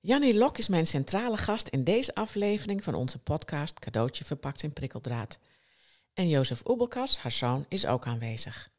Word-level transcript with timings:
Jannie 0.00 0.38
Lok 0.38 0.58
is 0.58 0.68
mijn 0.68 0.86
centrale 0.86 1.36
gast 1.36 1.68
in 1.68 1.84
deze 1.84 2.14
aflevering 2.14 2.84
van 2.84 2.94
onze 2.94 3.18
podcast 3.18 3.78
Cadeautje 3.78 4.24
verpakt 4.24 4.62
in 4.62 4.72
prikkeldraad. 4.72 5.38
En 6.14 6.28
Jozef 6.28 6.66
Oebelkas, 6.68 7.18
haar 7.18 7.32
zoon, 7.32 7.66
is 7.68 7.86
ook 7.86 8.06
aanwezig. 8.06 8.70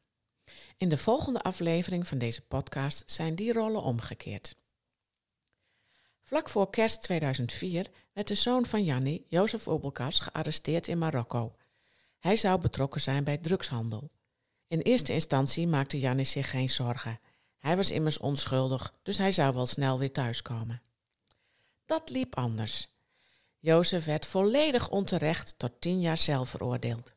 In 0.77 0.89
de 0.89 0.97
volgende 0.97 1.41
aflevering 1.41 2.07
van 2.07 2.17
deze 2.17 2.41
podcast 2.41 3.03
zijn 3.05 3.35
die 3.35 3.53
rollen 3.53 3.81
omgekeerd. 3.81 4.55
Vlak 6.21 6.49
voor 6.49 6.69
kerst 6.69 7.01
2004 7.01 7.87
werd 8.13 8.27
de 8.27 8.35
zoon 8.35 8.65
van 8.65 8.83
Jannie, 8.83 9.25
Jozef 9.27 9.67
Oebelkas, 9.67 10.19
gearresteerd 10.19 10.87
in 10.87 10.97
Marokko. 10.97 11.55
Hij 12.19 12.35
zou 12.35 12.61
betrokken 12.61 13.01
zijn 13.01 13.23
bij 13.23 13.37
drugshandel. 13.37 14.09
In 14.67 14.79
eerste 14.79 15.13
instantie 15.13 15.67
maakte 15.67 15.99
Jannie 15.99 16.25
zich 16.25 16.49
geen 16.49 16.69
zorgen. 16.69 17.19
Hij 17.57 17.75
was 17.75 17.91
immers 17.91 18.17
onschuldig, 18.17 18.93
dus 19.03 19.17
hij 19.17 19.31
zou 19.31 19.53
wel 19.53 19.67
snel 19.67 19.99
weer 19.99 20.11
thuiskomen. 20.11 20.81
Dat 21.89 22.09
liep 22.09 22.35
anders. 22.35 22.87
Jozef 23.59 24.05
werd 24.05 24.25
volledig 24.25 24.89
onterecht 24.89 25.53
tot 25.57 25.81
tien 25.81 26.01
jaar 26.01 26.17
cel 26.17 26.45
veroordeeld. 26.45 27.15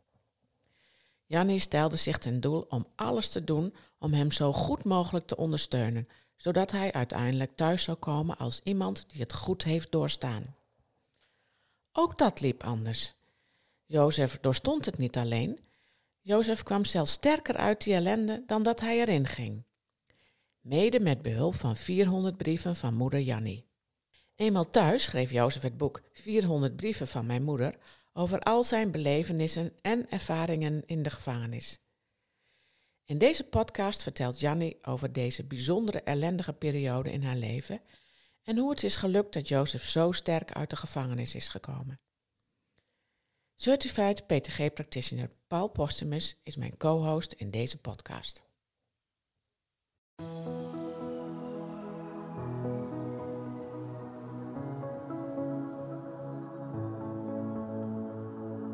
Jannie 1.26 1.58
stelde 1.58 1.96
zich 1.96 2.18
ten 2.18 2.40
doel 2.40 2.64
om 2.68 2.86
alles 2.94 3.28
te 3.28 3.44
doen 3.44 3.74
om 3.98 4.12
hem 4.12 4.30
zo 4.30 4.52
goed 4.52 4.84
mogelijk 4.84 5.26
te 5.26 5.36
ondersteunen, 5.36 6.08
zodat 6.36 6.70
hij 6.70 6.92
uiteindelijk 6.92 7.56
thuis 7.56 7.82
zou 7.82 7.96
komen 7.96 8.36
als 8.36 8.60
iemand 8.62 9.04
die 9.08 9.20
het 9.20 9.32
goed 9.32 9.64
heeft 9.64 9.92
doorstaan. 9.92 10.56
Ook 11.92 12.18
dat 12.18 12.40
liep 12.40 12.64
anders. 12.64 13.14
Jozef 13.84 14.40
doorstond 14.40 14.84
het 14.84 14.98
niet 14.98 15.16
alleen. 15.16 15.58
Jozef 16.20 16.62
kwam 16.62 16.84
zelfs 16.84 17.12
sterker 17.12 17.56
uit 17.56 17.84
die 17.84 17.94
ellende 17.94 18.42
dan 18.46 18.62
dat 18.62 18.80
hij 18.80 18.98
erin 18.98 19.26
ging. 19.26 19.62
Mede 20.60 21.00
met 21.00 21.22
behulp 21.22 21.54
van 21.54 21.76
400 21.76 22.36
brieven 22.36 22.76
van 22.76 22.94
moeder 22.94 23.20
Jannie. 23.20 23.70
Eenmaal 24.42 24.70
thuis 24.70 25.02
schreef 25.02 25.30
Jozef 25.30 25.62
het 25.62 25.76
boek 25.76 26.02
400 26.12 26.76
brieven 26.76 27.08
van 27.08 27.26
mijn 27.26 27.42
moeder 27.42 27.78
over 28.12 28.40
al 28.40 28.64
zijn 28.64 28.90
belevenissen 28.90 29.72
en 29.80 30.10
ervaringen 30.10 30.82
in 30.86 31.02
de 31.02 31.10
gevangenis. 31.10 31.80
In 33.04 33.18
deze 33.18 33.44
podcast 33.44 34.02
vertelt 34.02 34.40
Jannie 34.40 34.78
over 34.84 35.12
deze 35.12 35.44
bijzondere 35.44 36.02
ellendige 36.02 36.52
periode 36.52 37.12
in 37.12 37.22
haar 37.22 37.36
leven 37.36 37.80
en 38.42 38.58
hoe 38.58 38.70
het 38.70 38.82
is 38.82 38.96
gelukt 38.96 39.32
dat 39.32 39.48
Jozef 39.48 39.84
zo 39.84 40.12
sterk 40.12 40.52
uit 40.52 40.70
de 40.70 40.76
gevangenis 40.76 41.34
is 41.34 41.48
gekomen. 41.48 41.98
Certified 43.54 44.26
PTG 44.26 44.72
Practitioner 44.72 45.30
Paul 45.46 45.68
Postumus 45.68 46.36
is 46.42 46.56
mijn 46.56 46.76
co-host 46.76 47.32
in 47.32 47.50
deze 47.50 47.80
podcast. 47.80 48.42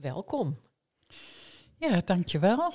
Welkom. 0.00 0.60
Ja, 1.76 2.00
dankjewel. 2.04 2.72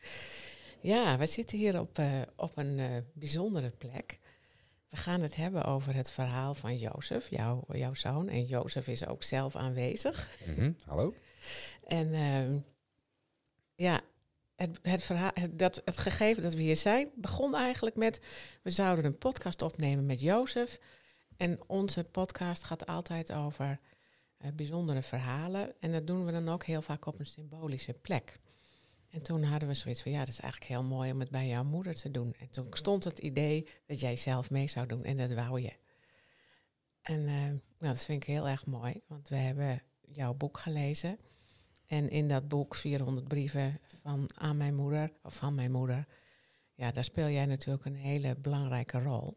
ja, 0.80 1.18
we 1.18 1.26
zitten 1.26 1.58
hier 1.58 1.80
op, 1.80 1.98
uh, 1.98 2.20
op 2.36 2.56
een 2.56 2.78
uh, 2.78 2.96
bijzondere 3.12 3.70
plek. 3.70 4.18
We 4.88 4.96
gaan 4.96 5.20
het 5.20 5.36
hebben 5.36 5.64
over 5.64 5.94
het 5.94 6.10
verhaal 6.10 6.54
van 6.54 6.76
Jozef, 6.76 7.30
jou, 7.30 7.78
jouw 7.78 7.94
zoon. 7.94 8.28
En 8.28 8.44
Jozef 8.44 8.88
is 8.88 9.06
ook 9.06 9.22
zelf 9.22 9.56
aanwezig. 9.56 10.28
Mm 10.46 10.54
-hmm. 10.54 10.76
Hallo. 10.86 11.14
En 11.86 12.08
uh, 12.08 12.60
ja, 13.74 14.00
het, 14.56 14.78
het, 14.82 15.02
verhaal, 15.02 15.30
het, 15.34 15.58
dat, 15.58 15.82
het 15.84 15.96
gegeven 15.96 16.42
dat 16.42 16.54
we 16.54 16.62
hier 16.62 16.76
zijn, 16.76 17.10
begon 17.14 17.54
eigenlijk 17.54 17.96
met... 17.96 18.20
we 18.62 18.70
zouden 18.70 19.04
een 19.04 19.18
podcast 19.18 19.62
opnemen 19.62 20.06
met 20.06 20.20
Jozef. 20.20 20.80
En 21.36 21.60
onze 21.66 22.04
podcast 22.04 22.64
gaat 22.64 22.86
altijd 22.86 23.32
over 23.32 23.80
bijzondere 24.54 25.02
verhalen. 25.02 25.74
En 25.80 25.92
dat 25.92 26.06
doen 26.06 26.24
we 26.24 26.32
dan 26.32 26.48
ook 26.48 26.64
heel 26.64 26.82
vaak 26.82 27.06
op 27.06 27.18
een 27.18 27.26
symbolische 27.26 27.94
plek. 27.94 28.40
En 29.10 29.22
toen 29.22 29.42
hadden 29.42 29.68
we 29.68 29.74
zoiets 29.74 30.02
van, 30.02 30.12
ja, 30.12 30.18
dat 30.18 30.28
is 30.28 30.40
eigenlijk 30.40 30.72
heel 30.72 30.82
mooi 30.82 31.12
om 31.12 31.20
het 31.20 31.30
bij 31.30 31.46
jouw 31.46 31.64
moeder 31.64 31.94
te 31.94 32.10
doen. 32.10 32.34
En 32.38 32.50
toen 32.50 32.66
stond 32.70 33.04
het 33.04 33.18
idee 33.18 33.68
dat 33.86 34.00
jij 34.00 34.16
zelf 34.16 34.50
mee 34.50 34.68
zou 34.68 34.86
doen 34.86 35.04
en 35.04 35.16
dat 35.16 35.32
wou 35.32 35.60
je. 35.60 35.72
En 37.02 37.20
uh, 37.20 37.42
nou, 37.42 37.60
dat 37.78 38.04
vind 38.04 38.22
ik 38.22 38.28
heel 38.28 38.48
erg 38.48 38.66
mooi, 38.66 39.00
want 39.06 39.28
we 39.28 39.36
hebben 39.36 39.82
jouw 40.00 40.34
boek 40.34 40.58
gelezen. 40.58 41.18
En 41.86 42.10
in 42.10 42.28
dat 42.28 42.48
boek 42.48 42.74
400 42.74 43.28
brieven 43.28 43.80
van 44.02 44.30
aan 44.34 44.56
mijn 44.56 44.74
moeder, 44.74 45.12
of 45.22 45.34
van 45.34 45.54
mijn 45.54 45.70
moeder, 45.70 46.06
ja, 46.74 46.90
daar 46.90 47.04
speel 47.04 47.28
jij 47.28 47.46
natuurlijk 47.46 47.84
een 47.84 47.96
hele 47.96 48.36
belangrijke 48.36 49.02
rol. 49.02 49.36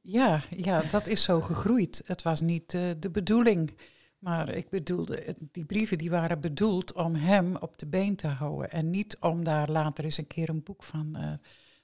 Ja, 0.00 0.42
ja, 0.56 0.82
dat 0.82 1.06
is 1.06 1.22
zo 1.22 1.40
gegroeid. 1.40 2.02
Het 2.06 2.22
was 2.22 2.40
niet 2.40 2.74
uh, 2.74 2.90
de 2.98 3.10
bedoeling. 3.10 3.78
Maar 4.18 4.48
ik 4.48 4.68
bedoelde, 4.68 5.36
die 5.52 5.64
brieven 5.64 5.98
die 5.98 6.10
waren 6.10 6.40
bedoeld 6.40 6.92
om 6.92 7.14
hem 7.14 7.56
op 7.56 7.78
de 7.78 7.86
been 7.86 8.16
te 8.16 8.26
houden. 8.26 8.70
En 8.70 8.90
niet 8.90 9.16
om 9.18 9.44
daar 9.44 9.70
later 9.70 10.04
eens 10.04 10.18
een 10.18 10.26
keer 10.26 10.48
een 10.48 10.62
boek 10.62 10.82
van 10.82 11.16
uh, 11.16 11.32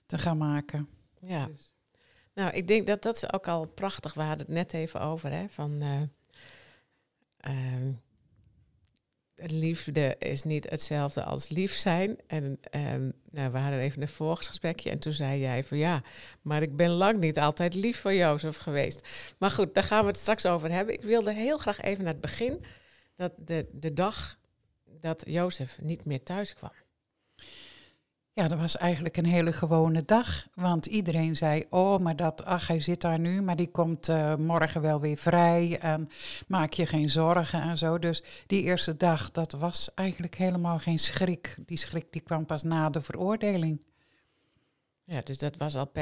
te 0.07 0.19
gaan 0.19 0.39
maken. 0.39 0.89
Ja. 1.21 1.45
Dus. 1.45 1.75
Nou, 2.35 2.53
ik 2.53 2.69
denk 2.69 2.87
dat 2.87 3.03
dat 3.03 3.17
is 3.17 3.33
ook 3.33 3.49
al 3.49 3.67
prachtig. 3.67 4.15
We 4.15 4.23
hadden 4.23 4.47
het 4.47 4.55
net 4.55 4.73
even 4.73 5.01
over, 5.01 5.31
hè, 5.31 5.49
van... 5.49 5.83
Uh, 5.83 6.03
liefde 9.37 10.17
is 10.19 10.43
niet 10.43 10.71
hetzelfde 10.71 11.25
als 11.25 11.49
lief 11.49 11.73
zijn. 11.73 12.17
En 12.27 12.45
um, 12.71 13.13
nou, 13.31 13.53
we 13.53 13.59
hadden 13.59 13.81
even 13.81 14.03
een 14.03 14.09
voorgesprekje 14.09 14.91
en 14.91 14.99
toen 14.99 15.13
zei 15.13 15.41
jij 15.41 15.65
van 15.65 15.79
ja, 15.79 16.03
maar 16.43 16.63
ik 16.63 16.77
ben 16.77 16.91
lang 16.91 17.21
niet 17.21 17.39
altijd 17.39 17.75
lief 17.75 18.01
voor 18.01 18.15
Jozef 18.15 18.57
geweest. 18.57 19.09
Maar 19.39 19.51
goed, 19.51 19.75
daar 19.75 19.85
gaan 19.85 20.01
we 20.01 20.07
het 20.07 20.19
straks 20.19 20.47
over 20.47 20.71
hebben. 20.71 20.95
Ik 20.95 21.03
wilde 21.03 21.33
heel 21.33 21.59
graag 21.59 21.81
even 21.81 22.05
naar 22.05 22.13
het 22.13 22.23
begin, 22.23 22.65
dat 23.17 23.33
de, 23.37 23.67
de 23.73 23.93
dag 23.93 24.39
dat 25.01 25.23
Jozef 25.27 25.79
niet 25.83 26.05
meer 26.05 26.23
thuis 26.23 26.55
kwam. 26.55 26.73
Ja, 28.39 28.49
dat 28.49 28.59
was 28.59 28.77
eigenlijk 28.77 29.17
een 29.17 29.27
hele 29.27 29.53
gewone 29.53 30.05
dag. 30.05 30.47
Want 30.55 30.87
iedereen 30.87 31.37
zei, 31.37 31.65
oh, 31.71 31.99
maar 31.99 32.17
dat, 32.17 32.45
ach, 32.45 32.67
hij 32.67 32.81
zit 32.81 33.01
daar 33.01 33.19
nu, 33.19 33.43
maar 33.43 33.57
die 33.57 33.71
komt 33.71 34.09
uh, 34.09 34.35
morgen 34.35 34.81
wel 34.81 35.01
weer 35.01 35.17
vrij 35.17 35.79
en 35.81 36.09
maak 36.49 36.73
je 36.73 36.87
geen 36.87 37.11
zorgen 37.11 37.63
en 37.63 37.79
zo. 37.79 37.99
Dus 37.99 38.23
die 38.47 38.63
eerste 38.63 38.97
dag, 38.97 39.31
dat 39.31 39.53
was 39.53 39.95
eigenlijk 39.95 40.35
helemaal 40.35 40.79
geen 40.79 40.99
schrik. 40.99 41.57
Die 41.67 41.79
schrik 41.79 42.07
die 42.11 42.21
kwam 42.21 42.47
pas 42.47 42.63
na 42.63 42.91
de 42.91 43.01
veroordeling. 43.01 43.85
Ja, 45.05 45.21
dus 45.21 45.39
dat 45.39 45.57
was 45.57 45.77
al 45.77 45.93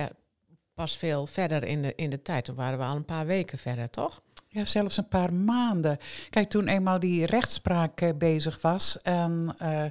pas 0.74 0.96
veel 0.96 1.26
verder 1.26 1.64
in 1.64 1.82
de, 1.82 1.94
in 1.94 2.10
de 2.10 2.22
tijd. 2.22 2.44
Toen 2.44 2.54
waren 2.54 2.78
we 2.78 2.84
al 2.84 2.96
een 2.96 3.04
paar 3.04 3.26
weken 3.26 3.58
verder, 3.58 3.90
toch? 3.90 4.22
Ja, 4.54 4.64
zelfs 4.64 4.96
een 4.96 5.08
paar 5.08 5.32
maanden. 5.32 5.98
Kijk, 6.30 6.50
toen 6.50 6.68
eenmaal 6.68 6.98
die 6.98 7.26
rechtspraak 7.26 8.00
uh, 8.00 8.10
bezig 8.18 8.62
was 8.62 9.02
en 9.02 9.56
uh, 9.62 9.84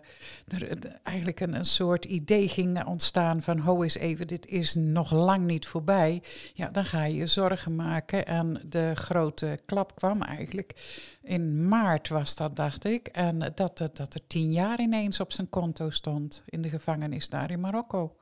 er 0.48 1.00
eigenlijk 1.04 1.39
een, 1.39 1.54
een, 1.54 1.65
soort 1.65 2.06
idee 2.06 2.48
ging 2.48 2.86
ontstaan 2.86 3.42
van, 3.42 3.60
ho 3.60 3.83
eens 3.83 3.98
even, 3.98 4.27
dit 4.27 4.45
is 4.45 4.74
nog 4.74 5.12
lang 5.12 5.45
niet 5.45 5.68
voorbij. 5.68 6.24
Ja, 6.54 6.69
dan 6.69 6.86
ga 6.86 7.04
je 7.04 7.15
je 7.15 7.27
zorgen 7.27 7.75
maken. 7.75 8.25
En 8.25 8.62
de 8.65 8.92
grote 8.95 9.60
klap 9.65 9.95
kwam 9.95 10.21
eigenlijk 10.21 10.74
in 11.21 11.68
maart 11.68 12.07
was 12.07 12.36
dat, 12.36 12.56
dacht 12.56 12.86
ik. 12.86 13.07
En 13.07 13.39
dat, 13.39 13.77
dat, 13.77 13.98
dat 13.98 14.13
er 14.13 14.27
tien 14.27 14.51
jaar 14.51 14.80
ineens 14.80 15.19
op 15.19 15.33
zijn 15.33 15.50
konto 15.50 15.89
stond 15.89 16.44
in 16.45 16.62
de 16.62 16.69
gevangenis 16.69 17.30
daar 17.30 17.51
in 17.51 17.60
Marokko. 17.60 18.15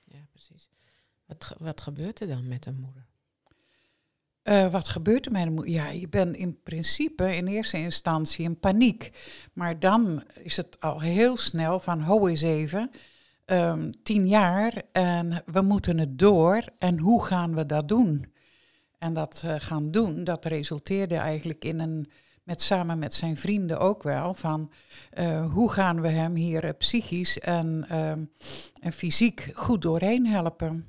Ja, 0.00 0.18
precies. 0.30 0.68
Wat, 1.26 1.56
wat 1.58 1.80
gebeurt 1.80 2.20
er 2.20 2.28
dan 2.28 2.48
met 2.48 2.66
een 2.66 2.80
moeder? 2.80 3.13
Uh, 4.44 4.66
wat 4.66 4.88
gebeurt 4.88 5.26
er 5.26 5.32
met 5.32 5.50
moeder? 5.50 5.72
Ja, 5.72 5.88
je 5.88 6.08
bent 6.08 6.36
in 6.36 6.62
principe 6.62 7.36
in 7.36 7.46
eerste 7.46 7.78
instantie 7.78 8.44
in 8.44 8.58
paniek. 8.58 9.10
Maar 9.52 9.80
dan 9.80 10.22
is 10.42 10.56
het 10.56 10.80
al 10.80 11.00
heel 11.00 11.36
snel 11.36 11.80
van, 11.80 12.00
ho 12.00 12.26
eens 12.26 12.42
even, 12.42 12.90
um, 13.46 14.02
tien 14.02 14.28
jaar 14.28 14.82
en 14.92 15.42
we 15.46 15.60
moeten 15.60 15.98
het 15.98 16.18
door. 16.18 16.62
En 16.78 16.98
hoe 16.98 17.24
gaan 17.24 17.54
we 17.54 17.66
dat 17.66 17.88
doen? 17.88 18.32
En 18.98 19.12
dat 19.12 19.42
uh, 19.44 19.54
gaan 19.58 19.90
doen, 19.90 20.24
dat 20.24 20.44
resulteerde 20.44 21.16
eigenlijk 21.16 21.64
in 21.64 21.80
een 21.80 22.08
met, 22.44 22.62
samen 22.62 22.98
met 22.98 23.14
zijn 23.14 23.36
vrienden 23.36 23.78
ook 23.78 24.02
wel, 24.02 24.34
van 24.34 24.70
eh, 25.10 25.52
hoe 25.52 25.72
gaan 25.72 26.00
we 26.00 26.08
hem 26.08 26.34
hier 26.34 26.64
eh, 26.64 26.70
psychisch 26.78 27.38
en, 27.38 27.84
ehm, 27.88 28.24
en 28.80 28.92
fysiek 28.92 29.50
goed 29.54 29.82
doorheen 29.82 30.26
helpen. 30.26 30.86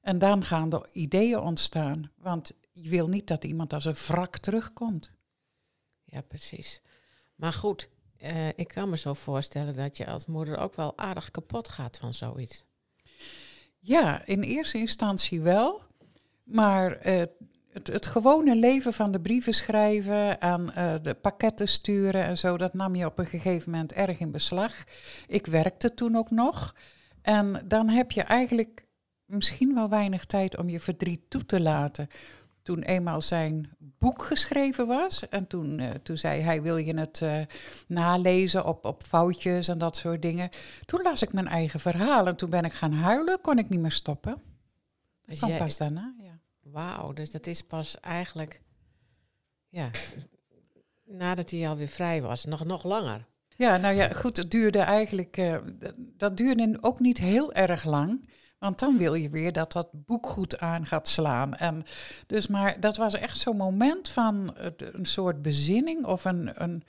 En 0.00 0.18
dan 0.18 0.44
gaan 0.44 0.70
de 0.70 0.88
ideeën 0.92 1.38
ontstaan, 1.40 2.10
want 2.18 2.52
je 2.72 2.88
wil 2.88 3.08
niet 3.08 3.26
dat 3.26 3.44
iemand 3.44 3.72
als 3.72 3.84
een 3.84 3.94
wrak 3.94 4.36
terugkomt. 4.36 5.10
Ja, 6.04 6.20
precies. 6.20 6.80
Maar 7.34 7.52
goed, 7.52 7.88
eh, 8.16 8.48
ik 8.48 8.68
kan 8.68 8.88
me 8.88 8.96
zo 8.96 9.14
voorstellen 9.14 9.76
dat 9.76 9.96
je 9.96 10.06
als 10.06 10.26
moeder 10.26 10.56
ook 10.56 10.74
wel 10.74 10.98
aardig 10.98 11.30
kapot 11.30 11.68
gaat 11.68 11.98
van 11.98 12.14
zoiets. 12.14 12.64
Ja, 13.78 14.26
in 14.26 14.42
eerste 14.42 14.78
instantie 14.78 15.40
wel. 15.40 15.82
Maar 16.44 17.06
uh, 17.06 17.22
het, 17.72 17.86
het, 17.86 18.06
gewone 18.06 18.56
leven 18.56 18.92
van 18.92 19.12
de 19.12 19.20
brieven 19.20 19.54
schrijven 19.54 20.40
en 20.40 20.72
uh, 20.76 20.94
de 21.02 21.14
pakketten 21.14 21.68
sturen 21.68 22.24
en 22.24 22.38
zo, 22.38 22.56
dat 22.56 22.74
nam 22.74 22.94
je 22.94 23.06
op 23.06 23.18
een 23.18 23.26
gegeven 23.26 23.70
moment 23.70 23.92
erg 23.92 24.18
in 24.18 24.30
beslag. 24.30 24.84
Ik 25.26 25.46
werkte 25.46 25.94
toen 25.94 26.16
ook 26.16 26.30
nog. 26.30 26.74
En 27.22 27.64
dan 27.64 27.88
heb 27.88 28.10
je 28.10 28.22
eigenlijk 28.22 28.86
misschien 29.24 29.74
wel 29.74 29.88
weinig 29.88 30.24
tijd 30.24 30.58
om 30.58 30.68
je 30.68 30.80
verdriet 30.80 31.30
toe 31.30 31.46
te 31.46 31.60
laten 31.60 32.08
toen 32.70 32.82
eenmaal 32.82 33.22
zijn 33.22 33.70
boek 33.78 34.22
geschreven 34.22 34.86
was. 34.86 35.28
En 35.28 35.46
toen, 35.46 35.78
uh, 35.78 35.90
toen 35.90 36.18
zei 36.18 36.40
hij, 36.40 36.62
wil 36.62 36.76
je 36.76 36.98
het 36.98 37.20
uh, 37.20 37.40
nalezen 37.86 38.64
op, 38.64 38.84
op 38.84 39.02
foutjes 39.02 39.68
en 39.68 39.78
dat 39.78 39.96
soort 39.96 40.22
dingen. 40.22 40.48
Toen 40.84 41.02
las 41.02 41.22
ik 41.22 41.32
mijn 41.32 41.46
eigen 41.46 41.80
verhaal 41.80 42.26
en 42.26 42.36
toen 42.36 42.50
ben 42.50 42.64
ik 42.64 42.72
gaan 42.72 42.92
huilen, 42.92 43.40
kon 43.40 43.58
ik 43.58 43.68
niet 43.68 43.80
meer 43.80 43.90
stoppen. 43.90 44.42
Dus 45.24 45.40
jij, 45.40 45.58
pas 45.58 45.76
daarna, 45.76 46.14
ja. 46.22 46.38
Wauw, 46.60 47.12
dus 47.12 47.30
dat 47.30 47.46
is 47.46 47.62
pas 47.62 48.00
eigenlijk, 48.00 48.62
ja, 49.68 49.90
nadat 51.04 51.50
hij 51.50 51.68
alweer 51.68 51.88
vrij 51.88 52.22
was, 52.22 52.44
nog, 52.44 52.64
nog 52.64 52.84
langer. 52.84 53.26
Ja, 53.56 53.76
nou 53.76 53.94
ja, 53.94 54.08
goed, 54.08 54.36
het 54.36 54.50
duurde 54.50 54.78
eigenlijk, 54.78 55.36
uh, 55.36 55.56
dat 55.96 56.36
duurde 56.36 56.78
ook 56.80 57.00
niet 57.00 57.18
heel 57.18 57.52
erg 57.52 57.84
lang. 57.84 58.28
Want 58.60 58.78
dan 58.78 58.98
wil 58.98 59.14
je 59.14 59.28
weer 59.28 59.52
dat 59.52 59.72
dat 59.72 59.88
boek 59.92 60.26
goed 60.26 60.58
aan 60.58 60.86
gaat 60.86 61.08
slaan. 61.08 61.56
En 61.56 61.84
dus, 62.26 62.46
maar 62.46 62.80
dat 62.80 62.96
was 62.96 63.14
echt 63.14 63.38
zo'n 63.38 63.56
moment 63.56 64.08
van 64.08 64.54
een 64.76 65.06
soort 65.06 65.42
bezinning 65.42 66.04
of 66.04 66.24
een, 66.24 66.62
een 66.62 66.82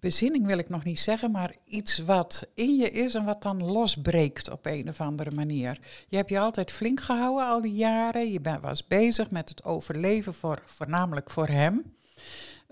bezinning 0.00 0.46
wil 0.46 0.58
ik 0.58 0.68
nog 0.68 0.84
niet 0.84 1.00
zeggen, 1.00 1.30
maar 1.30 1.54
iets 1.64 1.98
wat 1.98 2.46
in 2.54 2.76
je 2.76 2.90
is 2.90 3.14
en 3.14 3.24
wat 3.24 3.42
dan 3.42 3.64
losbreekt 3.64 4.50
op 4.50 4.66
een 4.66 4.88
of 4.88 5.00
andere 5.00 5.30
manier. 5.30 5.78
Je 6.08 6.16
hebt 6.16 6.30
je 6.30 6.38
altijd 6.38 6.72
flink 6.72 7.00
gehouden 7.00 7.46
al 7.46 7.60
die 7.60 7.74
jaren. 7.74 8.32
Je 8.32 8.58
was 8.60 8.86
bezig 8.86 9.30
met 9.30 9.48
het 9.48 9.64
overleven, 9.64 10.34
voor, 10.34 10.62
voornamelijk 10.64 11.30
voor 11.30 11.48
hem. 11.48 11.95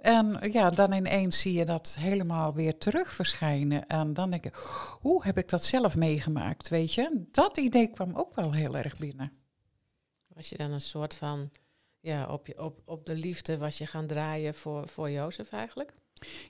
En 0.05 0.53
ja, 0.53 0.71
dan 0.71 0.93
ineens 0.93 1.41
zie 1.41 1.53
je 1.53 1.65
dat 1.65 1.97
helemaal 1.99 2.55
weer 2.55 2.79
terug 2.79 3.13
verschijnen. 3.13 3.87
En 3.87 4.15
dan 4.15 4.31
denk 4.31 4.45
ik, 4.45 4.55
hoe 5.01 5.25
heb 5.25 5.39
ik 5.39 5.49
dat 5.49 5.65
zelf 5.65 5.97
meegemaakt, 5.97 6.69
weet 6.69 6.95
je? 6.95 7.25
Dat 7.31 7.57
idee 7.57 7.89
kwam 7.89 8.15
ook 8.15 8.35
wel 8.35 8.53
heel 8.53 8.77
erg 8.77 8.97
binnen. 8.97 9.33
Was 10.27 10.49
je 10.49 10.57
dan 10.57 10.71
een 10.71 10.81
soort 10.81 11.15
van, 11.15 11.51
ja, 12.01 12.27
op, 12.27 12.47
je, 12.47 12.63
op, 12.63 12.81
op 12.85 13.07
de 13.07 13.15
liefde 13.15 13.59
was 13.59 13.79
je 13.79 13.87
gaan 13.87 14.07
draaien 14.07 14.55
voor, 14.55 14.89
voor 14.89 15.11
Jozef 15.11 15.53
eigenlijk? 15.53 15.95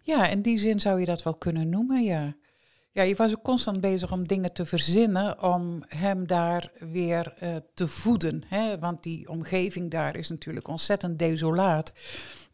Ja, 0.03 0.27
in 0.27 0.43
die 0.43 0.59
zin 0.59 0.81
zou 0.81 1.01
je 1.01 1.07
dat 1.07 1.23
wel 1.23 1.37
kunnen 1.37 1.69
noemen, 1.69 2.03
ja. 2.03 2.37
Ja, 2.91 3.03
je 3.03 3.15
was 3.15 3.33
ook 3.37 3.43
constant 3.43 3.81
bezig 3.81 4.13
om 4.13 4.29
dingen 4.29 4.53
te 4.53 4.65
verzinnen 4.65 5.43
om 5.43 5.83
hem 5.89 6.27
daar 6.27 6.73
weer 6.79 7.35
uh, 7.43 7.57
te 7.75 7.89
voeden. 7.89 8.43
Hè? 8.47 8.79
Want 8.79 9.03
die 9.03 9.29
omgeving 9.29 9.91
daar 9.91 10.17
is 10.17 10.29
natuurlijk 10.29 10.69
ontzettend 10.69 11.19
desolaat. 11.19 11.93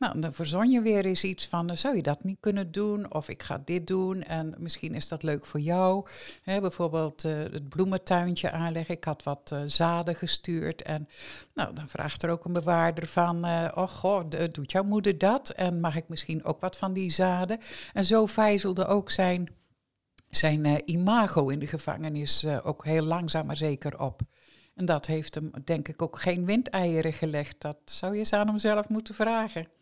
Nou, 0.00 0.20
dan 0.20 0.32
verzon 0.32 0.70
je 0.70 0.80
weer 0.80 1.04
eens 1.04 1.24
iets 1.24 1.46
van, 1.46 1.76
zou 1.76 1.96
je 1.96 2.02
dat 2.02 2.24
niet 2.24 2.36
kunnen 2.40 2.72
doen? 2.72 3.12
Of 3.12 3.28
ik 3.28 3.42
ga 3.42 3.62
dit 3.64 3.86
doen 3.86 4.22
en 4.22 4.54
misschien 4.58 4.94
is 4.94 5.08
dat 5.08 5.22
leuk 5.22 5.46
voor 5.46 5.60
jou. 5.60 6.06
Bijvoorbeeld 6.44 7.24
uh, 7.24 7.38
het 7.38 7.68
bloementuintje 7.68 8.50
aanleggen. 8.50 8.94
Ik 8.94 9.04
had 9.04 9.22
wat 9.22 9.50
uh, 9.52 9.60
zaden 9.66 10.14
gestuurd 10.14 10.82
en 10.82 11.08
nou, 11.54 11.74
dan 11.74 11.88
vraagt 11.88 12.22
er 12.22 12.30
ook 12.30 12.44
een 12.44 12.52
bewaarder 12.52 13.06
van, 13.06 13.44
oh 13.74 13.88
goh, 13.88 14.30
doet 14.50 14.72
jouw 14.72 14.82
moeder 14.82 15.18
dat? 15.18 15.50
En 15.50 15.80
mag 15.80 15.96
ik 15.96 16.08
misschien 16.08 16.44
ook 16.44 16.60
wat 16.60 16.76
van 16.76 16.92
die 16.92 17.10
zaden? 17.10 17.58
En 17.92 18.04
zo 18.04 18.26
vijzelde 18.26 18.86
ook 18.86 19.10
zijn, 19.10 19.48
zijn 20.30 20.90
imago 20.90 21.48
in 21.48 21.58
de 21.58 21.66
gevangenis 21.66 22.46
ook 22.62 22.84
heel 22.84 23.04
langzaam 23.04 23.46
maar 23.46 23.56
zeker 23.56 24.00
op. 24.00 24.20
En 24.74 24.84
dat 24.84 25.06
heeft 25.06 25.34
hem, 25.34 25.50
denk 25.64 25.88
ik, 25.88 26.02
ook 26.02 26.20
geen 26.20 26.44
windeieren 26.44 27.12
gelegd. 27.12 27.56
Dat 27.58 27.78
zou 27.84 28.12
je 28.12 28.18
eens 28.18 28.32
aan 28.32 28.46
hem 28.46 28.58
zelf 28.58 28.88
moeten 28.88 29.14
vragen. 29.14 29.78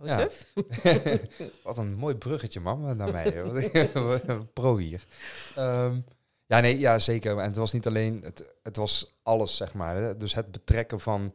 Jozef. 0.00 0.46
Ja. 0.82 1.18
Wat 1.62 1.78
een 1.78 1.94
mooi 1.94 2.14
bruggetje, 2.14 2.60
man, 2.60 2.96
naar 2.96 3.12
mij. 3.12 3.32
Pro 4.54 4.76
hier. 4.76 5.04
Um, 5.58 6.04
ja, 6.46 6.60
nee, 6.60 6.78
ja, 6.78 6.98
zeker. 6.98 7.38
En 7.38 7.44
het 7.44 7.56
was 7.56 7.72
niet 7.72 7.86
alleen, 7.86 8.22
het, 8.22 8.54
het 8.62 8.76
was 8.76 9.18
alles, 9.22 9.56
zeg 9.56 9.74
maar. 9.74 9.96
Hè. 9.96 10.16
Dus 10.16 10.34
het 10.34 10.50
betrekken 10.50 11.00
van 11.00 11.34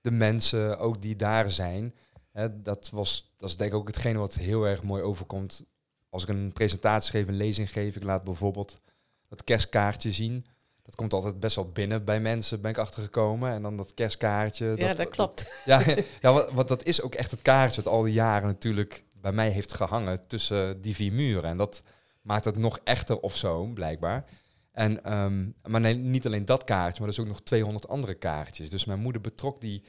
de 0.00 0.10
mensen, 0.10 0.78
ook 0.78 1.02
die 1.02 1.16
daar 1.16 1.50
zijn. 1.50 1.94
Hè, 2.32 2.62
dat, 2.62 2.90
was, 2.90 3.32
dat 3.36 3.48
is 3.48 3.56
denk 3.56 3.72
ik 3.72 3.78
ook 3.78 3.86
hetgene 3.86 4.18
wat 4.18 4.34
heel 4.34 4.64
erg 4.64 4.82
mooi 4.82 5.02
overkomt. 5.02 5.64
Als 6.08 6.22
ik 6.22 6.28
een 6.28 6.52
presentatie 6.52 7.10
geef, 7.10 7.28
een 7.28 7.36
lezing 7.36 7.72
geef, 7.72 7.96
ik 7.96 8.02
laat 8.02 8.24
bijvoorbeeld 8.24 8.80
het 9.28 9.44
kerstkaartje 9.44 10.12
zien 10.12 10.44
dat 10.82 10.94
komt 10.94 11.12
altijd 11.12 11.40
best 11.40 11.56
wel 11.56 11.70
binnen 11.70 12.04
bij 12.04 12.20
mensen, 12.20 12.60
ben 12.60 12.70
ik 12.70 12.78
achtergekomen. 12.78 13.52
En 13.52 13.62
dan 13.62 13.76
dat 13.76 13.94
kerstkaartje. 13.94 14.72
Ja, 14.76 14.94
dat, 14.94 15.08
klopt. 15.08 15.52
ja, 15.64 15.82
ja 16.20 16.52
want, 16.52 16.68
dat 16.68 16.84
is 16.84 17.02
ook 17.02 17.14
echt 17.14 17.30
het 17.30 17.42
kaartje 17.42 17.82
wat 17.82 17.92
al 17.92 18.02
die 18.02 18.12
jaren 18.12 18.48
natuurlijk 18.48 19.04
bij 19.20 19.32
mij 19.32 19.48
heeft 19.48 19.74
gehangen 19.74 20.26
tussen 20.26 20.80
die 20.80 20.94
vier 20.94 21.12
muren. 21.12 21.50
En 21.50 21.56
dat 21.56 21.82
maakt 22.22 22.44
het 22.44 22.56
nog 22.56 22.78
echter 22.84 23.20
of 23.20 23.36
zo, 23.36 23.64
blijkbaar. 23.64 24.24
En, 24.72 25.12
um, 25.12 25.54
maar 25.62 25.80
nee, 25.80 25.94
niet 25.94 26.26
alleen 26.26 26.44
dat 26.44 26.64
kaartje, 26.64 27.00
maar 27.00 27.08
er 27.08 27.14
is 27.14 27.20
ook 27.20 27.30
nog 27.30 27.42
200 27.42 27.88
andere 27.88 28.14
kaartjes. 28.14 28.70
Dus 28.70 28.84
mijn 28.84 29.00
moeder 29.00 29.20
betrok 29.20 29.60
die 29.60 29.84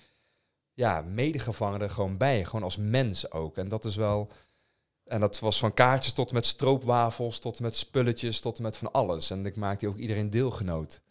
ja, 0.74 1.02
medegevangenen 1.02 1.90
gewoon 1.90 2.18
bij, 2.18 2.46
gewoon 2.46 2.64
als 2.64 2.78
mens 2.78 3.32
ook. 3.32 3.58
En 3.58 3.70
dat 3.70 3.86
is 3.86 3.96
wel 3.96 4.32
en 5.04 5.20
dat 5.20 5.40
was 5.40 5.60
van 5.60 5.74
kaartjes 5.74 6.14
tot 6.14 6.32
met 6.32 6.46
stroopwafels, 6.46 7.40
tot 7.40 7.60
met 7.60 7.76
spulletjes, 7.76 8.40
tot 8.40 8.60
met 8.60 8.78
van 8.78 8.92
alles. 8.92 9.30
En 9.30 9.46
ik 9.46 9.56
maakte 9.56 9.88
ook 9.88 9.98
iedereen 9.98 10.30
deelgenoot 10.30 11.02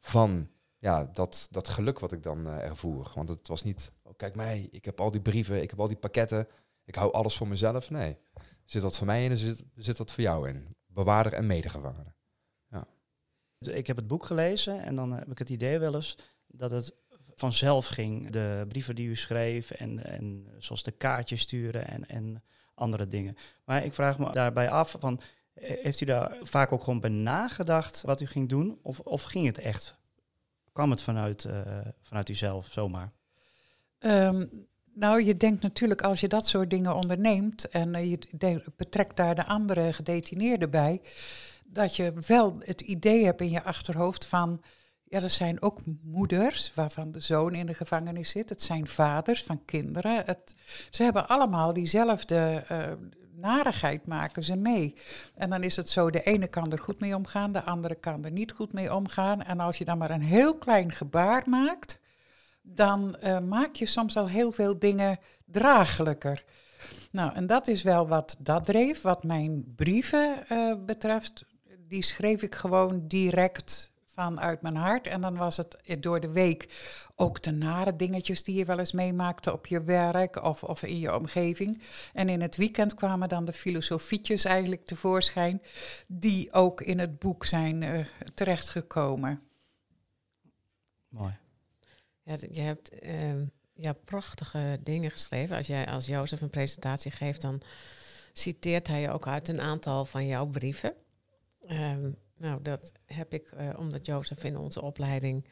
van 0.00 0.50
ja, 0.78 1.04
dat, 1.04 1.48
dat 1.50 1.68
geluk 1.68 1.98
wat 1.98 2.12
ik 2.12 2.22
dan 2.22 2.46
uh, 2.46 2.58
ervoer. 2.58 3.10
Want 3.14 3.28
het 3.28 3.48
was 3.48 3.62
niet, 3.62 3.92
oh, 4.02 4.12
kijk 4.16 4.34
mij, 4.34 4.68
ik 4.70 4.84
heb 4.84 5.00
al 5.00 5.10
die 5.10 5.20
brieven, 5.20 5.62
ik 5.62 5.70
heb 5.70 5.80
al 5.80 5.88
die 5.88 5.96
pakketten, 5.96 6.48
ik 6.84 6.94
hou 6.94 7.12
alles 7.12 7.36
voor 7.36 7.48
mezelf. 7.48 7.90
Nee, 7.90 8.16
zit 8.64 8.82
dat 8.82 8.96
voor 8.96 9.06
mij 9.06 9.24
in 9.24 9.30
en 9.30 9.36
zit, 9.36 9.64
zit 9.76 9.96
dat 9.96 10.12
voor 10.12 10.22
jou 10.22 10.48
in. 10.48 10.74
Bewaarder 10.86 11.32
en 11.32 11.46
medegevangene. 11.46 12.14
Ja. 12.68 12.86
Ik 13.58 13.86
heb 13.86 13.96
het 13.96 14.06
boek 14.06 14.24
gelezen 14.24 14.82
en 14.82 14.94
dan 14.94 15.12
heb 15.12 15.30
ik 15.30 15.38
het 15.38 15.50
idee 15.50 15.78
wel 15.78 15.94
eens 15.94 16.18
dat 16.46 16.70
het 16.70 16.94
vanzelf 17.34 17.86
ging. 17.86 18.30
De 18.30 18.64
brieven 18.68 18.94
die 18.94 19.08
u 19.08 19.16
schreef 19.16 19.70
en, 19.70 20.04
en 20.04 20.46
zoals 20.58 20.82
de 20.82 20.90
kaartjes 20.90 21.40
sturen 21.40 21.86
en, 21.86 22.08
en 22.08 22.42
andere 22.80 23.06
dingen. 23.06 23.36
Maar 23.64 23.84
ik 23.84 23.94
vraag 23.94 24.18
me 24.18 24.32
daarbij 24.32 24.70
af 24.70 24.96
van, 24.98 25.20
heeft 25.54 26.00
u 26.00 26.04
daar 26.04 26.36
vaak 26.42 26.72
ook 26.72 26.82
gewoon 26.82 27.00
bij 27.00 27.10
nagedacht 27.10 28.02
wat 28.02 28.20
u 28.20 28.26
ging 28.26 28.48
doen? 28.48 28.78
Of, 28.82 28.98
of 28.98 29.22
ging 29.22 29.46
het 29.46 29.58
echt, 29.58 29.96
kwam 30.72 30.90
het 30.90 31.02
vanuit, 31.02 31.44
uh, 31.44 31.60
vanuit 32.02 32.28
uzelf 32.28 32.66
zomaar? 32.70 33.12
Um, 33.98 34.66
nou, 34.94 35.22
je 35.22 35.36
denkt 35.36 35.62
natuurlijk 35.62 36.02
als 36.02 36.20
je 36.20 36.28
dat 36.28 36.46
soort 36.46 36.70
dingen 36.70 36.94
onderneemt 36.94 37.68
en 37.68 37.94
uh, 37.94 38.10
je 38.10 38.62
betrekt 38.76 39.16
daar 39.16 39.34
de 39.34 39.46
andere 39.46 39.92
gedetineerden 39.92 40.70
bij, 40.70 41.00
dat 41.64 41.96
je 41.96 42.12
wel 42.26 42.56
het 42.58 42.80
idee 42.80 43.24
hebt 43.24 43.40
in 43.40 43.50
je 43.50 43.62
achterhoofd 43.62 44.26
van, 44.26 44.62
ja, 45.10 45.22
er 45.22 45.30
zijn 45.30 45.62
ook 45.62 45.78
moeders 46.02 46.74
waarvan 46.74 47.12
de 47.12 47.20
zoon 47.20 47.54
in 47.54 47.66
de 47.66 47.74
gevangenis 47.74 48.30
zit. 48.30 48.48
Het 48.48 48.62
zijn 48.62 48.86
vaders 48.86 49.42
van 49.42 49.64
kinderen. 49.64 50.24
Het, 50.24 50.54
ze 50.90 51.02
hebben 51.02 51.28
allemaal 51.28 51.72
diezelfde 51.72 52.64
uh, 52.72 52.78
narigheid, 53.34 54.06
maken 54.06 54.44
ze 54.44 54.56
mee. 54.56 54.94
En 55.34 55.50
dan 55.50 55.62
is 55.62 55.76
het 55.76 55.88
zo, 55.88 56.10
de 56.10 56.22
ene 56.22 56.46
kan 56.46 56.72
er 56.72 56.78
goed 56.78 57.00
mee 57.00 57.16
omgaan, 57.16 57.52
de 57.52 57.62
andere 57.62 57.94
kan 57.94 58.24
er 58.24 58.30
niet 58.30 58.52
goed 58.52 58.72
mee 58.72 58.94
omgaan. 58.94 59.42
En 59.42 59.60
als 59.60 59.78
je 59.78 59.84
dan 59.84 59.98
maar 59.98 60.10
een 60.10 60.22
heel 60.22 60.58
klein 60.58 60.92
gebaar 60.92 61.42
maakt, 61.48 62.00
dan 62.62 63.16
uh, 63.24 63.38
maak 63.38 63.74
je 63.74 63.86
soms 63.86 64.16
al 64.16 64.28
heel 64.28 64.52
veel 64.52 64.78
dingen 64.78 65.18
draaglijker. 65.44 66.44
Nou, 67.10 67.34
en 67.34 67.46
dat 67.46 67.66
is 67.66 67.82
wel 67.82 68.08
wat 68.08 68.36
dat 68.38 68.66
dreef. 68.66 69.02
Wat 69.02 69.24
mijn 69.24 69.74
brieven 69.76 70.44
uh, 70.52 70.74
betreft, 70.86 71.44
die 71.88 72.02
schreef 72.02 72.42
ik 72.42 72.54
gewoon 72.54 73.06
direct 73.06 73.89
uit 74.14 74.62
mijn 74.62 74.76
hart. 74.76 75.06
En 75.06 75.20
dan 75.20 75.36
was 75.36 75.56
het 75.56 75.76
door 76.00 76.20
de 76.20 76.32
week 76.32 76.68
ook 77.16 77.42
de 77.42 77.50
nare 77.50 77.96
dingetjes 77.96 78.42
die 78.42 78.56
je 78.56 78.64
wel 78.64 78.78
eens 78.78 78.92
meemaakte 78.92 79.52
op 79.52 79.66
je 79.66 79.82
werk 79.82 80.44
of, 80.44 80.64
of 80.64 80.82
in 80.82 80.98
je 80.98 81.16
omgeving. 81.16 81.82
En 82.12 82.28
in 82.28 82.40
het 82.40 82.56
weekend 82.56 82.94
kwamen 82.94 83.28
dan 83.28 83.44
de 83.44 83.52
filosofietjes 83.52 84.44
eigenlijk 84.44 84.86
tevoorschijn, 84.86 85.62
die 86.06 86.52
ook 86.52 86.80
in 86.80 86.98
het 86.98 87.18
boek 87.18 87.44
zijn 87.44 87.82
uh, 87.82 88.04
terechtgekomen. 88.34 89.42
Mooi. 91.08 91.38
Ja, 92.22 92.36
je 92.52 92.60
hebt, 92.60 93.02
uh, 93.02 93.32
ja, 93.74 93.92
prachtige 93.92 94.80
dingen 94.82 95.10
geschreven. 95.10 95.56
Als 95.56 95.66
jij 95.66 95.86
als 95.86 96.06
Jozef 96.06 96.40
een 96.40 96.50
presentatie 96.50 97.10
geeft, 97.10 97.40
dan 97.40 97.62
citeert 98.32 98.86
hij 98.86 99.00
je 99.00 99.10
ook 99.10 99.26
uit 99.26 99.48
een 99.48 99.60
aantal 99.60 100.04
van 100.04 100.26
jouw 100.26 100.46
brieven. 100.46 100.94
Ehm, 101.66 102.10
nou, 102.40 102.62
dat 102.62 102.92
heb 103.06 103.32
ik, 103.32 103.52
eh, 103.52 103.68
omdat 103.78 104.06
Jozef 104.06 104.44
in 104.44 104.56
onze 104.56 104.82
opleiding 104.82 105.48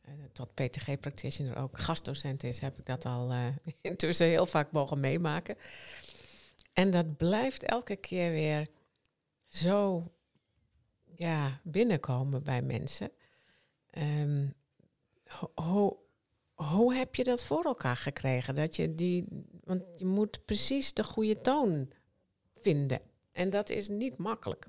eh, 0.00 0.12
tot 0.32 0.54
PTG-practitioner 0.54 1.56
ook 1.56 1.78
gastdocent 1.78 2.42
is, 2.44 2.60
heb 2.60 2.78
ik 2.78 2.86
dat 2.86 3.04
al 3.04 3.30
eh, 3.30 3.46
intussen 3.80 4.26
heel 4.26 4.46
vaak 4.46 4.72
mogen 4.72 5.00
meemaken. 5.00 5.56
En 6.72 6.90
dat 6.90 7.16
blijft 7.16 7.64
elke 7.64 7.96
keer 7.96 8.30
weer 8.30 8.66
zo 9.46 10.10
ja, 11.14 11.60
binnenkomen 11.64 12.42
bij 12.42 12.62
mensen. 12.62 13.10
Ehm, 13.90 14.48
ho- 15.24 15.52
ho- 15.54 16.02
hoe 16.54 16.94
heb 16.94 17.14
je 17.14 17.24
dat 17.24 17.42
voor 17.42 17.64
elkaar 17.64 17.96
gekregen? 17.96 18.54
Dat 18.54 18.76
je 18.76 18.94
die, 18.94 19.26
want 19.64 19.82
je 19.96 20.06
moet 20.06 20.44
precies 20.44 20.92
de 20.94 21.04
goede 21.04 21.40
toon 21.40 21.92
vinden. 22.52 23.00
En 23.32 23.50
dat 23.50 23.68
is 23.68 23.88
niet 23.88 24.16
makkelijk. 24.16 24.68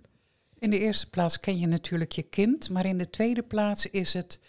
In 0.63 0.69
de 0.69 0.79
eerste 0.79 1.09
plaats 1.09 1.39
ken 1.39 1.59
je 1.59 1.67
natuurlijk 1.67 2.11
je 2.11 2.21
kind, 2.21 2.69
maar 2.69 2.85
in 2.85 2.97
de 2.97 3.09
tweede 3.09 3.43
plaats 3.43 3.85
is 3.85 4.13
het 4.13 4.39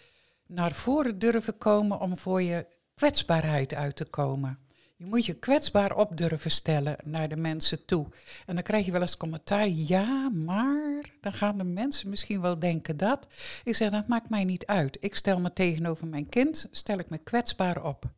naar 0.47 0.71
voren 0.71 1.19
durven 1.19 1.57
komen 1.57 1.99
om 1.99 2.17
voor 2.17 2.41
je 2.41 2.67
kwetsbaarheid 2.93 3.73
uit 3.73 3.95
te 3.95 4.05
komen. 4.05 4.59
Je 4.95 5.05
moet 5.05 5.25
je 5.25 5.33
kwetsbaar 5.33 5.95
op 5.95 6.17
durven 6.17 6.51
stellen 6.51 6.97
naar 7.03 7.29
de 7.29 7.35
mensen 7.35 7.85
toe. 7.85 8.07
En 8.45 8.55
dan 8.55 8.63
krijg 8.63 8.85
je 8.85 8.91
wel 8.91 9.01
eens 9.01 9.17
commentaar, 9.17 9.67
ja, 9.67 10.29
maar 10.29 11.15
dan 11.21 11.33
gaan 11.33 11.57
de 11.57 11.63
mensen 11.63 12.09
misschien 12.09 12.41
wel 12.41 12.59
denken 12.59 12.97
dat. 12.97 13.27
Ik 13.63 13.75
zeg, 13.75 13.91
dat 13.91 14.07
maakt 14.07 14.29
mij 14.29 14.43
niet 14.43 14.65
uit. 14.65 14.97
Ik 14.99 15.15
stel 15.15 15.39
me 15.39 15.53
tegenover 15.53 16.07
mijn 16.07 16.29
kind, 16.29 16.67
stel 16.71 16.99
ik 16.99 17.09
me 17.09 17.17
kwetsbaar 17.17 17.83
op. 17.83 18.14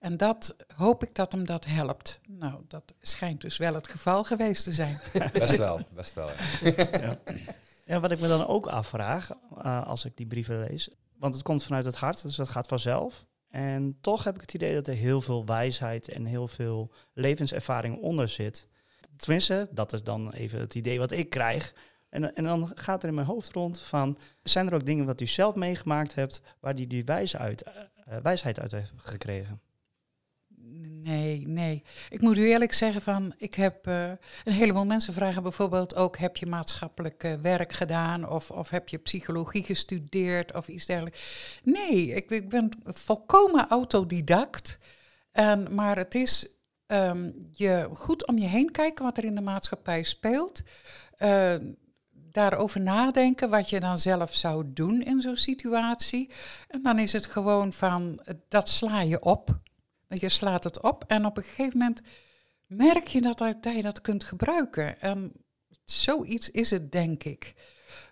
En 0.00 0.16
dat 0.16 0.56
hoop 0.74 1.02
ik 1.02 1.14
dat 1.14 1.32
hem 1.32 1.46
dat 1.46 1.64
helpt. 1.64 2.20
Nou, 2.28 2.62
dat 2.68 2.94
schijnt 3.00 3.40
dus 3.40 3.56
wel 3.56 3.74
het 3.74 3.88
geval 3.88 4.24
geweest 4.24 4.64
te 4.64 4.72
zijn. 4.72 5.00
Best 5.32 5.56
wel, 5.56 5.80
best 5.94 6.14
wel. 6.14 6.30
ja. 6.62 6.88
ja. 7.00 7.18
ja, 7.84 8.00
wat 8.00 8.10
ik 8.10 8.20
me 8.20 8.28
dan 8.28 8.46
ook 8.46 8.66
afvraag 8.66 9.30
eh, 9.62 9.86
als 9.86 10.04
ik 10.04 10.16
die 10.16 10.26
brieven 10.26 10.60
lees, 10.60 10.90
want 11.18 11.34
het 11.34 11.44
komt 11.44 11.64
vanuit 11.64 11.84
het 11.84 11.96
hart, 11.96 12.22
dus 12.22 12.36
dat 12.36 12.48
gaat 12.48 12.66
vanzelf. 12.66 13.26
En 13.48 13.98
toch 14.00 14.24
heb 14.24 14.34
ik 14.34 14.40
het 14.40 14.54
idee 14.54 14.74
dat 14.74 14.88
er 14.88 14.94
heel 14.94 15.20
veel 15.20 15.46
wijsheid 15.46 16.08
en 16.08 16.24
heel 16.24 16.48
veel 16.48 16.92
levenservaring 17.14 18.00
onder 18.02 18.28
zit. 18.28 18.68
Tenminste, 19.16 19.68
dat 19.70 19.92
is 19.92 20.02
dan 20.02 20.32
even 20.32 20.60
het 20.60 20.74
idee 20.74 20.98
wat 20.98 21.10
ik 21.10 21.30
krijg. 21.30 21.74
En, 22.08 22.34
en 22.34 22.44
dan 22.44 22.72
gaat 22.74 23.02
er 23.02 23.08
in 23.08 23.14
mijn 23.14 23.26
hoofd 23.26 23.52
rond 23.52 23.80
van, 23.80 24.18
zijn 24.42 24.66
er 24.66 24.74
ook 24.74 24.86
dingen 24.86 25.06
wat 25.06 25.20
u 25.20 25.26
zelf 25.26 25.54
meegemaakt 25.54 26.14
hebt, 26.14 26.42
waar 26.60 26.74
die 26.74 26.86
die 26.86 27.04
wijs 27.04 27.36
uit, 27.36 27.62
eh, 27.62 28.16
wijsheid 28.22 28.60
uit 28.60 28.72
heeft 28.72 28.92
gekregen? 28.96 29.60
Nee, 30.82 31.46
nee. 31.46 31.82
Ik 32.08 32.20
moet 32.20 32.38
u 32.38 32.48
eerlijk 32.48 32.72
zeggen 32.72 33.02
van, 33.02 33.34
ik 33.36 33.54
heb 33.54 33.86
eh, 33.86 34.10
een 34.44 34.52
heleboel 34.52 34.86
mensen 34.86 35.12
vragen 35.12 35.42
bijvoorbeeld 35.42 35.94
ook, 35.94 36.18
heb 36.18 36.36
je 36.36 36.46
maatschappelijk 36.46 37.24
eh, 37.24 37.34
werk 37.34 37.72
gedaan 37.72 38.28
of, 38.28 38.50
of 38.50 38.70
heb 38.70 38.88
je 38.88 38.98
psychologie 38.98 39.64
gestudeerd 39.64 40.54
of 40.54 40.68
iets 40.68 40.86
dergelijks. 40.86 41.60
Nee, 41.62 42.06
ik, 42.06 42.30
ik 42.30 42.48
ben 42.48 42.70
volkomen 42.84 43.68
autodidact. 43.68 44.78
En, 45.32 45.74
maar 45.74 45.96
het 45.96 46.14
is 46.14 46.48
ehm, 46.86 47.30
je 47.50 47.88
goed 47.92 48.26
om 48.26 48.38
je 48.38 48.46
heen 48.46 48.70
kijken 48.70 49.04
wat 49.04 49.18
er 49.18 49.24
in 49.24 49.34
de 49.34 49.40
maatschappij 49.40 50.02
speelt. 50.02 50.62
Eh, 51.16 51.54
daarover 52.10 52.80
nadenken 52.80 53.50
wat 53.50 53.70
je 53.70 53.80
dan 53.80 53.98
zelf 53.98 54.34
zou 54.34 54.64
doen 54.66 55.02
in 55.02 55.20
zo'n 55.20 55.36
situatie. 55.36 56.30
En 56.68 56.82
dan 56.82 56.98
is 56.98 57.12
het 57.12 57.26
gewoon 57.26 57.72
van, 57.72 58.20
dat 58.48 58.68
sla 58.68 59.00
je 59.00 59.20
op. 59.20 59.60
Je 60.18 60.28
slaat 60.28 60.64
het 60.64 60.80
op 60.80 61.04
en 61.06 61.26
op 61.26 61.36
een 61.36 61.42
gegeven 61.42 61.78
moment 61.78 62.00
merk 62.66 63.06
je 63.06 63.20
dat, 63.20 63.38
dat 63.38 63.62
je 63.62 63.82
dat 63.82 64.00
kunt 64.00 64.24
gebruiken. 64.24 65.00
En 65.00 65.32
zoiets 65.84 66.50
is 66.50 66.70
het, 66.70 66.92
denk 66.92 67.24
ik. 67.24 67.54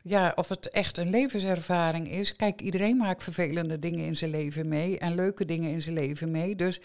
Ja, 0.03 0.33
of 0.37 0.49
het 0.49 0.69
echt 0.69 0.97
een 0.97 1.11
levenservaring 1.11 2.11
is. 2.11 2.37
Kijk, 2.37 2.61
iedereen 2.61 2.97
maakt 2.97 3.23
vervelende 3.23 3.79
dingen 3.79 4.05
in 4.05 4.17
zijn 4.17 4.31
leven 4.31 4.69
mee 4.69 4.99
en 4.99 5.15
leuke 5.15 5.45
dingen 5.45 5.71
in 5.71 5.83
zijn 5.83 5.95
leven 5.95 6.31
mee. 6.31 6.57
Dus 6.57 6.81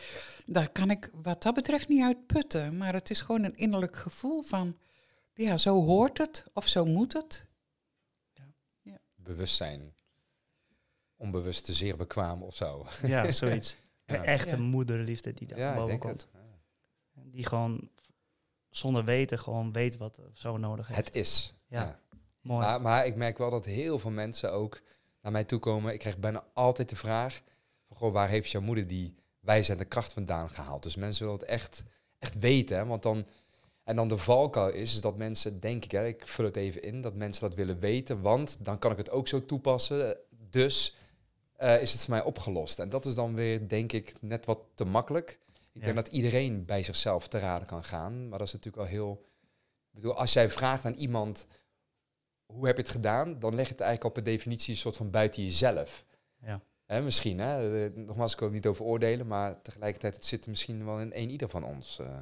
daar 0.45 0.69
kan 0.69 0.91
ik 0.91 1.09
wat 1.13 1.43
dat 1.43 1.53
betreft 1.53 1.87
niet 1.87 2.03
uit 2.03 2.25
putten. 2.25 2.77
Maar 2.77 2.93
het 2.93 3.09
is 3.09 3.21
gewoon 3.21 3.43
een 3.43 3.55
innerlijk 3.55 3.95
gevoel 3.95 4.41
van, 4.41 4.77
ja, 5.33 5.57
zo 5.57 5.83
hoort 5.83 6.17
het 6.17 6.45
of 6.53 6.67
zo 6.67 6.85
moet 6.85 7.13
het. 7.13 7.45
Bewustzijn. 9.15 9.93
Onbewust 11.15 11.65
te 11.65 11.73
zeer 11.73 11.97
bekwaam 11.97 12.43
of 12.43 12.55
zo. 12.55 12.87
Ja, 13.05 13.31
zoiets. 13.31 13.75
Ja. 14.05 14.15
Een 14.15 14.23
echte 14.23 14.55
Ja. 14.55 14.61
moederliefde 14.61 15.33
die 15.33 15.47
daar 15.47 15.73
boven 15.73 15.87
denk 15.87 16.01
komt. 16.01 16.27
Die 17.13 17.45
gewoon 17.45 17.89
zonder 18.69 19.03
weten 19.03 19.39
gewoon 19.39 19.71
weet 19.71 19.97
wat 19.97 20.19
zo 20.33 20.57
nodig 20.57 20.87
heeft. 20.87 20.99
Het 20.99 21.15
is. 21.15 21.55
Ja. 21.67 21.81
ja. 21.81 21.99
Mooi. 22.41 22.65
Maar, 22.65 22.81
maar 22.81 23.05
ik 23.05 23.15
merk 23.15 23.37
wel 23.37 23.49
dat 23.49 23.65
heel 23.65 23.99
veel 23.99 24.11
mensen 24.11 24.51
ook 24.51 24.81
naar 25.21 25.31
mij 25.31 25.43
toe 25.43 25.59
komen. 25.59 25.93
Ik 25.93 25.99
krijg 25.99 26.17
bijna 26.17 26.43
altijd 26.53 26.89
de 26.89 26.95
vraag: 26.95 27.41
van, 27.87 27.97
goh, 27.97 28.13
waar 28.13 28.29
heeft 28.29 28.49
jouw 28.49 28.61
moeder 28.61 28.87
die 28.87 29.15
wijsheid 29.39 29.79
en 29.79 29.87
kracht 29.87 30.13
vandaan 30.13 30.49
gehaald? 30.49 30.83
Dus 30.83 30.95
mensen 30.95 31.25
willen 31.25 31.39
het 31.39 31.49
echt, 31.49 31.83
echt 32.19 32.39
weten. 32.39 32.77
Hè? 32.77 32.85
Want 32.85 33.03
dan, 33.03 33.25
en 33.83 33.95
dan 33.95 34.07
de 34.07 34.17
valkuil 34.17 34.73
is, 34.73 34.93
is 34.93 35.01
dat 35.01 35.17
mensen, 35.17 35.59
denk 35.59 35.83
ik, 35.83 35.91
hè, 35.91 36.07
ik 36.07 36.27
vul 36.27 36.45
het 36.45 36.55
even 36.55 36.81
in, 36.83 37.01
dat 37.01 37.15
mensen 37.15 37.47
dat 37.49 37.57
willen 37.57 37.79
weten, 37.79 38.21
want 38.21 38.57
dan 38.59 38.79
kan 38.79 38.91
ik 38.91 38.97
het 38.97 39.09
ook 39.09 39.27
zo 39.27 39.45
toepassen. 39.45 40.17
Dus 40.49 40.95
eh, 41.55 41.81
is 41.81 41.91
het 41.91 42.01
voor 42.01 42.09
mij 42.13 42.23
opgelost. 42.23 42.79
En 42.79 42.89
dat 42.89 43.05
is 43.05 43.15
dan 43.15 43.35
weer, 43.35 43.67
denk 43.67 43.91
ik, 43.91 44.13
net 44.21 44.45
wat 44.45 44.59
te 44.75 44.85
makkelijk. 44.85 45.39
Ik 45.73 45.79
Ja. 45.79 45.81
denk 45.81 45.95
dat 45.95 46.07
iedereen 46.07 46.65
bij 46.65 46.83
zichzelf 46.83 47.27
te 47.27 47.39
raden 47.39 47.67
kan 47.67 47.83
gaan. 47.83 48.29
Maar 48.29 48.37
dat 48.37 48.47
is 48.47 48.53
natuurlijk 48.53 48.83
wel 48.83 48.91
heel. 48.91 49.25
Ik 49.89 49.95
bedoel, 49.99 50.17
als 50.17 50.33
jij 50.33 50.49
vraagt 50.49 50.85
aan 50.85 50.93
iemand 50.93 51.47
hoe 52.45 52.65
heb 52.65 52.75
je 52.75 52.81
het 52.81 52.91
gedaan, 52.91 53.39
dan 53.39 53.55
leg 53.55 53.65
je 53.65 53.71
het 53.71 53.81
eigenlijk 53.81 54.03
al 54.15 54.21
per 54.23 54.31
definitie 54.31 54.73
een 54.73 54.79
soort 54.79 54.95
van 54.95 55.09
buiten 55.11 55.43
jezelf. 55.43 56.05
Ja. 56.41 56.61
Hè, 56.85 57.01
misschien, 57.01 57.39
hè? 57.39 57.83
Eh, 57.85 57.91
nogmaals, 57.95 58.33
ik 58.33 58.39
wil 58.39 58.47
het 58.47 58.57
niet 58.57 58.67
over 58.67 58.85
oordelen, 58.85 59.27
maar 59.27 59.61
tegelijkertijd 59.61 60.15
het 60.15 60.25
zit 60.25 60.43
er 60.43 60.49
misschien 60.49 60.85
wel 60.85 60.99
in 60.99 61.13
één 61.13 61.29
ieder 61.29 61.49
van 61.49 61.63
ons. 61.63 61.99
eh. 61.99 62.19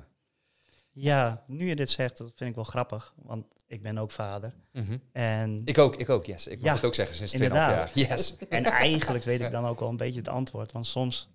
Ja, 0.92 1.44
nu 1.48 1.68
je 1.68 1.76
dit 1.76 1.90
zegt, 1.90 2.18
dat 2.18 2.32
vind 2.36 2.50
ik 2.50 2.56
wel 2.56 2.64
grappig. 2.64 3.14
Want 3.16 3.46
ik 3.72 3.82
ben 3.82 3.98
ook 3.98 4.12
vader. 4.12 4.54
En, 5.12 5.62
Ik 5.66 5.78
ook, 5.78 5.96
ik 5.96 6.10
ook, 6.10 6.26
yes. 6.26 6.48
Ik 6.48 6.58
mag 6.58 6.66
Ja, 6.70 6.76
het 6.76 6.86
ook 6.86 6.96
zeggen 6.96 7.16
sinds 7.16 7.34
2,5 7.34 7.42
inderdaad. 7.42 7.94
jaar. 7.94 8.08
Yes. 8.10 8.36
en 8.50 8.64
eigenlijk 8.64 9.24
weet 9.24 9.42
ik 9.42 9.52
dan 9.52 9.66
ook 9.66 9.80
wel 9.80 9.90
een 9.90 9.98
beetje 9.98 10.20
het 10.20 10.28
antwoord. 10.28 10.72
Want 10.72 10.86
soms 10.88 11.30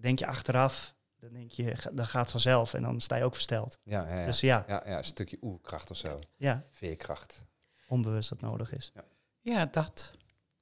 denk 0.00 0.18
je 0.18 0.26
achteraf, 0.26 0.94
dan 1.20 1.32
denk 1.32 1.50
je, 1.50 1.74
dat 1.92 2.06
gaat 2.06 2.30
vanzelf. 2.30 2.74
En 2.74 2.82
dan 2.82 3.00
sta 3.00 3.16
je 3.16 3.24
ook 3.24 3.34
versteld. 3.34 3.78
Ja, 3.82 4.08
ja, 4.08 4.18
ja. 4.20 4.26
Dus 4.26 4.40
ja, 4.40 4.64
ja, 4.68 4.82
ja, 4.86 4.98
een 4.98 5.04
stukje 5.04 5.38
oerkracht 5.42 5.90
of 5.90 5.96
zo. 5.96 6.18
ja, 6.36 6.62
Veerkracht. 6.70 7.42
onbewust 7.88 8.28
dat 8.28 8.40
nodig 8.40 8.72
is. 8.74 8.92
Ja, 9.40 9.66
dat. 9.66 10.10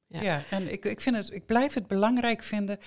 Ja. 0.06 0.22
Ja, 0.22 0.42
en 0.50 0.72
ik, 0.72 0.84
ik, 0.84 1.00
vind 1.00 1.16
het, 1.16 1.32
ik 1.32 1.46
blijf 1.46 1.74
het 1.74 1.86
belangrijk 1.86 2.42
vinden 2.42 2.78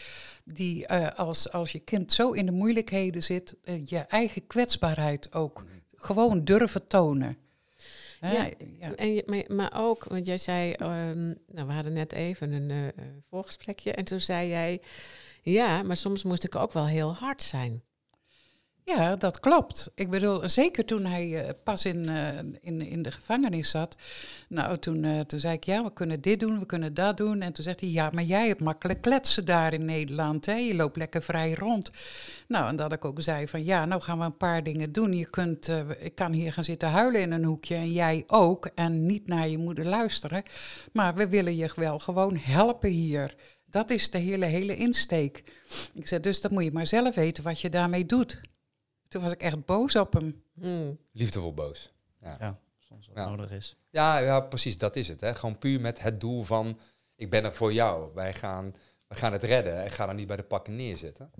die, 0.45 0.87
eh, 0.87 1.19
als, 1.19 1.51
als 1.51 1.71
je 1.71 1.79
kind 1.79 2.11
zo 2.11 2.31
in 2.31 2.45
de 2.45 2.51
moeilijkheden 2.51 3.23
zit, 3.23 3.55
eh, 3.63 3.85
je 3.85 3.97
eigen 3.99 4.47
kwetsbaarheid 4.47 5.33
ook 5.33 5.65
gewoon 5.95 6.43
durven 6.43 6.87
tonen. 6.87 7.37
Ja, 8.21 8.49
ja. 8.79 8.95
En 8.95 9.21
maar, 9.25 9.43
maar 9.47 9.71
ook, 9.75 10.03
want 10.03 10.25
jij 10.25 10.37
zei, 10.37 10.71
ehm, 10.71 11.25
nou, 11.27 11.67
we 11.67 11.73
hadden 11.73 11.93
net 11.93 12.11
even 12.11 12.51
een 12.51 12.69
eh, 12.71 12.87
eh, 12.87 12.93
voorgesprekje 13.29 13.91
en 13.91 14.03
toen 14.03 14.19
zei 14.19 14.49
jij, 14.49 14.81
ja, 15.41 15.83
maar 15.83 15.97
soms 15.97 16.23
moest 16.23 16.43
ik 16.43 16.55
ook 16.55 16.71
wel 16.71 16.87
heel 16.87 17.13
hard 17.13 17.41
zijn. 17.41 17.83
Ja, 18.87 19.15
dat 19.15 19.39
klopt. 19.39 19.91
Ik 19.95 20.09
bedoel, 20.09 20.49
zeker 20.49 20.85
toen 20.85 21.05
hij 21.05 21.45
eh, 21.45 21.53
pas 21.63 21.85
in, 21.85 22.09
eh, 22.09 22.37
in, 22.61 22.81
in 22.81 23.01
de 23.01 23.11
gevangenis 23.11 23.69
zat. 23.69 23.95
Nou, 24.49 24.77
toen, 24.77 25.03
eh, 25.03 25.19
toen 25.19 25.39
zei 25.39 25.53
ik, 25.53 25.63
ja, 25.63 25.83
we 25.83 25.93
kunnen 25.93 26.21
dit 26.21 26.39
doen, 26.39 26.59
we 26.59 26.65
kunnen 26.65 26.93
dat 26.93 27.17
doen. 27.17 27.41
En 27.41 27.53
toen 27.53 27.63
zegt 27.63 27.79
hij, 27.79 27.89
ja, 27.89 28.09
maar 28.13 28.23
jij 28.23 28.47
hebt 28.47 28.61
makkelijk 28.61 29.01
kletsen 29.01 29.45
daar 29.45 29.73
in 29.73 29.85
Nederland. 29.85 30.45
Hè? 30.45 30.53
Je 30.53 30.75
loopt 30.75 30.97
lekker 30.97 31.21
vrij 31.21 31.53
rond. 31.53 31.91
Nou, 32.47 32.67
en 32.67 32.75
dat 32.75 32.93
ik 32.93 33.05
ook 33.05 33.21
zei 33.21 33.47
van, 33.47 33.65
ja, 33.65 33.85
nou 33.85 34.01
gaan 34.01 34.19
we 34.19 34.25
een 34.25 34.37
paar 34.37 34.63
dingen 34.63 34.91
doen. 34.91 35.13
Je 35.13 35.29
kunt, 35.29 35.69
ik 35.99 36.15
kan 36.15 36.31
hier 36.31 36.53
gaan 36.53 36.63
zitten 36.63 36.89
huilen 36.89 37.21
in 37.21 37.31
een 37.31 37.43
hoekje 37.43 37.75
en 37.75 37.91
jij 37.91 38.23
ook. 38.27 38.69
En 38.75 39.05
niet 39.05 39.27
naar 39.27 39.47
je 39.47 39.57
moeder 39.57 39.85
luisteren. 39.85 40.43
Maar 40.93 41.15
we 41.15 41.29
willen 41.29 41.55
je 41.55 41.71
wel 41.75 41.99
gewoon 41.99 42.37
helpen 42.37 42.89
hier. 42.89 43.35
Dat 43.69 43.89
is 43.89 44.09
de 44.09 44.17
hele, 44.17 44.45
hele 44.45 44.75
insteek. 44.75 45.43
Ik 45.93 46.07
zei, 46.07 46.21
dus 46.21 46.41
dat 46.41 46.51
moet 46.51 46.63
je 46.63 46.71
maar 46.71 46.87
zelf 46.87 47.15
weten 47.15 47.43
wat 47.43 47.61
je 47.61 47.69
daarmee 47.69 48.05
doet. 48.05 48.41
Toen 49.07 49.21
was 49.21 49.31
ik 49.31 49.41
echt 49.41 49.65
boos 49.65 49.95
op 49.95 50.13
hem. 50.13 50.43
Hmm. 50.53 50.99
Liefdevol 51.11 51.53
boos. 51.53 51.93
Ja. 52.21 52.37
Ja, 52.39 52.59
soms 52.79 53.07
wat 53.07 53.17
Ja. 53.17 53.29
nodig 53.29 53.51
is. 53.51 53.75
Ja, 53.89 54.17
ja, 54.17 54.39
precies, 54.39 54.77
dat 54.77 54.95
is 54.95 55.07
het. 55.07 55.21
Hè. 55.21 55.35
Gewoon 55.35 55.57
puur 55.57 55.81
met 55.81 56.01
het 56.01 56.19
doel 56.21 56.43
van, 56.43 56.79
ik 57.15 57.29
ben 57.29 57.43
er 57.43 57.53
voor 57.55 57.73
jou. 57.73 58.13
Wij 58.13 58.33
gaan, 58.33 58.75
wij 59.07 59.17
gaan 59.17 59.31
het 59.31 59.43
redden 59.43 59.83
en 59.83 59.89
ga 59.91 60.07
er 60.07 60.13
niet 60.13 60.27
bij 60.27 60.35
de 60.35 60.43
pakken 60.43 60.75
neerzitten. 60.75 61.31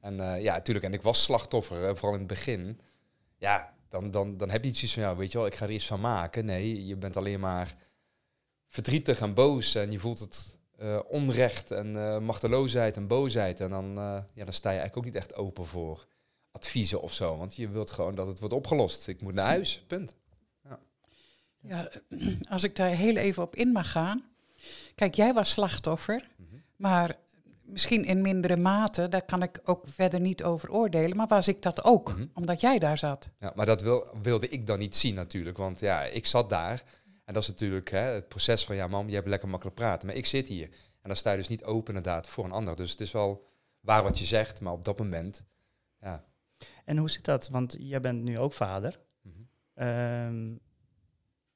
En 0.00 0.20
eh, 0.20 0.42
ja, 0.42 0.52
natuurlijk, 0.54 0.86
en 0.86 0.92
ik 0.92 1.02
was 1.02 1.22
slachtoffer, 1.22 1.76
hè, 1.82 1.96
vooral 1.96 2.12
in 2.12 2.18
het 2.18 2.28
begin. 2.28 2.80
Ja, 3.36 3.74
dan, 3.88 4.10
dan, 4.10 4.36
dan 4.36 4.50
heb 4.50 4.64
je 4.64 4.70
iets 4.70 4.92
van, 4.94 5.02
ja, 5.02 5.16
weet 5.16 5.32
je 5.32 5.38
wel, 5.38 5.46
ik 5.46 5.54
ga 5.54 5.64
er 5.64 5.70
iets 5.70 5.86
van 5.86 6.00
maken. 6.00 6.44
Nee, 6.44 6.86
je 6.86 6.96
bent 6.96 7.16
alleen 7.16 7.40
maar 7.40 7.74
verdrietig 8.68 9.20
en 9.20 9.34
boos 9.34 9.74
en 9.74 9.90
je 9.90 9.98
voelt 9.98 10.18
het 10.18 10.58
eh, 10.76 11.00
onrecht 11.06 11.70
en 11.70 11.96
eh, 11.96 12.18
machteloosheid 12.18 12.96
en 12.96 13.06
boosheid. 13.06 13.60
En 13.60 13.70
dan, 13.70 13.98
eh, 13.98 14.22
ja, 14.34 14.44
dan 14.44 14.52
sta 14.52 14.70
je 14.70 14.78
eigenlijk 14.78 14.96
ook 14.96 15.12
niet 15.12 15.22
echt 15.22 15.34
open 15.34 15.66
voor 15.66 16.06
adviezen 16.54 17.00
of 17.00 17.12
zo. 17.14 17.36
Want 17.36 17.56
je 17.56 17.68
wilt 17.68 17.90
gewoon 17.90 18.14
dat 18.14 18.26
het 18.26 18.38
wordt 18.38 18.54
opgelost. 18.54 19.06
Ik 19.08 19.20
moet 19.22 19.34
naar 19.34 19.46
huis, 19.46 19.84
punt. 19.86 20.16
Ja, 21.60 21.90
als 22.48 22.62
ik 22.62 22.76
daar 22.76 22.88
heel 22.90 23.16
even 23.16 23.42
op 23.42 23.56
in 23.56 23.68
mag 23.68 23.90
gaan. 23.90 24.24
Kijk, 24.94 25.14
jij 25.14 25.32
was 25.32 25.50
slachtoffer, 25.50 26.28
Mhm. 26.36 26.56
maar 26.76 27.16
misschien 27.62 28.04
in 28.04 28.20
mindere 28.20 28.56
mate, 28.56 29.08
daar 29.08 29.22
kan 29.24 29.42
ik 29.42 29.60
ook 29.64 29.84
verder 29.88 30.20
niet 30.20 30.42
over 30.42 30.70
oordelen. 30.70 31.16
Maar 31.16 31.26
was 31.26 31.48
ik 31.48 31.62
dat 31.62 31.84
ook, 31.84 32.12
Mhm. 32.12 32.26
omdat 32.34 32.60
jij 32.60 32.78
daar 32.78 32.98
zat? 32.98 33.28
Ja, 33.38 33.52
maar 33.54 33.66
dat 33.66 33.82
wil, 33.82 34.06
wilde 34.22 34.48
ik 34.48 34.66
dan 34.66 34.78
niet 34.78 34.96
zien 34.96 35.14
natuurlijk. 35.14 35.56
Want 35.56 35.80
ja, 35.80 36.02
ik 36.02 36.26
zat 36.26 36.50
daar. 36.50 36.82
En 37.24 37.34
dat 37.34 37.42
is 37.42 37.48
natuurlijk 37.48 37.90
hè, 37.90 37.98
het 38.00 38.28
proces 38.28 38.64
van, 38.64 38.76
ja 38.76 38.86
mam, 38.86 39.08
je 39.08 39.14
hebt 39.14 39.28
lekker 39.28 39.48
makkelijk 39.48 39.76
praten. 39.76 40.06
Maar 40.06 40.16
ik 40.16 40.26
zit 40.26 40.48
hier. 40.48 40.66
En 41.02 41.10
dan 41.10 41.16
sta 41.16 41.30
je 41.30 41.36
dus 41.36 41.48
niet 41.48 41.64
open 41.64 41.94
inderdaad 41.94 42.26
voor 42.28 42.44
een 42.44 42.52
ander. 42.52 42.76
Dus 42.76 42.90
het 42.90 43.00
is 43.00 43.12
wel 43.12 43.46
waar 43.80 44.02
wat 44.02 44.18
je 44.18 44.24
zegt. 44.24 44.60
Maar 44.60 44.72
op 44.72 44.84
dat 44.84 44.98
moment, 44.98 45.36
ja. 45.36 45.44
En 46.84 46.96
hoe 46.96 47.10
zit 47.10 47.24
dat? 47.24 47.48
Want 47.48 47.76
jij 47.78 48.00
bent 48.00 48.22
nu 48.22 48.38
ook 48.38 48.52
vader. 48.52 49.00
Mhm. 49.22 49.34
Ehm, 49.74 50.54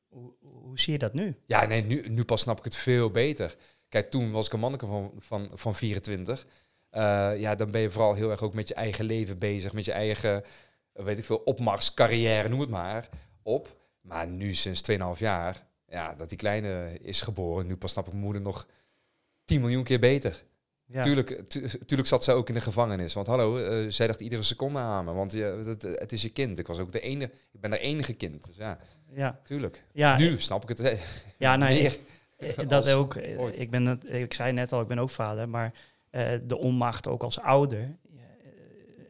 hoe, 0.08 0.32
hoe 0.40 0.78
zie 0.78 0.92
je 0.92 0.98
dat 0.98 1.14
nu? 1.14 1.36
Ja, 1.46 1.66
nee, 1.66 1.84
nu, 1.84 2.08
nu 2.08 2.24
pas 2.24 2.40
snap 2.40 2.58
ik 2.58 2.64
het 2.64 2.76
veel 2.76 3.10
beter. 3.10 3.56
Kijk, 3.88 4.10
toen 4.10 4.30
was 4.30 4.46
ik 4.46 4.52
een 4.52 4.60
manneke 4.60 4.86
van, 4.86 5.12
van, 5.18 5.50
van 5.54 5.74
24. 5.74 6.46
Eh, 6.90 7.32
ja, 7.38 7.54
dan 7.54 7.70
ben 7.70 7.80
je 7.80 7.90
vooral 7.90 8.14
heel 8.14 8.30
erg 8.30 8.42
ook 8.42 8.54
met 8.54 8.68
je 8.68 8.74
eigen 8.74 9.04
leven 9.04 9.38
bezig. 9.38 9.72
Met 9.72 9.84
je 9.84 9.92
eigen, 9.92 10.44
weet 10.92 11.18
ik 11.18 11.24
veel, 11.24 11.36
opmars, 11.36 11.94
carrière, 11.94 12.48
noem 12.48 12.60
het 12.60 12.70
maar, 12.70 13.08
op. 13.42 13.76
Maar 14.00 14.26
nu 14.26 14.54
sinds 14.54 14.82
2,5 14.90 15.18
jaar, 15.18 15.66
ja, 15.86 16.14
dat 16.14 16.28
die 16.28 16.38
kleine 16.38 16.98
is 17.02 17.20
geboren. 17.20 17.66
Nu 17.66 17.76
pas 17.76 17.92
snap 17.92 18.06
ik 18.06 18.12
moeder 18.12 18.42
nog 18.42 18.66
10 19.44 19.60
miljoen 19.60 19.84
keer 19.84 20.00
beter. 20.00 20.44
Ja. 20.90 21.02
Tuurlijk, 21.02 21.30
tu- 21.48 21.68
tuurlijk 21.68 22.08
zat 22.08 22.24
ze 22.24 22.32
ook 22.32 22.48
in 22.48 22.54
de 22.54 22.60
gevangenis. 22.60 23.14
Want 23.14 23.26
hallo, 23.26 23.56
eh, 23.58 23.86
zij 23.90 24.06
dacht 24.06 24.20
iedere 24.20 24.42
seconde 24.42 24.78
aan 24.78 25.04
me. 25.04 25.12
Want 25.12 25.32
ja, 25.32 25.56
het, 25.56 25.82
het 25.82 26.12
is 26.12 26.22
je 26.22 26.28
kind. 26.28 26.58
Ik 26.58 26.66
was 26.66 26.78
ook 26.78 26.92
de 26.92 27.00
enige, 27.00 27.30
ik 27.52 27.60
ben 27.60 27.70
haar 27.70 27.80
enige 27.80 28.12
kind. 28.12 28.44
Dus 28.46 28.56
ja, 28.56 28.78
Ja, 29.12 29.40
tuurlijk. 29.44 29.84
ja, 29.92 30.16
nu 30.18 30.40
snap 30.40 30.62
ik 30.62 30.68
het 30.68 30.80
eh, 30.80 30.98
ja 31.38 31.56
nee, 31.56 31.82
meer. 31.82 31.96
Eh, 32.36 32.66
Dat 32.68 32.90
ook. 32.92 33.14
eh, 33.14 33.40
ooit. 33.40 33.58
Ik, 33.58 33.70
ben 33.70 34.00
ik 34.06 34.34
zei 34.34 34.52
net 34.52 34.72
al, 34.72 34.80
ik 34.80 34.88
ben 34.88 34.98
ook 34.98 35.10
vader, 35.10 35.48
maar 35.48 35.72
eh, 36.10 36.30
de 36.42 36.58
onmacht 36.58 37.08
ook 37.08 37.22
als 37.22 37.40
ouder. 37.40 37.96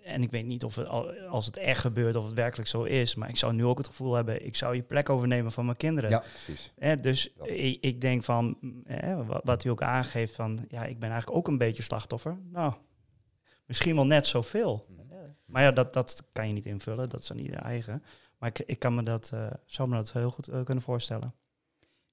En 0.09 0.23
ik 0.23 0.31
weet 0.31 0.45
niet 0.47 0.65
of 0.65 0.75
het, 0.75 0.87
al- 0.87 1.11
als 1.29 1.47
het 1.47 1.57
echt 1.57 1.81
gebeurt, 1.81 2.17
of 2.17 2.25
het 2.25 2.35
werkelijk 2.35 2.69
zo 2.69 2.83
is. 2.83 3.15
Maar 3.15 3.29
ik 3.29 3.37
zou 3.37 3.53
nu 3.53 3.65
ook 3.65 3.79
het 3.79 3.87
gevoel 3.87 4.15
hebben, 4.15 4.47
ik 4.47 4.57
zou 4.57 4.75
je 4.75 4.83
plek 4.83 5.09
overnemen 5.11 5.53
van 5.53 5.65
mijn 5.65 5.77
kinderen. 5.77 6.11
Ja, 6.11 6.19
precies. 6.45 6.73
Eh, 6.77 6.93
dus 7.01 7.33
ik, 7.43 7.79
ik 7.85 8.01
denk 8.01 8.25
van, 8.25 8.57
mm, 8.61 8.83
eh, 8.87 9.27
wa- 9.27 9.41
wat 9.45 9.65
u 9.65 9.69
ook 9.69 9.83
aangeeft, 9.83 10.35
van 10.35 10.65
ja, 10.69 10.85
ik 10.85 10.99
ben 10.99 11.11
eigenlijk 11.11 11.39
ook 11.39 11.49
een 11.49 11.59
beetje 11.59 11.83
slachtoffer. 11.83 12.39
Nou, 12.53 12.73
misschien 13.67 13.95
wel 13.95 14.07
net 14.07 14.27
zoveel. 14.27 14.87
Mhm. 14.89 15.07
Maar 15.45 15.63
ja, 15.63 15.71
dat, 15.73 15.93
dat 15.93 16.23
kan 16.33 16.47
je 16.47 16.53
niet 16.53 16.67
invullen, 16.67 17.09
dat 17.09 17.21
is 17.21 17.27
dan 17.27 17.39
ieder 17.39 17.59
eigen. 17.61 18.03
Maar 18.39 18.49
ik, 18.49 18.59
ik 18.67 18.79
kan 18.79 18.95
me 18.95 19.03
dat, 19.03 19.31
eh, 19.35 19.47
zou 19.67 19.89
me 19.89 19.95
dat 19.97 20.13
heel 20.13 20.31
goed 20.31 20.49
eh, 20.49 20.65
kunnen 20.65 20.85
voorstellen. 20.85 21.35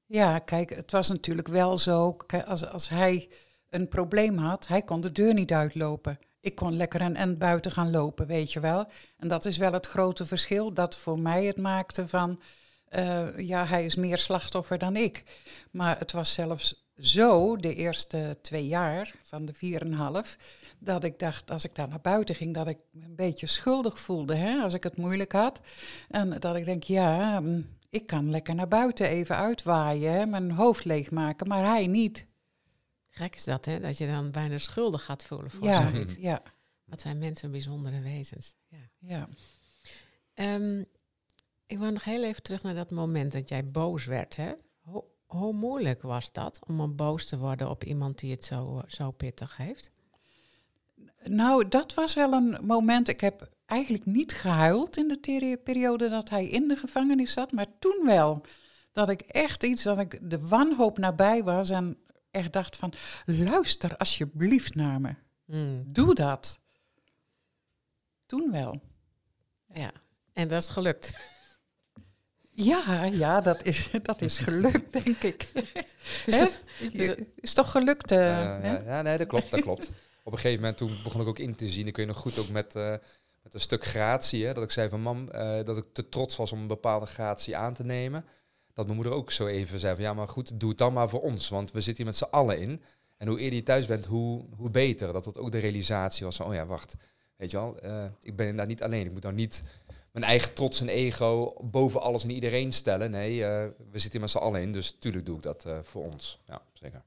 Ja, 0.06 0.40
kijk, 0.40 0.70
het 0.76 0.92
was 0.92 1.10
natuurlijk 1.10 1.48
wel 1.48 1.78
zo, 1.78 2.18
als, 2.46 2.66
als 2.70 2.90
hij 2.90 3.30
een 3.70 3.88
probleem 3.88 4.38
had, 4.38 4.68
hij 4.68 4.82
kon 4.82 5.02
de 5.02 5.12
deur 5.12 5.34
niet 5.34 5.54
uitlopen. 5.54 6.20
Ik 6.46 6.56
kon 6.56 6.76
lekker 6.76 7.02
en, 7.02 7.16
en 7.16 7.38
buiten 7.38 7.72
gaan 7.72 7.92
lopen, 7.92 8.28
weet 8.28 8.54
je 8.54 8.60
wel. 8.60 8.88
En 9.18 9.28
dat 9.28 9.46
is 9.46 9.58
wel 9.58 9.74
het 9.74 9.86
grote 9.86 10.26
verschil 10.26 10.74
dat 10.74 10.98
voor 10.98 11.20
mij 11.20 11.46
het 11.46 11.58
maakte 11.58 12.08
van, 12.08 12.42
eh, 12.88 13.38
ja, 13.38 13.66
hij 13.66 13.86
is 13.86 13.96
meer 13.96 14.18
slachtoffer 14.18 14.78
dan 14.78 14.96
ik. 14.96 15.24
Maar 15.72 16.00
het 16.00 16.12
was 16.12 16.34
zelfs 16.34 16.88
zo, 16.98 17.56
de 17.56 17.76
eerste 17.76 18.38
twee 18.42 18.68
jaar 18.68 19.16
van 19.22 19.46
de 19.46 19.54
vier 19.54 19.82
en 19.82 19.88
een 19.88 19.94
half, 19.94 20.38
dat 20.80 21.04
ik 21.04 21.20
dacht, 21.20 21.52
als 21.52 21.66
ik 21.66 21.76
daar 21.76 21.88
naar 21.88 22.02
buiten 22.02 22.36
ging, 22.36 22.54
dat 22.54 22.68
ik 22.68 22.78
me 22.92 23.06
een 23.06 23.16
beetje 23.16 23.48
schuldig 23.48 24.00
voelde, 24.00 24.36
hè, 24.36 24.62
als 24.62 24.74
ik 24.74 24.84
het 24.84 24.98
moeilijk 24.98 25.32
had. 25.32 25.60
En 26.10 26.40
dat 26.40 26.56
ik 26.56 26.66
denk, 26.66 26.84
ja, 26.84 27.40
mm, 27.40 27.68
ik 27.90 28.06
kan 28.06 28.30
lekker 28.30 28.56
naar 28.56 28.68
buiten 28.68 29.08
even 29.08 29.36
uitwaaien, 29.36 30.14
hè, 30.14 30.26
mijn 30.26 30.52
hoofd 30.52 30.86
leegmaken, 30.86 31.48
maar 31.48 31.66
hij 31.66 31.88
niet. 31.88 32.26
Gek 33.18 33.36
is 33.36 33.44
dat, 33.44 33.66
hè? 33.66 33.80
Dat 33.80 33.98
je 33.98 34.08
dan 34.08 34.32
bijna 34.32 34.58
schuldig 34.58 35.04
gaat 35.04 35.24
voelen 35.24 35.52
voor 35.52 35.64
Ja, 35.64 35.90
zoiets. 35.92 36.16
ja, 36.30 36.42
Wat 36.86 37.02
zijn 37.02 37.18
mensen 37.18 37.52
bijzondere 37.52 38.00
wezens. 38.00 38.56
Ja. 38.68 38.90
ja. 39.00 39.28
Ehm, 40.34 40.84
ik 41.66 41.78
wil 41.78 41.92
nog 41.92 42.04
heel 42.04 42.24
even 42.24 42.44
terug 42.44 42.64
naar 42.64 42.76
dat 42.76 42.92
moment 42.92 43.32
dat 43.32 43.50
jij 43.50 43.72
boos 43.72 44.06
werd. 44.06 44.36
Hè? 44.36 44.54
Hoe, 44.82 45.04
hoe 45.26 45.54
moeilijk 45.54 46.02
was 46.02 46.32
dat 46.32 46.60
om 46.68 46.78
dan 46.78 46.96
boos 46.96 47.26
te 47.26 47.38
worden 47.38 47.70
op 47.70 47.84
iemand 47.84 48.20
die 48.20 48.32
het 48.32 48.46
zo, 48.46 48.78
eh, 48.78 48.84
zo 48.88 49.12
pittig 49.12 49.58
heeft? 49.58 49.92
Nou, 51.24 51.68
dat 51.68 51.94
was 51.94 52.14
wel 52.14 52.34
een 52.34 52.58
moment. 52.62 53.08
Ik 53.08 53.22
heb 53.22 53.50
eigenlijk 53.66 54.06
niet 54.06 54.34
gehuild 54.34 54.98
in 54.98 55.08
de 55.08 55.60
periode 55.64 56.10
dat 56.10 56.30
hij 56.30 56.48
in 56.48 56.68
de 56.68 56.76
gevangenis 56.76 57.34
zat, 57.34 57.52
maar 57.52 57.68
toen 57.80 58.02
wel. 58.06 58.42
Dat 58.92 59.10
ik 59.10 59.22
echt 59.22 59.64
iets, 59.64 59.84
dat 59.84 60.00
ik 60.00 60.20
de 60.30 60.48
wanhoop 60.48 60.98
nabij 60.98 61.44
was 61.44 61.70
en 61.70 61.98
echt 62.36 62.54
dacht 62.54 62.76
van, 62.76 62.94
luister 63.26 63.98
alsjeblieft 63.98 64.76
naar 64.76 65.02
me. 65.02 65.16
Hmm, 65.46 65.84
Doe 65.88 66.14
dat. 66.16 66.60
Toen 68.26 68.52
wel. 68.52 68.82
ja, 69.74 69.92
en 70.34 70.48
dat 70.48 70.62
is 70.62 70.68
gelukt. 70.68 71.14
Ja, 72.52 73.04
ja, 73.06 73.42
dat 73.42 73.64
is, 73.64 73.90
dat 74.02 74.22
is 74.22 74.38
gelukt, 74.38 74.94
denk 74.94 75.24
ik. 75.24 75.52
Dus 76.26 76.38
dat- 76.40 76.64
Je- 76.92 77.28
is 77.36 77.54
toch 77.54 77.72
gelukt? 77.72 78.12
eh, 78.12 78.18
ja, 78.20 78.82
ja, 78.86 79.02
nee, 79.02 79.18
dat 79.18 79.28
klopt, 79.28 79.52
dat 79.52 79.62
klopt. 79.62 79.92
Op 80.24 80.32
een 80.32 80.38
gegeven 80.40 80.60
moment 80.60 80.78
toen 80.78 80.98
begon 81.04 81.22
ik 81.22 81.28
ook 81.28 81.40
in 81.40 81.56
te 81.56 81.70
zien. 81.70 81.88
Ik 81.88 81.98
weet 81.98 82.08
nog 82.08 82.18
goed 82.18 82.38
ook 82.38 82.50
met, 82.50 82.76
eh, 82.76 82.92
met 83.44 83.54
een 83.54 83.60
stuk 83.60 83.84
gratie. 83.86 84.46
Hè, 84.46 84.54
dat 84.54 84.64
ik 84.64 84.72
zei 84.72 84.90
van 84.90 85.02
mam, 85.02 85.30
eh, 85.30 85.64
dat 85.64 85.78
ik 85.78 85.86
te 85.94 86.10
trots 86.10 86.36
was 86.36 86.52
om 86.52 86.60
een 86.60 86.68
bepaalde 86.68 87.06
gratie 87.06 87.58
aan 87.58 87.74
te 87.74 87.84
nemen. 87.84 88.26
Dat 88.76 88.86
mijn 88.86 88.98
moeder 88.98 89.14
ook 89.14 89.32
zo 89.32 89.48
even 89.48 89.80
zei 89.80 89.96
van 89.96 90.04
ja, 90.04 90.14
maar 90.14 90.28
goed, 90.28 90.60
doe 90.60 90.70
het 90.70 90.78
dan 90.78 90.94
maar 90.94 91.10
voor 91.10 91.22
ons. 91.22 91.50
Want 91.50 91.72
we 91.72 91.82
zitten 91.82 92.04
hier 92.04 92.06
met 92.06 92.16
z'n 92.16 92.34
allen 92.36 92.60
in. 92.60 92.82
En 93.18 93.28
hoe 93.28 93.40
eerder 93.40 93.56
je 93.58 93.64
thuis 93.64 93.86
bent, 93.86 94.06
hoe, 94.06 94.46
hoe 94.58 94.70
beter. 94.70 95.14
Dat 95.14 95.24
dat 95.24 95.38
ook 95.38 95.52
de 95.52 95.60
realisatie 95.60 96.26
was 96.26 96.36
van, 96.36 96.46
oh 96.46 96.54
ja, 96.54 96.66
wacht. 96.66 96.96
Weet 97.36 97.52
je 97.52 97.58
wel, 97.58 97.80
eh, 97.80 98.04
ik 98.22 98.36
ben 98.36 98.46
inderdaad 98.46 98.68
niet 98.68 98.84
alleen. 98.84 99.06
Ik 99.06 99.12
moet 99.12 99.24
nou 99.24 99.36
niet 99.36 99.64
mijn 100.12 100.26
eigen 100.26 100.54
trots 100.54 100.82
en 100.82 100.90
ego 100.90 101.54
boven 101.72 102.02
alles 102.02 102.24
en 102.24 102.30
iedereen 102.30 102.74
stellen. 102.74 103.12
Nee, 103.12 103.46
eh, 103.46 103.64
we 103.92 104.00
zitten 104.00 104.12
hier 104.12 104.22
met 104.22 104.30
z'n 104.30 104.38
allen 104.38 104.62
in. 104.62 104.72
Dus 104.72 104.96
tuurlijk 105.00 105.26
doe 105.26 105.36
ik 105.36 105.42
dat 105.42 105.66
eh, 105.66 105.78
voor 105.84 106.04
ons. 106.04 106.40
Ja, 106.46 106.62
zeker. 106.74 107.02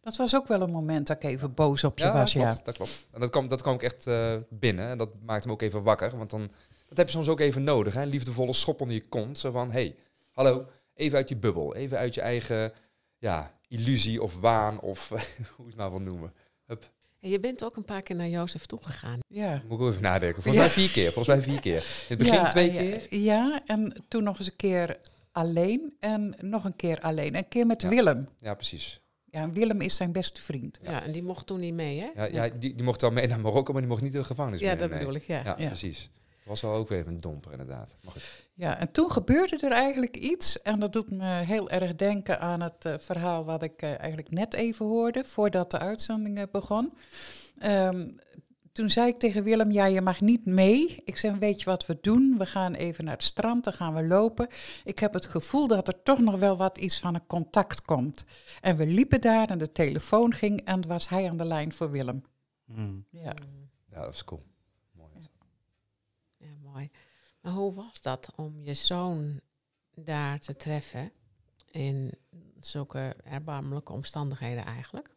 Dat 0.00 0.16
was 0.16 0.36
ook 0.36 0.46
wel 0.46 0.60
een 0.60 0.70
moment 0.70 1.06
dat 1.06 1.16
ik 1.16 1.30
even 1.30 1.54
boos 1.54 1.84
op 1.84 1.98
je 1.98 2.04
Ja, 2.04 2.12
was, 2.12 2.32
klopt, 2.32 2.56
ja. 2.56 2.60
dat 2.64 2.74
klopt. 2.74 3.06
En 3.10 3.20
dat 3.20 3.30
kwam, 3.30 3.48
dat 3.48 3.62
kwam 3.62 3.74
ik 3.74 3.82
echt 3.82 4.04
binnen. 4.48 4.88
En 4.88 4.98
dat 4.98 5.10
maakte 5.22 5.46
me 5.46 5.52
ook 5.52 5.62
even 5.62 5.82
wakker. 5.82 6.16
Want 6.16 6.30
dan, 6.30 6.50
dat 6.88 6.96
heb 6.98 7.06
je 7.06 7.12
soms 7.12 7.28
ook 7.28 7.40
even 7.40 7.64
nodig. 7.64 7.94
Hè? 7.94 8.02
Een 8.02 8.08
liefdevolle 8.08 8.52
schop 8.52 8.80
onder 8.80 8.96
je 8.96 9.08
kont. 9.08 9.38
Zo 9.38 9.50
van, 9.50 9.70
hey, 9.70 9.96
hallo, 10.32 10.66
even 10.98 11.16
uit 11.18 11.28
je 11.28 11.36
bubbel. 11.36 11.74
Even 11.74 11.98
uit 11.98 12.14
je 12.14 12.20
eigen 12.20 12.72
ja, 13.18 13.50
illusie 13.68 14.22
of 14.22 14.40
waan 14.40 14.80
of 14.80 15.08
hoe 15.56 15.64
je 15.64 15.64
het 15.66 15.76
maar 15.76 15.90
wil 15.90 16.00
noemen. 16.00 16.32
Hup, 16.66 16.90
En 17.20 17.30
je 17.30 17.40
bent 17.40 17.64
ook 17.64 17.76
een 17.76 17.84
paar 17.84 18.02
keer 18.02 18.16
naar 18.16 18.28
Jozef 18.28 18.66
toegegaan. 18.66 19.18
Ja. 19.28 19.62
moet 19.68 19.78
ik 19.78 19.84
ook 19.84 19.90
even 19.90 20.02
nadenken. 20.02 20.42
Volgens 20.42 20.64
mij 20.64 20.72
vier 20.72 20.90
keer. 20.90 21.12
Volgens 21.12 21.36
mij 21.36 21.44
vier 21.44 21.60
keer. 21.60 21.76
In 21.76 21.82
het 22.08 22.18
begin 22.18 22.34
Ja, 22.34 22.48
twee 22.48 22.70
keer. 22.70 23.18
Ja, 23.18 23.62
en 23.66 24.04
toen 24.08 24.22
nog 24.22 24.38
eens 24.38 24.46
een 24.46 24.56
keer 24.56 24.96
alleen 25.32 25.96
en 26.00 26.34
nog 26.40 26.64
een 26.64 26.76
keer 26.76 27.00
alleen. 27.00 27.36
Een 27.36 27.48
keer 27.48 27.66
met 27.66 27.82
Ja. 27.82 27.88
Willem. 27.88 28.28
Ja, 28.40 28.54
precies. 28.54 29.00
Ja, 29.24 29.50
Willem 29.52 29.80
is 29.80 29.96
zijn 29.96 30.12
beste 30.12 30.42
vriend. 30.42 30.78
Ja, 30.82 31.02
en 31.02 31.12
die 31.12 31.22
mocht 31.22 31.46
toen 31.46 31.60
niet 31.60 31.74
mee, 31.74 32.00
hè? 32.00 32.08
Ja, 32.14 32.24
ja, 32.44 32.48
die, 32.58 32.74
die 32.74 32.84
mocht 32.84 33.00
wel 33.00 33.10
mee 33.10 33.26
naar 33.26 33.40
Marokko, 33.40 33.72
maar 33.72 33.80
die 33.80 33.90
mocht 33.90 34.02
niet 34.02 34.12
in 34.14 34.18
de 34.20 34.24
gevangenis 34.26 34.60
Ja, 34.60 34.66
mee. 34.68 34.76
dat 34.76 34.90
nee. 34.90 34.98
bedoel 34.98 35.14
ik, 35.14 35.22
ja. 35.26 35.42
Ja, 35.44 35.54
Ja. 35.58 35.66
precies. 35.66 36.10
Was 36.48 36.60
wel 36.60 36.74
ook 36.74 36.88
weer 36.88 36.98
even 36.98 37.12
een 37.12 37.18
domper, 37.18 37.50
inderdaad. 37.50 37.96
Maar 38.02 38.12
goed. 38.12 38.46
Ja, 38.54 38.78
en 38.78 38.90
toen 38.90 39.10
gebeurde 39.10 39.56
er 39.66 39.72
eigenlijk 39.72 40.16
iets. 40.16 40.62
En 40.62 40.80
dat 40.80 40.92
doet 40.92 41.10
me 41.10 41.24
heel 41.24 41.70
erg 41.70 41.94
denken 41.94 42.40
aan 42.40 42.60
het 42.60 42.84
eh, 42.84 42.94
verhaal 42.98 43.44
wat 43.44 43.62
ik 43.62 43.82
eh, 43.82 43.98
eigenlijk 43.98 44.30
net 44.30 44.54
even 44.54 44.86
hoorde, 44.86 45.24
voordat 45.24 45.70
de 45.70 45.78
uitzending 45.78 46.38
eh, 46.38 46.44
begon. 46.52 46.92
Ehm, 47.58 48.10
toen 48.72 48.90
zei 48.90 49.08
ik 49.08 49.18
tegen 49.18 49.42
Willem, 49.42 49.70
ja, 49.70 49.84
je 49.84 50.00
mag 50.00 50.20
niet 50.20 50.46
mee. 50.46 51.02
Ik 51.04 51.16
zei, 51.16 51.38
weet 51.38 51.58
je 51.58 51.64
wat 51.64 51.86
we 51.86 51.98
doen? 52.00 52.34
We 52.38 52.46
gaan 52.46 52.74
even 52.74 53.04
naar 53.04 53.14
het 53.14 53.22
strand, 53.22 53.64
dan 53.64 53.72
gaan 53.72 53.94
we 53.94 54.06
lopen. 54.06 54.48
Ik 54.84 54.98
heb 54.98 55.12
het 55.12 55.26
gevoel 55.26 55.66
dat 55.66 55.88
er 55.88 56.02
toch 56.02 56.18
nog 56.18 56.38
wel 56.38 56.56
wat 56.56 56.78
iets 56.78 57.00
van 57.00 57.14
een 57.14 57.26
contact 57.26 57.82
komt. 57.82 58.24
En 58.60 58.76
we 58.76 58.86
liepen 58.86 59.20
daar 59.20 59.50
en 59.50 59.58
de 59.58 59.72
telefoon 59.72 60.34
ging 60.34 60.64
en 60.64 60.86
was 60.86 61.08
hij 61.08 61.28
aan 61.28 61.36
de 61.36 61.44
lijn 61.44 61.72
voor 61.72 61.90
Willem. 61.90 62.22
Hmm. 62.64 63.04
Ja. 63.10 63.34
Ja, 63.90 64.00
dat 64.00 64.14
is 64.14 64.24
cool. 64.24 64.42
Maar 67.40 67.52
hoe 67.52 67.74
was 67.74 68.00
dat 68.02 68.30
om 68.36 68.62
je 68.62 68.74
zoon 68.74 69.40
daar 69.94 70.38
te 70.38 70.56
treffen 70.56 71.12
in 71.70 72.14
zulke 72.60 73.16
erbarmelijke 73.24 73.92
omstandigheden 73.92 74.64
eigenlijk? 74.64 75.10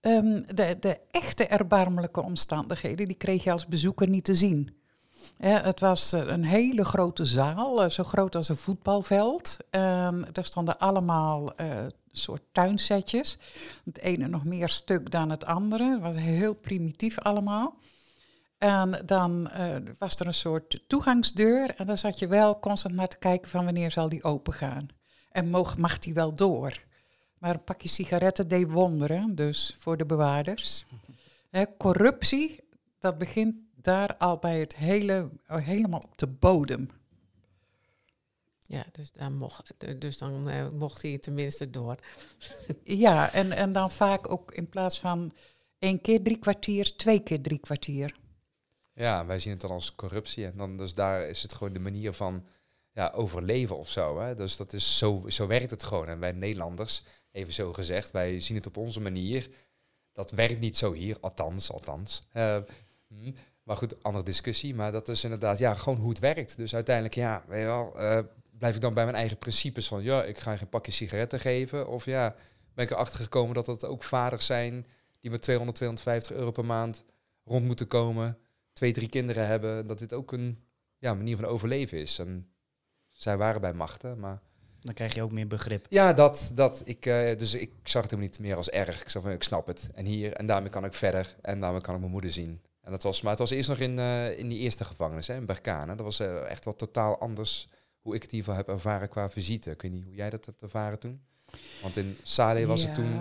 Ehm, 0.00 0.42
de, 0.54 0.76
de 0.80 1.00
echte 1.10 1.46
erbarmelijke 1.46 2.22
omstandigheden, 2.22 3.06
die 3.06 3.16
kreeg 3.16 3.44
je 3.44 3.52
als 3.52 3.66
bezoeker 3.66 4.08
niet 4.08 4.24
te 4.24 4.34
zien. 4.34 4.76
Het 5.38 5.80
was 5.80 6.12
eh, 6.12 6.26
een 6.26 6.44
hele 6.44 6.84
grote 6.84 7.24
zaal, 7.24 7.82
eh, 7.82 7.90
zo 7.90 8.04
groot 8.04 8.34
als 8.34 8.48
een 8.48 8.56
voetbalveld. 8.56 9.56
En 9.70 10.28
er 10.32 10.44
stonden 10.44 10.78
allemaal 10.78 11.54
eh, 11.54 11.86
soort 12.12 12.42
tuinsetjes. 12.52 13.38
Het 13.84 13.98
ene 13.98 14.28
nog 14.28 14.44
meer 14.44 14.68
stuk 14.68 15.10
dan 15.10 15.30
het 15.30 15.44
andere. 15.44 15.90
Het 15.90 16.00
was 16.00 16.16
heel 16.16 16.54
primitief 16.54 17.18
allemaal. 17.18 17.76
En 18.58 19.02
dan 19.06 19.50
eh, 19.50 19.76
was 19.98 20.14
er 20.14 20.26
een 20.26 20.34
soort 20.34 20.84
toegangsdeur 20.86 21.74
en 21.74 21.86
daar 21.86 21.98
zat 21.98 22.18
je 22.18 22.26
wel 22.26 22.58
constant 22.58 22.94
naar 22.94 23.08
te 23.08 23.18
kijken 23.18 23.50
van 23.50 23.64
wanneer 23.64 23.90
zal 23.90 24.08
die 24.08 24.22
open 24.22 24.52
gaan. 24.52 24.88
En 25.30 25.50
mag, 25.50 25.76
mag 25.76 25.98
die 25.98 26.14
wel 26.14 26.34
door. 26.34 26.86
Maar 27.38 27.54
een 27.54 27.64
pakje 27.64 27.88
sigaretten 27.88 28.48
deed 28.48 28.70
wonderen, 28.70 29.34
dus 29.34 29.76
voor 29.78 29.96
de 29.96 30.06
bewaarders. 30.06 30.84
Hè, 31.50 31.64
corruptie, 31.76 32.60
dat 32.98 33.18
begint 33.18 33.56
daar 33.74 34.16
al 34.16 34.38
bij 34.38 34.60
het 34.60 34.76
hele, 34.76 35.30
helemaal 35.46 36.00
op 36.00 36.18
de 36.18 36.26
bodem. 36.26 36.90
Ja, 38.60 38.84
dus 38.92 39.12
dan 39.12 39.36
mocht, 39.36 39.74
dus 39.98 40.18
dan, 40.18 40.48
eh, 40.48 40.68
mocht 40.68 41.02
hij 41.02 41.18
tenminste 41.18 41.70
door. 41.70 41.96
Ja, 42.84 43.32
en, 43.32 43.52
en 43.52 43.72
dan 43.72 43.90
vaak 43.90 44.30
ook 44.30 44.52
in 44.52 44.68
plaats 44.68 45.00
van 45.00 45.32
één 45.78 46.00
keer 46.00 46.22
drie 46.22 46.38
kwartier, 46.38 46.96
twee 46.96 47.20
keer 47.20 47.40
drie 47.40 47.58
kwartier. 47.58 48.14
Ja, 48.98 49.26
wij 49.26 49.38
zien 49.38 49.52
het 49.52 49.60
dan 49.60 49.70
als 49.70 49.94
corruptie. 49.94 50.44
En 50.44 50.52
dan, 50.56 50.76
dus 50.76 50.94
daar 50.94 51.28
is 51.28 51.42
het 51.42 51.52
gewoon 51.52 51.72
de 51.72 51.78
manier 51.78 52.12
van 52.12 52.46
ja, 52.92 53.12
overleven 53.14 53.76
of 53.76 53.90
zo. 53.90 54.20
Hè? 54.20 54.34
Dus 54.34 54.56
dat 54.56 54.72
is 54.72 54.98
zo, 54.98 55.24
zo 55.26 55.46
werkt 55.46 55.70
het 55.70 55.82
gewoon. 55.82 56.08
En 56.08 56.18
wij 56.18 56.32
Nederlanders, 56.32 57.02
even 57.30 57.52
zo 57.52 57.72
gezegd, 57.72 58.10
wij 58.10 58.40
zien 58.40 58.56
het 58.56 58.66
op 58.66 58.76
onze 58.76 59.00
manier. 59.00 59.48
Dat 60.12 60.30
werkt 60.30 60.60
niet 60.60 60.76
zo 60.76 60.92
hier, 60.92 61.16
althans, 61.20 61.72
althans. 61.72 62.26
Eh, 62.32 62.56
hm, 63.08 63.32
maar 63.62 63.76
goed, 63.76 64.02
andere 64.02 64.24
discussie. 64.24 64.74
Maar 64.74 64.92
dat 64.92 65.08
is 65.08 65.24
inderdaad 65.24 65.58
ja, 65.58 65.74
gewoon 65.74 65.98
hoe 65.98 66.08
het 66.08 66.18
werkt. 66.18 66.56
Dus 66.56 66.74
uiteindelijk, 66.74 67.14
ja, 67.14 67.44
weet 67.48 67.60
je 67.60 67.66
wel, 67.66 67.98
eh, 67.98 68.18
blijf 68.58 68.74
ik 68.74 68.80
dan 68.80 68.94
bij 68.94 69.04
mijn 69.04 69.16
eigen 69.16 69.38
principes 69.38 69.88
van, 69.88 70.02
ja, 70.02 70.24
ik 70.24 70.38
ga 70.38 70.56
geen 70.56 70.68
pakje 70.68 70.92
sigaretten 70.92 71.40
geven. 71.40 71.88
Of 71.88 72.04
ja, 72.04 72.34
ben 72.74 72.84
ik 72.84 72.90
erachter 72.90 73.20
gekomen 73.20 73.54
dat 73.54 73.66
het 73.66 73.84
ook 73.84 74.02
vaders 74.02 74.46
zijn 74.46 74.86
die 75.20 75.30
met 75.30 75.42
200, 75.42 75.76
250 75.76 76.36
euro 76.36 76.50
per 76.50 76.64
maand 76.64 77.04
rond 77.44 77.64
moeten 77.64 77.86
komen. 77.86 78.38
Twee, 78.78 78.92
drie 78.92 79.08
kinderen 79.08 79.46
hebben. 79.46 79.86
Dat 79.86 79.98
dit 79.98 80.12
ook 80.12 80.32
een 80.32 80.58
ja, 80.98 81.14
manier 81.14 81.36
van 81.36 81.44
overleven 81.44 81.98
is. 81.98 82.18
En 82.18 82.48
zij 83.10 83.36
waren 83.36 83.60
bij 83.60 83.72
machten, 83.72 84.18
maar... 84.18 84.40
Dan 84.80 84.94
krijg 84.94 85.14
je 85.14 85.22
ook 85.22 85.32
meer 85.32 85.46
begrip. 85.46 85.86
Ja, 85.88 86.12
dat. 86.12 86.50
dat 86.54 86.82
ik, 86.84 87.06
uh, 87.06 87.36
dus 87.36 87.54
ik 87.54 87.72
zag 87.82 88.02
het 88.02 88.10
hem 88.10 88.20
niet 88.20 88.38
meer 88.38 88.56
als 88.56 88.70
erg. 88.70 89.00
Ik 89.00 89.08
zag 89.08 89.22
van, 89.22 89.32
ik 89.32 89.42
snap 89.42 89.66
het. 89.66 89.88
En 89.94 90.04
hier, 90.04 90.32
en 90.32 90.46
daarmee 90.46 90.70
kan 90.70 90.84
ik 90.84 90.92
verder. 90.92 91.36
En 91.40 91.60
daarmee 91.60 91.80
kan 91.80 91.94
ik 91.94 92.00
mijn 92.00 92.12
moeder 92.12 92.30
zien. 92.30 92.60
En 92.80 92.90
dat 92.90 93.02
was, 93.02 93.20
maar 93.20 93.30
het 93.30 93.40
was 93.40 93.50
eerst 93.50 93.68
nog 93.68 93.78
in, 93.78 93.98
uh, 93.98 94.38
in 94.38 94.48
die 94.48 94.58
eerste 94.58 94.84
gevangenis, 94.84 95.26
hè, 95.26 95.34
in 95.34 95.46
Berkane. 95.46 95.94
Dat 95.94 96.04
was 96.04 96.20
uh, 96.20 96.50
echt 96.50 96.64
wat 96.64 96.78
totaal 96.78 97.18
anders 97.18 97.68
hoe 98.00 98.14
ik 98.14 98.22
het 98.22 98.32
in 98.32 98.38
ieder 98.38 98.52
geval 98.52 98.66
heb 98.66 98.76
ervaren 98.76 99.08
qua 99.08 99.30
visite. 99.30 99.70
Ik 99.70 99.82
weet 99.82 99.92
niet 99.92 100.04
hoe 100.04 100.14
jij 100.14 100.30
dat 100.30 100.46
hebt 100.46 100.62
ervaren 100.62 100.98
toen. 100.98 101.20
Want 101.82 101.96
in 101.96 102.16
Saleh 102.22 102.66
was 102.66 102.80
ja, 102.80 102.86
het 102.86 102.94
toen... 102.94 103.20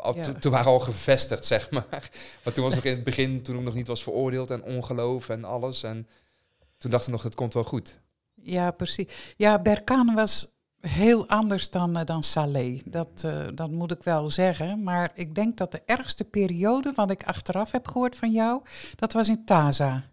Al, 0.00 0.16
ja. 0.16 0.32
Toen 0.32 0.52
waren 0.52 0.72
al 0.72 0.80
gevestigd, 0.80 1.46
zeg 1.54 1.70
maar. 1.70 2.10
Maar 2.44 2.52
toen 2.52 2.64
was 2.64 2.74
nog 2.74 2.84
in 2.84 2.94
het 2.94 3.04
begin, 3.04 3.42
toen 3.42 3.56
ik 3.56 3.62
nog 3.62 3.74
niet 3.74 3.86
was 3.86 4.02
veroordeeld 4.02 4.50
en 4.50 4.62
ongeloof 4.62 5.28
en 5.28 5.44
alles. 5.44 5.82
En 5.82 6.08
toen 6.78 6.90
dachten 6.90 7.10
we 7.10 7.16
nog, 7.16 7.22
het 7.24 7.34
komt 7.34 7.54
wel 7.54 7.64
goed. 7.64 7.98
Ja, 8.34 8.70
precies. 8.70 9.34
Ja, 9.36 9.58
Berkane 9.58 10.14
was 10.14 10.54
heel 10.80 11.28
anders 11.28 11.70
dan, 11.70 11.98
uh, 11.98 12.04
dan 12.04 12.22
Saleh. 12.22 12.80
Dat, 12.84 13.22
uh, 13.26 13.46
dat 13.54 13.70
moet 13.70 13.90
ik 13.90 14.02
wel 14.02 14.30
zeggen. 14.30 14.82
Maar 14.82 15.10
ik 15.14 15.34
denk 15.34 15.56
dat 15.56 15.72
de 15.72 15.82
ergste 15.86 16.24
periode, 16.24 16.92
wat 16.94 17.10
ik 17.10 17.22
achteraf 17.22 17.72
heb 17.72 17.88
gehoord 17.88 18.16
van 18.16 18.30
jou, 18.30 18.62
dat 18.96 19.12
was 19.12 19.28
in 19.28 19.44
Taza. 19.44 20.04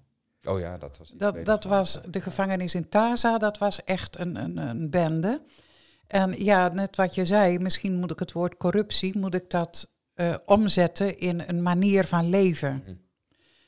Oh 0.43 0.60
ja, 0.60 0.78
dat 0.78 0.97
was. 0.97 1.12
Dat, 1.15 1.45
dat 1.45 1.63
was 1.63 2.00
de 2.06 2.21
gevangenis 2.21 2.76
in 2.76 2.89
Taza, 2.89 3.38
dat 3.38 3.58
was 3.58 3.84
echt 3.84 4.19
een, 4.19 4.36
een, 4.36 4.58
een 4.58 4.89
bende. 4.89 5.41
En 6.08 6.43
ja, 6.43 6.67
net 6.67 6.96
wat 6.96 7.15
je 7.15 7.26
zei, 7.26 7.60
misschien 7.60 8.00
moet 8.00 8.12
ik 8.12 8.20
het 8.20 8.32
woord 8.32 8.58
corruptie, 8.58 9.17
moet 9.17 9.34
ik 9.34 9.50
dat 9.50 9.89
uh, 10.15 10.36
omzetten 10.46 11.20
in 11.20 11.43
een 11.48 11.62
manier 11.62 12.06
van 12.06 12.30
leven. 12.30 12.84
Mm. 12.86 13.06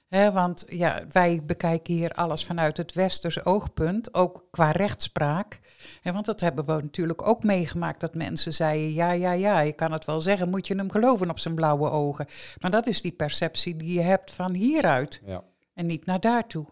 He, 0.10 0.32
want 0.32 0.66
ja, 0.68 1.04
wij 1.10 1.46
bekijken 1.46 1.94
hier 1.94 2.12
alles 2.12 2.46
vanuit 2.46 2.78
het 2.78 2.94
westers 2.94 3.46
oogpunt, 3.46 4.14
ook 4.14 4.48
qua 4.52 4.72
rechtspraak. 4.72 5.60
He, 6.02 6.14
want 6.14 6.26
dat 6.26 6.40
hebben 6.40 6.66
we 6.66 6.82
natuurlijk 6.82 7.28
ook 7.28 7.44
meegemaakt, 7.44 8.00
dat 8.00 8.16
mensen 8.16 8.54
zeiden, 8.54 8.94
ja, 8.94 9.12
ja, 9.12 9.32
ja, 9.32 9.60
je 9.60 9.74
kan 9.74 9.92
het 9.92 10.06
wel 10.06 10.22
zeggen, 10.22 10.50
moet 10.50 10.68
je 10.68 10.76
hem 10.76 10.92
geloven 10.92 11.30
op 11.30 11.40
zijn 11.40 11.56
blauwe 11.56 11.90
ogen. 11.90 12.26
Maar 12.60 12.72
dat 12.72 12.88
is 12.88 13.02
die 13.02 13.12
perceptie 13.12 13.76
die 13.76 13.94
je 13.94 14.02
hebt 14.02 14.32
van 14.32 14.54
hieruit 14.54 15.22
ja. 15.26 15.44
en 15.74 15.86
niet 15.86 16.06
naar 16.06 16.20
daartoe. 16.20 16.66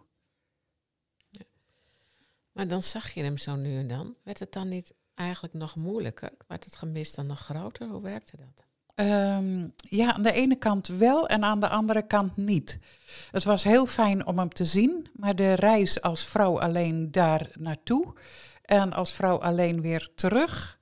Ja. 1.29 1.43
Maar 2.51 2.67
dan 2.67 2.81
zag 2.81 3.11
je 3.11 3.23
hem 3.23 3.37
zo 3.37 3.55
nu 3.55 3.77
en 3.77 3.87
dan. 3.87 4.15
Werd 4.23 4.39
het 4.39 4.53
dan 4.53 4.67
niet 4.67 4.93
eigenlijk 5.17 5.53
nog 5.53 5.75
moeilijker? 5.75 6.31
Werd 6.47 6.63
het 6.63 6.75
gemist 6.75 7.15
dan 7.15 7.25
nog 7.25 7.39
groter? 7.39 7.87
Hoe 7.87 8.01
werkte 8.01 8.37
dat? 8.37 8.65
Um, 8.99 9.73
ja, 9.75 10.13
aan 10.13 10.21
de 10.21 10.31
ene 10.31 10.55
kant 10.55 10.87
wel 10.87 11.27
en 11.27 11.43
aan 11.43 11.59
de 11.59 11.67
andere 11.67 12.07
kant 12.07 12.37
niet. 12.37 12.79
Het 13.31 13.43
was 13.43 13.63
heel 13.63 13.85
fijn 13.85 14.25
om 14.25 14.39
hem 14.39 14.49
te 14.49 14.65
zien, 14.65 15.09
maar 15.13 15.35
de 15.35 15.53
reis 15.53 16.01
als 16.01 16.25
vrouw 16.25 16.59
alleen 16.59 17.11
daar 17.11 17.49
naartoe 17.53 18.13
en 18.61 18.93
als 18.93 19.11
vrouw 19.11 19.37
alleen 19.37 19.81
weer 19.81 20.09
terug, 20.15 20.79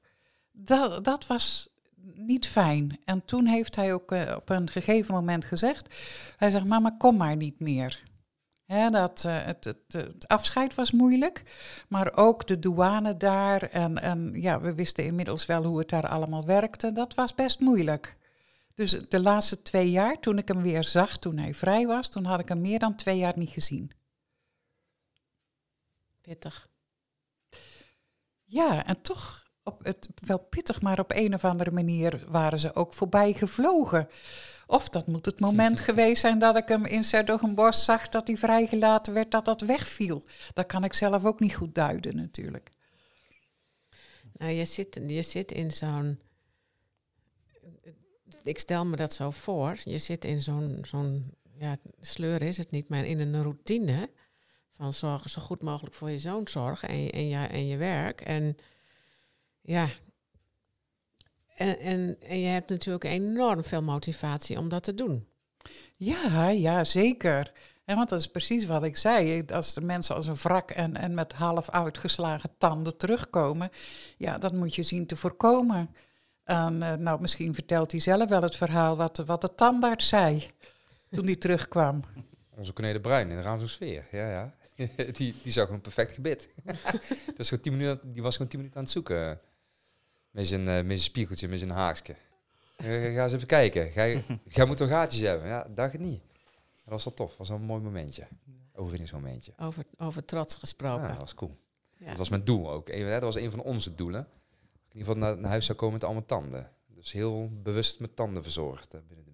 dat, 0.51 1.03
dat 1.03 1.27
was 1.27 1.67
niet 2.13 2.47
fijn. 2.47 2.99
En 3.05 3.25
toen 3.25 3.45
heeft 3.45 3.75
hij 3.75 3.93
ook 3.93 4.11
uh, 4.11 4.33
op 4.35 4.49
een 4.49 4.69
gegeven 4.69 5.13
moment 5.13 5.45
gezegd, 5.45 5.95
hij 6.37 6.51
zegt, 6.51 6.65
mama, 6.65 6.95
kom 6.97 7.17
maar 7.17 7.35
niet 7.35 7.59
meer. 7.59 8.03
He, 8.65 8.89
dat, 8.89 9.23
uh, 9.25 9.43
het, 9.43 9.63
het, 9.63 9.77
het, 9.87 10.27
afscheid 10.27 10.75
was 10.75 10.91
moeilijk, 10.91 11.43
maar 11.89 12.15
ook 12.15 12.47
de 12.47 12.59
douane 12.59 13.17
daar. 13.17 13.61
En, 13.61 14.01
en 14.01 14.31
ja, 14.41 14.61
we 14.61 14.73
wisten 14.73 15.05
inmiddels 15.05 15.45
wel 15.45 15.63
hoe 15.63 15.79
het 15.79 15.89
daar 15.89 16.07
allemaal 16.07 16.45
werkte. 16.45 16.91
Dat 16.91 17.13
was 17.13 17.35
best 17.35 17.59
moeilijk. 17.59 18.17
Dus 18.73 18.91
de 19.09 19.19
laatste 19.19 19.61
twee 19.61 19.91
jaar, 19.91 20.19
toen 20.19 20.37
ik 20.37 20.47
hem 20.47 20.61
weer 20.61 20.83
zag, 20.83 21.17
toen 21.17 21.37
hij 21.37 21.53
vrij 21.53 21.85
was, 21.85 22.09
toen 22.09 22.25
had 22.25 22.39
ik 22.39 22.47
hem 22.47 22.61
meer 22.61 22.79
dan 22.79 22.95
twee 22.95 23.17
jaar 23.17 23.33
niet 23.35 23.49
gezien. 23.49 23.91
Pittig. 26.21 26.69
Ja, 28.43 28.85
en 28.85 29.01
toch 29.01 29.45
op 29.63 29.85
het, 29.85 30.07
wel 30.15 30.39
pittig, 30.39 30.81
maar 30.81 30.99
op 30.99 31.11
een 31.15 31.33
of 31.33 31.45
andere 31.45 31.71
manier 31.71 32.23
waren 32.27 32.59
ze 32.59 32.75
ook 32.75 32.93
voorbij 32.93 33.33
gevlogen. 33.33 34.07
Of 34.67 34.89
dat 34.89 35.07
moet 35.07 35.25
het 35.25 35.39
moment 35.39 35.79
geweest 35.89 36.21
zijn 36.21 36.39
dat 36.39 36.55
ik 36.55 36.67
hem 36.67 36.85
in 36.85 37.03
Serdogenbos 37.03 37.83
zag 37.83 38.09
dat 38.09 38.27
hij 38.27 38.37
vrijgelaten 38.37 39.13
werd, 39.13 39.31
dat 39.31 39.45
dat 39.45 39.61
wegviel. 39.61 40.23
Dat 40.53 40.65
kan 40.65 40.83
ik 40.83 40.93
zelf 40.93 41.25
ook 41.25 41.39
niet 41.39 41.55
goed 41.55 41.75
duiden 41.75 42.15
natuurlijk. 42.15 42.69
Nou, 44.37 44.51
je 44.51 44.65
zit, 44.65 44.99
je 45.07 45.21
zit 45.21 45.51
in 45.51 45.71
zo'n... 45.71 46.19
Ik 48.43 48.59
stel 48.59 48.85
me 48.85 48.95
dat 48.95 49.13
zo 49.13 49.31
voor. 49.31 49.77
Je 49.83 49.97
zit 49.97 50.25
in 50.25 50.41
zo'n... 50.41 50.79
zo'n 50.81 51.33
ja, 51.57 51.77
sleur 51.99 52.41
is 52.41 52.57
het 52.57 52.71
niet, 52.71 52.89
maar 52.89 53.05
in 53.05 53.19
een 53.19 53.43
routine 53.43 54.09
van 54.71 54.93
zorgen 54.93 55.29
zo 55.29 55.41
goed 55.41 55.61
mogelijk 55.61 55.95
voor 55.95 56.09
je 56.09 56.19
zoon 56.19 56.47
zorgen 56.47 56.89
en 56.89 57.09
en 57.09 57.27
je, 57.27 57.37
en 57.37 57.67
je 57.67 57.77
werk. 57.77 58.21
En 58.21 58.55
ja, 59.61 59.89
en, 61.55 61.79
en, 61.79 62.17
en 62.27 62.39
je 62.39 62.47
hebt 62.47 62.69
natuurlijk 62.69 63.03
enorm 63.03 63.63
veel 63.63 63.81
motivatie 63.81 64.57
om 64.57 64.69
dat 64.69 64.83
te 64.83 64.93
doen. 64.93 65.27
Ja, 65.95 66.49
ja, 66.49 66.83
zeker. 66.83 67.51
En 67.85 67.95
want 67.95 68.09
dat 68.09 68.19
is 68.19 68.27
precies 68.27 68.65
wat 68.65 68.83
ik 68.83 68.97
zei. 68.97 69.43
Als 69.53 69.73
de 69.73 69.81
mensen 69.81 70.15
als 70.15 70.27
een 70.27 70.35
wrak 70.35 70.71
en, 70.71 70.95
en 70.95 71.13
met 71.13 71.33
half 71.33 71.69
uitgeslagen 71.69 72.49
tanden 72.57 72.97
terugkomen, 72.97 73.69
ja, 74.17 74.37
dat 74.37 74.53
moet 74.53 74.75
je 74.75 74.83
zien 74.83 75.05
te 75.05 75.15
voorkomen. 75.15 75.95
En, 76.43 76.75
uh, 76.75 76.93
nou, 76.93 77.21
misschien 77.21 77.53
vertelt 77.53 77.91
hij 77.91 77.99
zelf 77.99 78.29
wel 78.29 78.41
het 78.41 78.55
verhaal 78.55 78.97
wat, 78.97 79.17
wat 79.17 79.41
de 79.41 79.55
tandarts 79.55 80.07
zei 80.07 80.47
toen 81.09 81.25
hij 81.25 81.35
terugkwam. 81.35 82.03
Onze 82.49 82.73
Corné 82.73 82.99
Bruin 82.99 83.29
in 83.29 83.35
de 83.35 83.41
Raamsdorfsfeer, 83.41 84.05
ja, 84.11 84.29
ja. 84.29 84.53
die, 85.11 85.35
die 85.43 85.51
zag 85.51 85.69
een 85.69 85.81
perfect 85.81 86.11
gebit. 86.11 86.49
dus 87.37 87.53
tien 87.61 87.77
minuten, 87.77 88.13
die 88.13 88.21
was 88.21 88.33
gewoon 88.33 88.47
tien 88.47 88.59
minuten 88.59 88.79
aan 88.79 88.85
het 88.85 88.93
zoeken. 88.93 89.39
Met 90.35 90.47
zijn, 90.47 90.61
uh, 90.61 90.75
met 90.75 90.85
zijn 90.85 90.99
spiegeltje, 90.99 91.47
met 91.47 91.59
zijn 91.59 91.71
haakje. 91.71 92.15
Ga 92.77 93.23
eens 93.23 93.33
even 93.33 93.47
kijken. 93.47 93.91
Ga, 93.91 94.05
jij 94.57 94.65
moet 94.65 94.77
toch 94.77 94.89
gaatjes 94.89 95.21
hebben? 95.21 95.47
Ja, 95.47 95.67
dacht 95.75 95.91
het 95.91 96.01
niet. 96.01 96.21
Dat 96.83 96.93
was 96.93 97.03
wel 97.03 97.13
tof. 97.13 97.29
Dat 97.29 97.37
was 97.37 97.49
wel 97.49 97.57
een 97.57 97.63
mooi 97.63 97.81
momentje. 97.81 98.27
Overwinningsmomentje. 98.73 99.53
Over, 99.57 99.85
over 99.97 100.25
trots 100.25 100.55
gesproken. 100.55 101.01
Ja, 101.01 101.07
dat 101.11 101.19
was 101.19 101.33
cool. 101.33 101.55
Ja. 101.97 102.07
Dat 102.07 102.17
was 102.17 102.29
mijn 102.29 102.43
doel 102.43 102.71
ook. 102.71 102.87
Dat 103.07 103.21
was 103.21 103.35
een 103.35 103.51
van 103.51 103.61
onze 103.61 103.95
doelen. 103.95 104.21
In 104.21 104.99
ieder 104.99 105.07
geval 105.07 105.15
naar, 105.15 105.37
naar 105.37 105.49
huis 105.49 105.65
zou 105.65 105.77
komen 105.77 105.93
met 105.93 106.03
allemaal 106.03 106.25
tanden. 106.25 106.71
Dus 106.87 107.11
heel 107.11 107.49
bewust 107.63 107.99
met 107.99 108.15
tanden 108.15 108.43
verzorgd 108.43 108.93
uh, 108.93 109.01
binnen 109.07 109.25
de. 109.25 109.31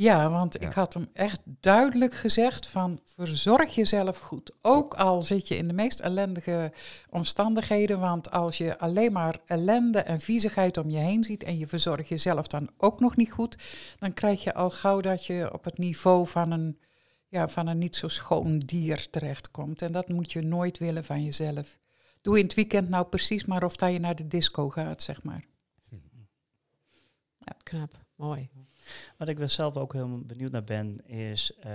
Ja, 0.00 0.30
want 0.30 0.52
ja. 0.52 0.68
ik 0.68 0.72
had 0.72 0.94
hem 0.94 1.08
echt 1.12 1.40
duidelijk 1.44 2.14
gezegd 2.14 2.66
van 2.66 3.00
verzorg 3.04 3.74
jezelf 3.74 4.18
goed. 4.18 4.52
Ook 4.62 4.94
al 4.94 5.22
zit 5.22 5.48
je 5.48 5.56
in 5.56 5.68
de 5.68 5.74
meest 5.74 6.00
ellendige 6.00 6.72
omstandigheden, 7.10 8.00
want 8.00 8.30
als 8.30 8.58
je 8.58 8.78
alleen 8.78 9.12
maar 9.12 9.40
ellende 9.46 9.98
en 9.98 10.20
viezigheid 10.20 10.76
om 10.76 10.90
je 10.90 10.98
heen 10.98 11.24
ziet 11.24 11.42
en 11.42 11.58
je 11.58 11.66
verzorgt 11.66 12.08
jezelf 12.08 12.46
dan 12.46 12.70
ook 12.76 13.00
nog 13.00 13.16
niet 13.16 13.32
goed, 13.32 13.56
dan 13.98 14.12
krijg 14.12 14.44
je 14.44 14.54
al 14.54 14.70
gauw 14.70 15.00
dat 15.00 15.26
je 15.26 15.52
op 15.52 15.64
het 15.64 15.78
niveau 15.78 16.26
van 16.26 16.50
een, 16.50 16.78
ja, 17.28 17.48
van 17.48 17.66
een 17.66 17.78
niet 17.78 17.96
zo 17.96 18.08
schoon 18.08 18.58
dier 18.58 19.10
terechtkomt. 19.10 19.82
En 19.82 19.92
dat 19.92 20.08
moet 20.08 20.32
je 20.32 20.42
nooit 20.42 20.78
willen 20.78 21.04
van 21.04 21.24
jezelf. 21.24 21.78
Doe 22.20 22.38
in 22.38 22.44
het 22.44 22.54
weekend 22.54 22.88
nou 22.88 23.06
precies 23.06 23.44
maar 23.44 23.64
of 23.64 23.76
dat 23.76 23.92
je 23.92 23.98
naar 23.98 24.16
de 24.16 24.28
disco 24.28 24.68
gaat, 24.68 25.02
zeg 25.02 25.22
maar. 25.22 25.44
Ja, 27.38 27.54
knap. 27.62 28.04
Mooi. 28.14 28.50
Wat 29.16 29.28
ik 29.28 29.38
wel 29.38 29.48
zelf 29.48 29.76
ook 29.76 29.92
heel 29.92 30.18
benieuwd 30.26 30.50
naar 30.50 30.64
ben, 30.64 31.06
is 31.06 31.52
uh, 31.66 31.72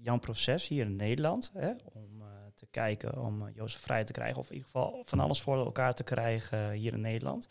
jouw 0.00 0.18
proces 0.18 0.68
hier 0.68 0.84
in 0.84 0.96
Nederland. 0.96 1.50
Hè, 1.54 1.70
om 1.92 2.20
uh, 2.20 2.26
te 2.54 2.66
kijken 2.70 3.22
om 3.22 3.42
uh, 3.42 3.48
Jozef 3.54 3.80
vrij 3.80 4.04
te 4.04 4.12
krijgen. 4.12 4.38
Of 4.38 4.46
in 4.46 4.54
ieder 4.54 4.70
geval 4.70 5.02
van 5.04 5.20
alles 5.20 5.40
voor 5.40 5.56
elkaar 5.56 5.94
te 5.94 6.04
krijgen 6.04 6.70
hier 6.70 6.92
in 6.92 7.00
Nederland. 7.00 7.48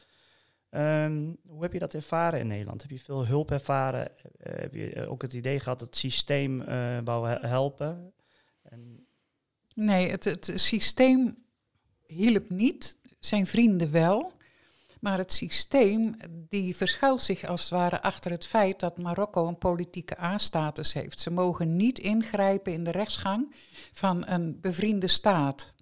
Um, 0.70 1.38
hoe 1.48 1.62
heb 1.62 1.74
je 1.74 1.80
dat 1.80 1.94
ervaren 1.94 2.40
in 2.40 2.48
Nederland? 2.48 2.82
Heb 2.82 2.92
je 2.92 3.00
veel 3.00 3.26
hulp 3.26 3.52
ervaren? 3.52 4.12
heb 4.38 4.74
je 4.74 5.08
ook 5.08 5.22
het 5.22 5.34
idee 5.34 5.60
gehad 5.60 5.80
dat 5.80 5.88
het 5.88 5.98
systeem 5.98 6.66
wou 7.04 7.28
helpen? 7.28 8.14
En 8.62 9.08
nee, 9.76 10.10
het, 10.10 10.24
het 10.24 10.52
systeem 10.56 11.44
hielp 12.06 12.50
niet. 12.50 12.98
Zijn 13.20 13.46
vrienden 13.46 13.92
wel. 13.92 14.33
Maar 15.04 15.18
het 15.18 15.34
systeem 15.34 16.16
die 16.50 16.76
verschuilt 16.76 17.22
zich 17.22 17.46
als 17.46 17.62
het 17.62 17.70
ware 17.70 18.02
achter 18.02 18.32
het 18.32 18.46
feit 18.46 18.80
dat 18.80 18.98
Marokko 18.98 19.48
een 19.48 19.58
politieke 19.58 20.22
A-status 20.22 20.94
heeft. 20.94 21.20
Ze 21.20 21.32
mogen 21.32 21.76
niet 21.76 22.00
ingrijpen 22.00 22.74
in 22.74 22.84
de 22.84 22.92
rechtsgang 22.92 23.56
van 23.92 24.28
een 24.28 24.60
bevriende 24.62 25.08
staat. 25.08 25.74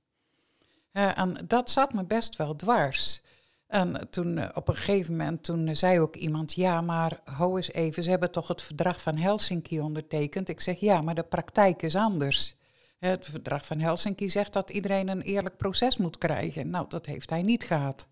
Uh, 0.94 1.18
en 1.18 1.46
dat 1.48 1.70
zat 1.70 1.94
me 1.94 2.06
best 2.06 2.36
wel 2.36 2.56
dwars. 2.56 3.22
En 3.68 4.08
toen 4.10 4.38
uh, 4.38 4.50
op 4.54 4.68
een 4.68 4.76
gegeven 4.76 5.16
moment 5.16 5.44
toen 5.44 5.76
zei 5.76 6.00
ook 6.00 6.16
iemand, 6.16 6.54
ja 6.54 6.82
maar 6.82 7.20
hou 7.24 7.56
eens 7.56 7.72
even, 7.72 8.04
ze 8.04 8.10
hebben 8.10 8.32
toch 8.32 8.48
het 8.48 8.62
verdrag 8.62 9.02
van 9.02 9.18
Helsinki 9.18 9.80
ondertekend. 9.80 10.50
Ik 10.50 10.62
zeg 10.62 10.80
ja, 10.80 11.02
maar 11.02 11.16
de 11.16 11.24
praktijk 11.24 11.82
is 11.82 11.96
anders. 11.96 12.56
Het 13.00 13.26
verdrag 13.26 13.66
van 13.66 13.80
Helsinki 13.80 14.30
zegt 14.30 14.54
dat 14.54 14.70
iedereen 14.70 15.08
een 15.08 15.22
eerlijk 15.22 15.58
proces 15.58 15.98
moet 15.98 16.18
krijgen. 16.18 16.70
Nou, 16.70 16.86
dat 16.90 17.06
heeft 17.06 17.30
hij 17.30 17.42
niet 17.42 17.64
gehad 17.64 18.08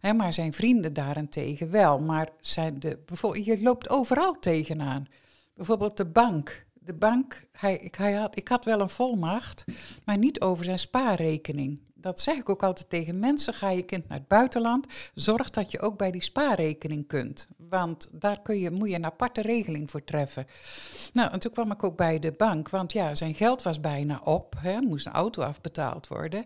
maar 0.00 0.32
zijn 0.32 0.52
vrienden 0.52 0.92
daarentegen 0.92 1.70
wel. 1.70 2.00
Maar 2.00 2.28
zijn 2.40 2.80
de, 2.80 2.98
je 3.32 3.62
loopt 3.62 3.88
overal 3.88 4.38
tegenaan. 4.38 5.06
Bijvoorbeeld 5.54 5.96
de 5.96 6.06
bank. 6.06 6.66
De 6.72 6.94
bank, 6.94 7.44
hij, 7.52 7.76
ik, 7.76 7.94
hij 7.94 8.12
had, 8.12 8.36
ik 8.36 8.48
had 8.48 8.64
wel 8.64 8.80
een 8.80 8.88
volmacht, 8.88 9.64
maar 10.04 10.18
niet 10.18 10.40
over 10.40 10.64
zijn 10.64 10.78
spaarrekening. 10.78 11.80
Dat 11.94 12.20
zeg 12.20 12.36
ik 12.36 12.48
ook 12.48 12.62
altijd 12.62 12.90
tegen 12.90 13.20
mensen. 13.20 13.54
Ga 13.54 13.70
je 13.70 13.82
kind 13.82 14.08
naar 14.08 14.18
het 14.18 14.28
buitenland, 14.28 14.86
zorg 15.14 15.50
dat 15.50 15.70
je 15.70 15.80
ook 15.80 15.98
bij 15.98 16.10
die 16.10 16.22
spaarrekening 16.22 17.06
kunt. 17.06 17.48
Want 17.56 18.08
daar 18.12 18.42
kun 18.42 18.58
je, 18.58 18.70
moet 18.70 18.88
je 18.88 18.94
een 18.94 19.04
aparte 19.04 19.42
regeling 19.42 19.90
voor 19.90 20.04
treffen. 20.04 20.46
Nou, 21.12 21.30
en 21.30 21.38
toen 21.38 21.52
kwam 21.52 21.70
ik 21.70 21.84
ook 21.84 21.96
bij 21.96 22.18
de 22.18 22.32
bank, 22.32 22.68
want 22.68 22.92
ja, 22.92 23.14
zijn 23.14 23.34
geld 23.34 23.62
was 23.62 23.80
bijna 23.80 24.20
op. 24.24 24.54
Hè, 24.58 24.80
moest 24.80 25.06
een 25.06 25.12
auto 25.12 25.42
afbetaald 25.42 26.06
worden. 26.06 26.44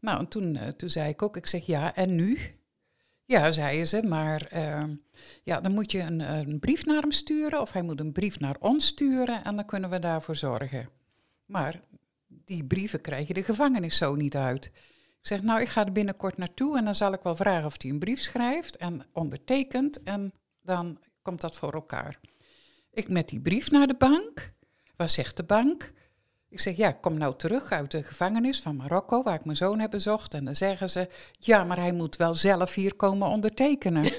Nou, 0.00 0.18
en 0.18 0.28
toen, 0.28 0.54
uh, 0.54 0.62
toen 0.62 0.90
zei 0.90 1.08
ik 1.08 1.22
ook, 1.22 1.36
ik 1.36 1.46
zeg 1.46 1.66
ja, 1.66 1.94
en 1.94 2.14
nu? 2.14 2.57
Ja, 3.30 3.52
zeiden 3.52 3.88
ze, 3.88 4.02
maar 4.02 4.50
uh, 4.54 4.84
ja, 5.42 5.60
dan 5.60 5.72
moet 5.72 5.92
je 5.92 6.00
een, 6.00 6.20
een, 6.20 6.58
brief 6.58 6.84
naar 6.84 7.00
hem 7.00 7.12
sturen 7.12 7.60
of 7.60 7.72
hij 7.72 7.82
moet 7.82 8.00
een 8.00 8.12
brief 8.12 8.40
naar 8.40 8.56
ons 8.58 8.86
sturen 8.86 9.44
en 9.44 9.56
dan 9.56 9.64
kunnen 9.64 9.90
we 9.90 9.98
daarvoor 9.98 10.36
zorgen. 10.36 10.88
Maar 11.46 11.80
die 12.26 12.64
brieven 12.64 13.00
krijg 13.00 13.26
je 13.26 13.34
de 13.34 13.42
gevangenis 13.42 13.96
zo 13.96 14.14
niet 14.14 14.36
uit. 14.36 14.64
Ik 14.64 15.26
zeg, 15.26 15.42
nou, 15.42 15.60
ik 15.60 15.68
ga 15.68 15.86
er 15.86 15.92
binnenkort 15.92 16.36
naartoe 16.36 16.78
en 16.78 16.84
dan 16.84 16.94
zal 16.94 17.12
ik 17.12 17.22
wel 17.22 17.36
vragen 17.36 17.66
of 17.66 17.82
hij 17.82 17.90
een 17.90 17.98
brief 17.98 18.20
schrijft 18.20 18.76
en 18.76 19.06
ondertekent 19.12 20.02
en 20.02 20.32
dan 20.62 20.98
komt 21.22 21.40
dat 21.40 21.56
voor 21.56 21.72
elkaar. 21.72 22.20
Ik 22.90 23.08
met 23.08 23.28
die 23.28 23.40
brief 23.40 23.70
naar 23.70 23.86
de 23.86 23.96
bank. 23.98 24.52
Wat 24.96 25.10
zegt 25.10 25.36
de 25.36 25.44
bank? 25.44 25.92
Ik 26.50 26.60
zeg, 26.60 26.76
ja, 26.76 26.92
kom 26.92 27.18
nou 27.18 27.34
terug 27.36 27.72
uit 27.72 27.90
de 27.90 28.02
gevangenis 28.02 28.60
van 28.60 28.76
Marokko, 28.76 29.22
waar 29.22 29.34
ik 29.34 29.44
mijn 29.44 29.56
zoon 29.56 29.78
heb 29.78 29.90
bezocht. 29.90 30.34
En 30.34 30.44
dan 30.44 30.56
zeggen 30.56 30.90
ze, 30.90 31.08
ja, 31.38 31.64
maar 31.64 31.76
hij 31.76 31.92
moet 31.92 32.16
wel 32.16 32.34
zelf 32.34 32.74
hier 32.74 32.94
komen 32.94 33.28
ondertekenen. 33.28 34.04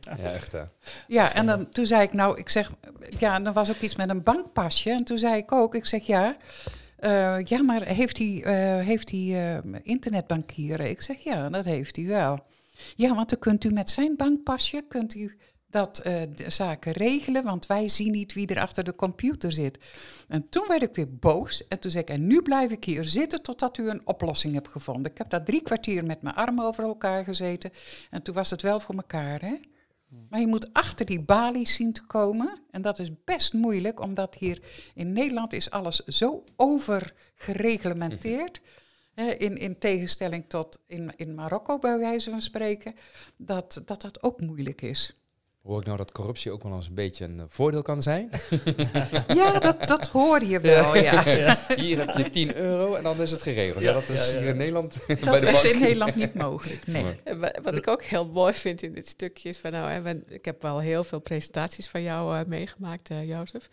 ja, 0.00 0.16
echt 0.18 0.52
hè. 0.52 0.62
Ja, 1.06 1.34
en 1.34 1.46
dan, 1.46 1.70
toen 1.70 1.86
zei 1.86 2.02
ik, 2.02 2.12
nou, 2.12 2.38
ik 2.38 2.48
zeg, 2.48 2.70
ja, 3.18 3.40
dan 3.40 3.52
was 3.52 3.70
ook 3.70 3.80
iets 3.80 3.96
met 3.96 4.08
een 4.08 4.22
bankpasje. 4.22 4.90
En 4.90 5.04
toen 5.04 5.18
zei 5.18 5.36
ik 5.36 5.52
ook, 5.52 5.74
ik 5.74 5.86
zeg, 5.86 6.06
ja, 6.06 6.36
uh, 7.00 7.40
ja, 7.44 7.62
maar 7.62 7.82
heeft 7.82 8.18
hij, 8.18 8.26
uh, 8.26 8.86
heeft 8.86 9.10
hij 9.10 9.20
uh, 9.20 9.78
internetbankieren? 9.82 10.90
Ik 10.90 11.02
zeg, 11.02 11.16
ja, 11.18 11.48
dat 11.48 11.64
heeft 11.64 11.96
hij 11.96 12.06
wel. 12.06 12.38
Ja, 12.96 13.14
want 13.14 13.30
dan 13.30 13.38
kunt 13.38 13.64
u 13.64 13.70
met 13.70 13.90
zijn 13.90 14.16
bankpasje, 14.16 14.84
kunt 14.88 15.14
u 15.14 15.38
dat 15.72 16.00
de 16.34 16.44
zaken 16.48 16.92
regelen, 16.92 17.44
want 17.44 17.66
wij 17.66 17.88
zien 17.88 18.10
niet 18.10 18.32
wie 18.32 18.46
er 18.46 18.60
achter 18.60 18.84
de 18.84 18.94
computer 18.94 19.52
zit. 19.52 19.78
En 20.28 20.48
toen 20.48 20.64
werd 20.68 20.82
ik 20.82 20.94
weer 20.94 21.16
boos 21.16 21.68
en 21.68 21.78
toen 21.78 21.90
zei 21.90 22.02
ik, 22.02 22.10
en 22.10 22.26
nu 22.26 22.42
blijf 22.42 22.70
ik 22.70 22.84
hier 22.84 23.04
zitten 23.04 23.42
totdat 23.42 23.78
u 23.78 23.88
een 23.88 24.06
oplossing 24.06 24.54
hebt 24.54 24.68
gevonden. 24.68 25.10
Ik 25.10 25.18
heb 25.18 25.30
daar 25.30 25.44
drie 25.44 25.62
kwartier 25.62 26.04
met 26.04 26.22
mijn 26.22 26.34
armen 26.34 26.64
over 26.64 26.84
elkaar 26.84 27.24
gezeten 27.24 27.70
en 28.10 28.22
toen 28.22 28.34
was 28.34 28.50
het 28.50 28.62
wel 28.62 28.80
voor 28.80 28.94
elkaar. 28.94 29.40
Hè? 29.40 29.54
Maar 30.28 30.40
je 30.40 30.46
moet 30.46 30.72
achter 30.72 31.06
die 31.06 31.20
balies 31.20 31.74
zien 31.74 31.92
te 31.92 32.06
komen. 32.06 32.60
En 32.70 32.82
dat 32.82 32.98
is 32.98 33.10
best 33.24 33.52
moeilijk, 33.52 34.00
omdat 34.00 34.34
hier 34.34 34.62
in 34.94 35.12
Nederland 35.12 35.52
is 35.52 35.70
alles 35.70 35.96
zo 35.96 36.44
overgereglementeerd. 36.56 38.60
in, 39.38 39.56
in 39.56 39.78
tegenstelling 39.78 40.44
tot 40.48 40.78
in, 40.86 41.12
in 41.16 41.34
Marokko, 41.34 41.78
bij 41.78 41.98
wijze 41.98 42.30
van 42.30 42.42
spreken, 42.42 42.94
dat 43.36 43.82
dat, 43.84 44.00
dat 44.00 44.22
ook 44.22 44.40
moeilijk 44.40 44.82
is. 44.82 45.14
Hoor 45.62 45.80
ik 45.80 45.86
nou 45.86 45.96
dat 45.96 46.12
corruptie 46.12 46.50
ook 46.50 46.62
wel 46.62 46.74
eens 46.74 46.86
een 46.86 46.94
beetje 46.94 47.24
een 47.24 47.44
voordeel 47.48 47.82
kan 47.82 48.02
zijn? 48.02 48.30
ja, 49.34 49.58
dat, 49.58 49.88
dat 49.88 50.08
hoor 50.08 50.44
je 50.44 50.60
wel, 50.60 50.96
ja. 50.96 51.28
ja. 51.28 51.58
Hier 51.76 51.98
heb 51.98 52.16
je 52.16 52.30
10 52.30 52.56
euro 52.56 52.94
en 52.94 53.02
dan 53.02 53.20
is 53.20 53.30
het 53.30 53.42
geregeld. 53.42 53.82
Ja, 53.82 53.92
dat 53.92 54.08
is 54.08 54.30
hier 54.30 54.42
in 54.42 54.56
Nederland 54.56 54.98
Dat 55.06 55.20
bij 55.30 55.40
de 55.40 55.46
is 55.46 55.72
in 55.72 55.80
Nederland 55.80 56.14
niet 56.14 56.34
mogelijk, 56.34 56.86
nee. 56.86 57.18
Wat 57.62 57.74
ik 57.74 57.88
ook 57.88 58.02
heel 58.02 58.26
mooi 58.26 58.52
vind 58.54 58.82
in 58.82 58.92
dit 58.92 59.08
stukje 59.08 59.48
is 59.48 59.58
van... 59.58 59.70
nou, 59.70 60.22
ik 60.28 60.44
heb 60.44 60.62
wel 60.62 60.78
heel 60.78 61.04
veel 61.04 61.20
presentaties 61.20 61.88
van 61.88 62.02
jou 62.02 62.38
uh, 62.38 62.44
meegemaakt, 62.46 63.10
uh, 63.10 63.28
Jozef. 63.28 63.68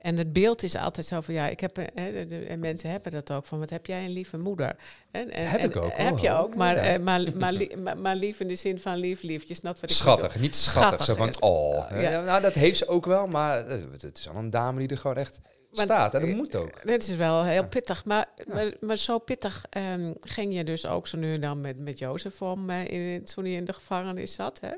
En 0.00 0.16
het 0.16 0.32
beeld 0.32 0.62
is 0.62 0.76
altijd 0.76 1.06
zo 1.06 1.20
van 1.20 1.34
ja, 1.34 1.48
ik 1.48 1.60
heb, 1.60 1.76
hè, 1.94 2.26
de, 2.26 2.38
en 2.38 2.58
mensen 2.58 2.90
hebben 2.90 3.12
dat 3.12 3.32
ook 3.32 3.44
van 3.44 3.58
wat 3.58 3.70
heb 3.70 3.86
jij 3.86 4.04
een 4.04 4.12
lieve 4.12 4.38
moeder? 4.38 4.76
En, 5.10 5.30
en 5.30 5.50
heb 5.50 5.60
ik 5.60 5.76
ook. 5.76 5.92
Heb 5.92 6.18
je 6.18 6.32
ook, 6.32 6.54
maar, 6.54 6.84
ja. 6.84 6.98
maar, 6.98 7.22
maar, 7.36 7.98
maar, 7.98 8.16
lief 8.16 8.40
in 8.40 8.48
de 8.48 8.54
zin 8.54 8.80
van 8.80 8.96
lief, 8.96 9.22
lief. 9.22 9.48
Je 9.48 9.54
snapt 9.54 9.80
wat 9.80 9.90
ik 9.90 9.96
Schattig, 9.96 10.38
niet 10.38 10.56
schattig, 10.56 11.04
Zo 11.04 11.14
van 11.14 11.40
oh. 11.40 12.00
Ja. 12.00 12.20
Nou, 12.20 12.42
dat 12.42 12.52
heeft 12.52 12.78
ze 12.78 12.88
ook 12.88 13.06
wel, 13.06 13.26
maar 13.26 13.66
het 13.68 14.18
is 14.18 14.28
al 14.28 14.36
een 14.36 14.50
dame 14.50 14.78
die 14.78 14.88
er 14.88 14.98
gewoon 14.98 15.16
echt 15.16 15.40
staat. 15.72 16.14
En 16.14 16.20
dat 16.20 16.36
moet 16.36 16.54
ook. 16.54 16.86
Dat 16.86 17.02
is 17.02 17.14
wel 17.14 17.44
heel 17.44 17.66
pittig. 17.66 18.04
Maar, 18.04 18.28
maar, 18.46 18.72
maar, 18.80 18.96
zo 18.96 19.18
pittig 19.18 19.64
um, 19.76 20.14
ging 20.20 20.54
je 20.54 20.64
dus 20.64 20.86
ook 20.86 21.06
zo 21.06 21.16
nu 21.16 21.34
en 21.34 21.40
dan 21.40 21.60
met, 21.60 21.78
met 21.78 21.98
Jozef 21.98 22.42
om 22.42 22.70
uh, 22.70 22.88
in, 22.88 23.24
toen 23.24 23.44
hij 23.44 23.52
in 23.52 23.64
de 23.64 23.72
gevangenis 23.72 24.32
zat. 24.32 24.60
Hè? 24.60 24.72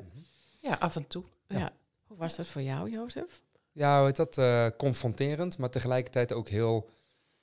Ja, 0.61 0.75
af 0.79 0.95
en 0.95 1.07
toe. 1.07 1.23
Ja. 1.47 1.71
Hoe 2.07 2.17
was 2.17 2.35
dat 2.35 2.47
voor 2.47 2.61
jou, 2.61 2.89
Jozef? 2.89 3.41
Ja, 3.79 4.01
hoe 4.01 4.11
dat? 4.11 4.37
Uh, 4.37 4.67
confronterend, 4.77 5.57
maar 5.57 5.69
tegelijkertijd 5.69 6.33
ook 6.33 6.49
heel... 6.49 6.89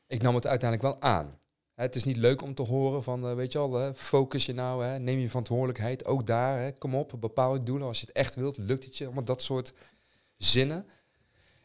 Ik 0.07 0.23
nam 0.23 0.35
het 0.35 0.47
uiteindelijk 0.47 0.93
wel 0.93 1.11
aan. 1.11 1.39
Hè, 1.75 1.83
het 1.83 1.97
is 1.97 2.05
niet 2.05 2.17
leuk 2.17 2.43
om 2.43 2.55
te 2.55 2.63
horen 2.63 3.03
van, 3.03 3.27
uh, 3.27 3.35
weet 3.35 3.53
je 3.53 3.59
al, 3.59 3.93
focus 3.95 4.47
je 4.47 4.53
nou, 4.53 4.85
hè, 4.85 4.99
neem 4.99 5.19
je 5.19 5.29
verantwoordelijkheid. 5.29 6.07
Ook 6.07 6.27
daar, 6.27 6.61
hè, 6.61 6.73
kom 6.73 6.95
op, 6.95 7.13
bepaal 7.21 7.55
je 7.55 7.63
doelen. 7.63 7.87
Als 7.87 8.01
je 8.01 8.07
het 8.07 8.17
echt 8.17 8.35
wilt, 8.35 8.57
lukt 8.57 8.85
het 8.85 8.97
je. 8.97 9.05
Allemaal 9.05 9.25
dat 9.25 9.43
soort 9.43 9.73
zinnen. 10.37 10.87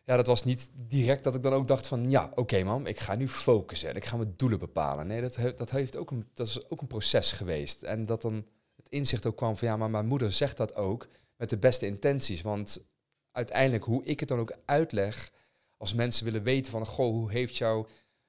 Ja, 0.03 0.15
dat 0.15 0.27
was 0.27 0.43
niet 0.43 0.71
direct 0.73 1.23
dat 1.23 1.35
ik 1.35 1.43
dan 1.43 1.53
ook 1.53 1.67
dacht 1.67 1.87
van, 1.87 2.09
ja, 2.09 2.25
oké 2.25 2.39
okay, 2.39 2.63
man, 2.63 2.87
ik 2.87 2.99
ga 2.99 3.15
nu 3.15 3.27
focussen 3.27 3.89
en 3.89 3.95
ik 3.95 4.05
ga 4.05 4.17
mijn 4.17 4.33
doelen 4.37 4.59
bepalen. 4.59 5.07
Nee, 5.07 5.21
dat, 5.21 5.37
dat, 5.57 5.69
heeft 5.69 5.97
ook 5.97 6.11
een, 6.11 6.29
dat 6.33 6.47
is 6.47 6.69
ook 6.69 6.81
een 6.81 6.87
proces 6.87 7.31
geweest. 7.31 7.83
En 7.83 8.05
dat 8.05 8.21
dan 8.21 8.45
het 8.75 8.89
inzicht 8.89 9.25
ook 9.25 9.37
kwam 9.37 9.57
van, 9.57 9.67
ja, 9.67 9.77
maar 9.77 9.89
mijn 9.89 10.07
moeder 10.07 10.31
zegt 10.31 10.57
dat 10.57 10.75
ook 10.75 11.07
met 11.37 11.49
de 11.49 11.57
beste 11.57 11.85
intenties. 11.85 12.41
Want 12.41 12.89
uiteindelijk 13.31 13.83
hoe 13.83 14.03
ik 14.03 14.19
het 14.19 14.29
dan 14.29 14.39
ook 14.39 14.57
uitleg, 14.65 15.31
als 15.77 15.93
mensen 15.93 16.25
willen 16.25 16.43
weten 16.43 16.71
van, 16.71 16.85
goh, 16.85 17.11
hoe 17.11 17.31
heeft 17.31 17.57
jou, 17.57 17.87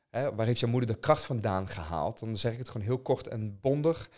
hè, 0.09 0.35
waar 0.35 0.47
heeft 0.47 0.61
jouw 0.61 0.71
moeder 0.71 0.95
de 0.95 0.99
kracht 0.99 1.25
vandaan 1.25 1.69
gehaald? 1.69 2.19
Dan 2.19 2.37
zeg 2.37 2.53
ik 2.53 2.59
het 2.59 2.69
gewoon 2.69 2.87
heel 2.87 2.99
kort 2.99 3.29
en 3.29 3.61
bondig. 3.61 4.11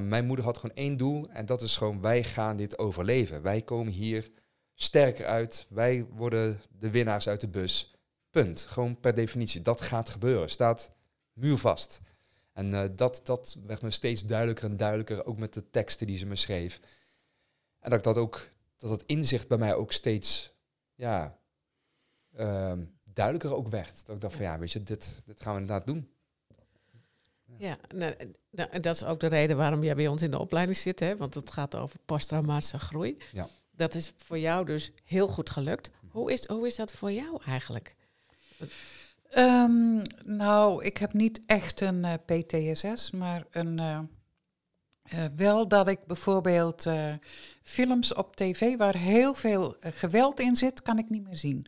Mijn 0.00 0.26
moeder 0.26 0.44
had 0.44 0.58
gewoon 0.58 0.76
één 0.76 0.96
doel 0.96 1.28
en 1.28 1.46
dat 1.46 1.62
is 1.62 1.76
gewoon, 1.76 2.00
wij 2.00 2.24
gaan 2.24 2.56
dit 2.56 2.78
overleven. 2.78 3.42
Wij 3.42 3.62
komen 3.62 3.92
hier 3.92 4.30
sterker 4.74 5.26
uit, 5.26 5.66
wij 5.68 6.04
worden 6.04 6.60
de 6.78 6.90
winnaars 6.90 7.28
uit 7.28 7.40
de 7.40 7.48
bus. 7.48 7.94
Punt. 8.30 8.60
Gewoon 8.60 9.00
per 9.00 9.14
definitie, 9.14 9.62
dat 9.62 9.80
gaat 9.80 10.08
gebeuren. 10.08 10.50
Staat 10.50 10.90
muurvast. 11.32 12.00
En 12.52 12.72
uh, 12.72 12.84
dat, 12.92 13.20
dat 13.24 13.56
werd 13.66 13.82
me 13.82 13.90
steeds 13.90 14.26
duidelijker 14.26 14.64
en 14.64 14.76
duidelijker, 14.76 15.26
ook 15.26 15.38
met 15.38 15.52
de 15.52 15.70
teksten 15.70 16.06
die 16.06 16.16
ze 16.16 16.26
me 16.26 16.36
schreef. 16.36 16.80
En 17.78 17.90
dat 17.90 17.98
ik 17.98 18.04
dat 18.04 18.16
ook 18.16 18.48
dat 18.88 19.00
het 19.00 19.08
inzicht 19.08 19.48
bij 19.48 19.58
mij 19.58 19.74
ook 19.74 19.92
steeds 19.92 20.54
ja, 20.94 21.38
uh, 22.38 22.72
duidelijker 23.04 23.54
ook 23.54 23.68
werd. 23.68 24.06
Dat 24.06 24.14
ik 24.14 24.20
dacht 24.20 24.34
van 24.34 24.44
ja, 24.44 24.58
weet 24.58 24.72
je, 24.72 24.82
dit, 24.82 25.22
dit 25.24 25.40
gaan 25.40 25.54
we 25.54 25.60
inderdaad 25.60 25.86
doen. 25.86 26.10
Ja, 27.58 27.78
nou, 27.94 28.14
nou, 28.50 28.80
dat 28.80 28.94
is 28.94 29.04
ook 29.04 29.20
de 29.20 29.26
reden 29.26 29.56
waarom 29.56 29.82
jij 29.82 29.94
bij 29.94 30.08
ons 30.08 30.22
in 30.22 30.30
de 30.30 30.38
opleiding 30.38 30.78
zit, 30.78 31.00
hè? 31.00 31.16
want 31.16 31.34
het 31.34 31.50
gaat 31.50 31.74
over 31.74 31.98
posttraumatische 32.04 32.78
groei. 32.78 33.16
Ja. 33.32 33.48
Dat 33.70 33.94
is 33.94 34.12
voor 34.16 34.38
jou 34.38 34.66
dus 34.66 34.92
heel 35.04 35.28
goed 35.28 35.50
gelukt. 35.50 35.90
Hoe 36.08 36.32
is, 36.32 36.46
hoe 36.46 36.66
is 36.66 36.76
dat 36.76 36.92
voor 36.92 37.12
jou 37.12 37.42
eigenlijk? 37.44 37.96
Um, 39.36 40.02
nou, 40.24 40.84
ik 40.84 40.96
heb 40.96 41.12
niet 41.12 41.40
echt 41.46 41.80
een 41.80 42.04
uh, 42.04 42.12
eh, 42.12 42.20
PTSS, 42.24 43.10
maar 43.10 43.46
een, 43.50 43.78
uh, 43.78 44.00
Eh, 45.08 45.24
wel 45.36 45.68
dat 45.68 45.88
ik 45.88 46.06
bijvoorbeeld 46.06 46.86
eh, 46.86 47.12
films 47.62 48.14
op 48.14 48.36
tv 48.36 48.76
waar 48.76 48.96
heel 48.96 49.34
veel 49.34 49.76
eh, 49.76 49.92
geweld 49.92 50.40
in 50.40 50.56
zit, 50.56 50.82
kan 50.82 50.98
ik 50.98 51.10
niet 51.10 51.22
meer 51.22 51.36
zien. 51.36 51.66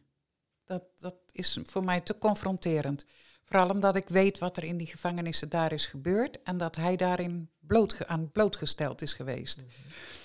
Dat, 0.64 0.82
dat 0.96 1.16
is 1.30 1.58
voor 1.62 1.84
mij 1.84 2.00
te 2.00 2.18
confronterend. 2.18 3.04
Vooral 3.44 3.70
omdat 3.70 3.96
ik 3.96 4.08
weet 4.08 4.38
wat 4.38 4.56
er 4.56 4.64
in 4.64 4.76
die 4.76 4.86
gevangenissen 4.86 5.48
daar 5.48 5.72
is 5.72 5.86
gebeurd 5.86 6.42
en 6.42 6.56
dat 6.56 6.76
hij 6.76 6.96
daarin 6.96 7.50
blootge 7.60 8.06
aan 8.06 8.30
blootgesteld 8.30 9.02
is 9.02 9.12
geweest. 9.12 9.62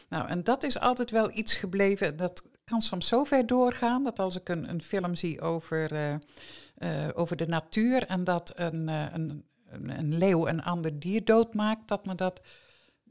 Nou, 0.10 0.28
en 0.28 0.44
dat 0.44 0.64
is 0.64 0.80
altijd 0.80 1.12
wel 1.12 1.38
iets 1.38 1.56
gebleven. 1.56 2.18
Dat 2.18 2.44
kan 2.64 2.82
soms 2.82 3.08
zo 3.08 3.24
ver 3.24 3.46
doorgaan 3.46 4.04
dat 4.04 4.20
als 4.20 4.36
ik 4.36 4.50
een, 4.50 4.70
een 4.70 4.82
film 4.82 5.16
zie 5.16 5.42
over, 5.42 6.20
over 7.14 7.36
de 7.36 7.48
natuur 7.48 8.08
en 8.08 8.24
dat 8.24 8.52
een, 8.56 8.88
een, 8.88 9.46
een, 9.66 9.98
een 10.00 10.18
leeuw 10.18 10.48
een 10.48 10.64
ander 10.64 11.00
dier 11.00 11.26
doodmaakt, 11.26 11.88
dat 11.88 12.06
me 12.06 12.16
dat 12.16 12.42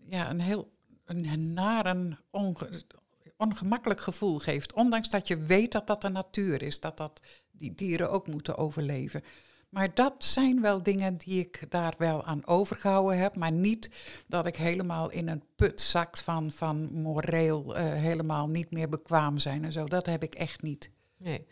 ja, 0.06 0.30
een 0.30 0.40
heel 0.40 0.70
een 1.04 1.52
naar 1.52 1.86
een 1.86 2.16
onge- 2.30 2.82
ongemakkelijk 3.36 4.00
gevoel 4.00 4.38
geeft. 4.38 4.72
Ondanks 4.72 5.10
dat 5.10 5.28
je 5.28 5.38
weet 5.38 5.72
dat 5.72 5.86
dat 5.86 6.00
de 6.00 6.08
natuur 6.08 6.62
is, 6.62 6.80
dat, 6.80 6.96
dat 6.96 7.20
die 7.50 7.74
dieren 7.74 8.10
ook 8.10 8.26
moeten 8.26 8.56
overleven. 8.56 9.22
Maar 9.68 9.94
dat 9.94 10.24
zijn 10.24 10.60
wel 10.60 10.82
dingen 10.82 11.16
die 11.16 11.40
ik 11.40 11.70
daar 11.70 11.94
wel 11.98 12.24
aan 12.24 12.46
overgehouden 12.46 13.18
heb. 13.18 13.36
Maar 13.36 13.52
niet 13.52 13.90
dat 14.26 14.46
ik 14.46 14.56
helemaal 14.56 15.10
in 15.10 15.28
een 15.28 15.42
put 15.56 15.80
zakt 15.80 16.20
van, 16.20 16.52
van 16.52 16.92
moreel 16.92 17.76
eh, 17.76 17.92
helemaal 17.92 18.48
niet 18.48 18.70
meer 18.70 18.88
bekwaam 18.88 19.38
zijn 19.38 19.64
en 19.64 19.72
zo. 19.72 19.84
Dat 19.84 20.06
heb 20.06 20.22
ik 20.22 20.34
echt 20.34 20.62
niet. 20.62 20.90
Nee. 21.16 21.46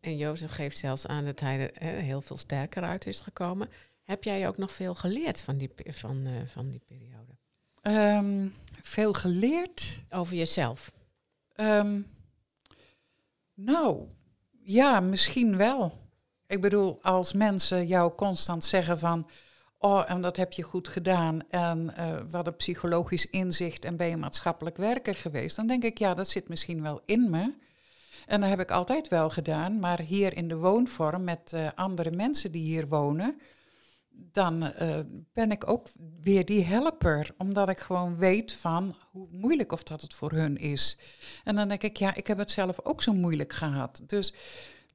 En 0.00 0.16
Jozef 0.16 0.50
geeft 0.50 0.78
zelfs 0.78 1.06
aan 1.06 1.24
dat 1.24 1.40
hij 1.40 1.72
er 1.72 1.88
heel 1.88 2.20
veel 2.20 2.36
sterker 2.36 2.82
uit 2.82 3.06
is 3.06 3.20
gekomen. 3.20 3.68
Heb 4.02 4.24
jij 4.24 4.48
ook 4.48 4.56
nog 4.56 4.72
veel 4.72 4.94
geleerd 4.94 5.40
van 5.40 5.58
die, 5.58 5.70
van, 5.76 6.26
eh, 6.26 6.32
van 6.46 6.68
die 6.68 6.82
periode? 6.86 7.21
Ehm, 7.82 8.46
veel 8.82 9.12
geleerd. 9.12 10.00
Over 10.10 10.34
jezelf? 10.36 10.92
Ehm, 11.54 12.00
nou, 13.54 14.06
ja, 14.62 15.00
misschien 15.00 15.56
wel. 15.56 15.92
Ik 16.46 16.60
bedoel, 16.60 16.98
als 17.02 17.32
mensen 17.32 17.86
jou 17.86 18.14
constant 18.14 18.64
zeggen 18.64 18.98
van... 18.98 19.28
oh, 19.78 20.10
en 20.10 20.20
dat 20.20 20.36
heb 20.36 20.52
je 20.52 20.62
goed 20.62 20.88
gedaan... 20.88 21.48
en 21.50 21.96
eh, 21.96 22.20
wat 22.30 22.46
een 22.46 22.56
psychologisch 22.56 23.26
inzicht... 23.26 23.84
en 23.84 23.96
ben 23.96 24.06
je 24.06 24.16
maatschappelijk 24.16 24.76
werker 24.76 25.14
geweest... 25.14 25.56
dan 25.56 25.66
denk 25.66 25.84
ik, 25.84 25.98
ja, 25.98 26.14
dat 26.14 26.28
zit 26.28 26.48
misschien 26.48 26.82
wel 26.82 27.00
in 27.04 27.30
me. 27.30 27.54
En 28.26 28.40
dat 28.40 28.50
heb 28.50 28.60
ik 28.60 28.70
altijd 28.70 29.08
wel 29.08 29.30
gedaan. 29.30 29.78
Maar 29.78 30.00
hier 30.00 30.36
in 30.36 30.48
de 30.48 30.56
woonvorm 30.56 31.24
met 31.24 31.52
eh, 31.52 31.68
andere 31.74 32.10
mensen 32.10 32.52
die 32.52 32.64
hier 32.64 32.88
wonen... 32.88 33.40
dan 34.12 34.62
eh, 34.62 35.00
ben 35.32 35.50
ik 35.50 35.70
ook 35.70 35.88
weer 36.20 36.44
die 36.44 36.64
helper. 36.64 37.30
Omdat 37.38 37.68
ik 37.68 37.80
gewoon 37.80 38.16
weet 38.16 38.52
van 38.52 38.96
hoe 39.10 39.28
moeilijk 39.30 39.72
of 39.72 39.82
dat 39.82 40.00
het 40.00 40.14
voor 40.14 40.32
hun 40.32 40.56
is. 40.56 40.98
En 41.44 41.56
dan 41.56 41.68
denk 41.68 41.82
ik, 41.82 41.96
ja, 41.96 42.14
ik 42.14 42.26
heb 42.26 42.38
het 42.38 42.50
zelf 42.50 42.80
ook 42.84 43.02
zo 43.02 43.12
moeilijk 43.12 43.52
gehad. 43.52 44.02
Dus 44.06 44.34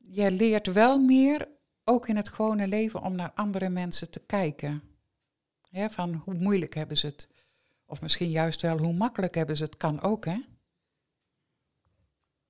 jij 0.02 0.32
leert 0.32 0.74
wel 0.74 1.00
meer, 1.00 1.48
ook 1.84 2.08
in 2.08 2.16
het 2.16 2.30
gewone 2.30 2.68
leven, 2.68 3.02
om 3.02 3.16
naar 3.16 3.32
andere 3.36 3.70
mensen 3.70 4.10
te 4.12 4.20
kijken. 4.26 4.82
Van 5.72 6.14
hoe 6.14 6.34
moeilijk 6.34 6.74
hebben 6.74 6.98
ze 6.98 7.06
het? 7.06 7.28
Of 7.86 8.02
misschien 8.02 8.30
juist 8.30 8.62
wel 8.62 8.78
hoe 8.78 8.94
makkelijk 8.94 9.36
hebben 9.36 9.58
ze 9.58 9.64
het? 9.64 9.78
Kan 9.78 10.02
ook, 10.02 10.26
hè? 10.26 10.38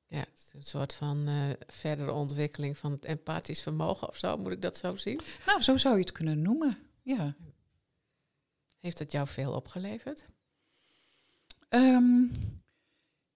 Ja, 0.07 0.19
het 0.19 0.37
is 0.37 0.51
een 0.53 0.63
soort 0.63 0.93
van 0.93 1.27
eh, 1.27 1.49
verdere 1.67 2.11
ontwikkeling 2.11 2.77
van 2.77 2.91
het 2.91 3.05
empathisch 3.05 3.61
vermogen 3.61 4.07
of 4.07 4.17
zo. 4.17 4.37
Moet 4.37 4.51
ik 4.51 4.61
dat 4.61 4.77
zo 4.77 4.95
zien? 4.95 5.19
Nou, 5.45 5.61
zo 5.61 5.77
zou 5.77 5.95
je 5.95 6.01
het 6.01 6.11
kunnen 6.11 6.41
noemen. 6.41 6.77
Ja. 7.01 7.35
Heeft 8.79 8.99
het 8.99 9.11
jou 9.11 9.27
veel 9.27 9.53
opgeleverd? 9.53 10.29
Ehm, 11.69 12.23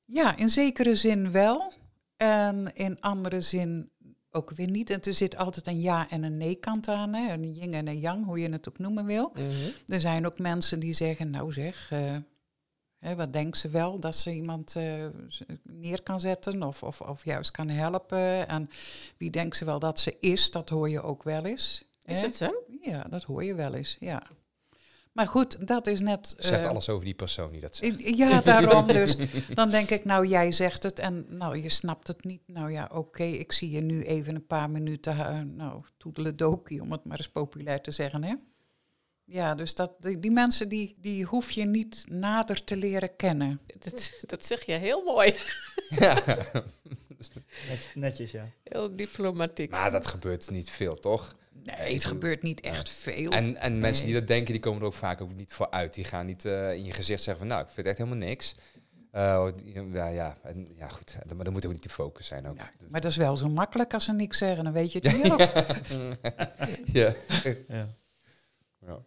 ja, 0.05 0.35
in 0.35 0.49
zekere 0.49 0.95
zin 0.95 1.31
wel. 1.31 1.73
En 2.17 2.75
in 2.75 3.01
andere 3.01 3.41
zin 3.41 3.91
ook 4.31 4.51
weer 4.51 4.69
niet. 4.69 4.89
En 4.89 5.01
er 5.01 5.13
zit 5.13 5.37
altijd 5.37 5.67
een 5.67 5.79
ja 5.79 6.09
en 6.09 6.23
een 6.23 6.37
nee 6.37 6.55
kant 6.55 6.87
aan. 6.87 7.13
Hè? 7.13 7.33
Een 7.33 7.53
yin 7.53 7.73
en 7.73 7.87
een 7.87 7.99
yang, 7.99 8.25
hoe 8.25 8.39
je 8.39 8.49
het 8.49 8.69
ook 8.69 8.77
noemen 8.77 9.05
wil. 9.05 9.33
Er 9.87 10.01
zijn 10.01 10.25
ook 10.25 10.39
mensen 10.39 10.79
die 10.79 10.93
zeggen, 10.93 11.29
nou 11.29 11.53
zeg, 11.53 11.91
eh, 11.91 12.15
hè, 13.01 13.15
wat 13.15 13.33
denkt 13.33 13.57
ze 13.57 13.69
wel 13.69 13.99
dat 13.99 14.15
ze 14.15 14.31
iemand 14.31 14.75
eh, 14.75 15.05
neer 15.63 16.01
kan 16.03 16.19
zetten 16.19 16.63
of, 16.63 16.83
of, 16.83 17.01
of 17.01 17.25
juist 17.25 17.51
kan 17.51 17.69
helpen. 17.69 18.47
En 18.47 18.69
wie 19.17 19.29
denkt 19.29 19.57
ze 19.57 19.65
wel 19.65 19.79
dat 19.79 19.99
ze 19.99 20.17
is, 20.19 20.51
dat 20.51 20.69
hoor 20.69 20.89
je 20.89 21.01
ook 21.01 21.23
wel 21.23 21.45
eens. 21.45 21.83
Is 22.05 22.21
het 22.21 22.35
zo? 22.35 22.63
Ja, 22.81 23.03
dat 23.03 23.23
hoor 23.23 23.43
je 23.43 23.55
wel 23.55 23.73
eens, 23.73 23.97
ja. 23.99 24.23
Maar 25.11 25.27
goed, 25.27 25.67
dat 25.67 25.87
is 25.87 25.99
net... 25.99 26.33
Zegt 26.37 26.61
eh, 26.63 26.69
alles 26.69 26.89
over 26.89 27.05
die 27.05 27.13
persoon 27.13 27.51
die 27.51 27.61
dat 27.61 27.75
zegt. 27.75 28.17
Ja, 28.17 28.41
daarom 28.51 28.87
dus. 28.87 29.15
Dan 29.53 29.69
denk 29.69 29.89
ik, 29.89 30.05
nou, 30.05 30.27
jij 30.27 30.51
zegt 30.51 30.83
het 30.83 30.99
en 30.99 31.25
nou, 31.29 31.57
je 31.57 31.69
snapt 31.69 32.07
het 32.07 32.23
niet. 32.23 32.41
Nou 32.45 32.71
ja, 32.71 32.89
oké, 32.93 33.23
ik 33.23 33.51
zie 33.51 33.69
je 33.69 33.81
nu 33.81 34.03
even 34.03 34.35
een 34.35 34.47
paar 34.47 34.69
minuten, 34.69 35.15
uh, 35.15 35.39
nou, 35.39 35.83
toedeledokie, 35.97 36.81
om 36.81 36.91
het 36.91 37.03
maar 37.03 37.17
eens 37.17 37.29
populair 37.29 37.81
te 37.81 37.91
zeggen, 37.91 38.23
hè. 38.23 38.33
Ja, 39.31 39.55
dus 39.55 39.75
dat, 39.75 39.91
die, 39.99 40.19
die 40.19 40.31
mensen, 40.31 40.69
die, 40.69 40.95
die 40.99 41.23
hoef 41.25 41.51
je 41.51 41.65
niet 41.65 42.05
nader 42.09 42.63
te 42.63 42.75
leren 42.77 43.15
kennen. 43.15 43.59
Dat, 43.79 44.13
dat 44.25 44.45
zeg 44.45 44.63
je 44.65 44.71
heel 44.73 45.03
mooi. 45.03 45.35
Net- 47.69 47.91
netjes, 47.95 48.31
ja. 48.31 48.49
Heel 48.63 48.95
diplomatiek. 48.95 49.71
Maar 49.71 49.91
dat 49.91 50.07
gebeurt 50.07 50.49
niet 50.49 50.69
veel, 50.69 50.95
toch? 50.95 51.35
Nee, 51.63 51.93
het 51.93 52.05
gebeurt 52.05 52.41
niet 52.43 52.61
echt 52.61 52.89
veel. 52.89 53.31
En, 53.31 53.55
en 53.55 53.79
mensen 53.79 54.05
die 54.05 54.13
dat 54.13 54.27
denken, 54.27 54.51
die 54.53 54.61
komen 54.61 54.79
er 54.81 54.85
ook 54.87 54.93
vaak 54.93 55.21
ook 55.21 55.33
niet 55.33 55.53
voor 55.53 55.69
uit. 55.71 55.93
Die 55.93 56.03
gaan 56.03 56.25
niet 56.25 56.45
eh, 56.45 56.73
in 56.73 56.83
je 56.83 56.91
gezicht 56.93 57.23
zeggen 57.23 57.37
van, 57.47 57.55
nou, 57.55 57.67
ik 57.67 57.73
vind 57.73 57.87
echt 57.87 57.97
helemaal 57.97 58.19
niks. 58.27 58.55
Eh, 59.11 59.47
ja, 59.93 60.07
ja, 60.07 60.37
en, 60.43 60.67
ja, 60.75 60.87
goed. 60.87 61.15
Maar 61.35 61.43
dan 61.43 61.53
moet 61.53 61.65
ook 61.65 61.71
niet 61.71 61.83
de 61.83 61.89
focus 61.89 62.27
zijn 62.27 62.47
ook. 62.47 62.57
Ja, 62.57 62.71
Dus- 62.79 62.89
maar 62.89 63.01
dat 63.01 63.11
is 63.11 63.17
wel 63.17 63.37
zo 63.37 63.49
makkelijk 63.49 63.93
als 63.93 64.05
ze 64.05 64.13
niks 64.13 64.37
zeggen, 64.37 64.63
dan 64.63 64.73
weet 64.73 64.91
je 64.91 64.99
het 64.99 65.13
niet 65.23 65.31
ook. 65.31 65.39
ja. 66.85 67.13
ja. 67.67 67.87
ja. 68.87 68.99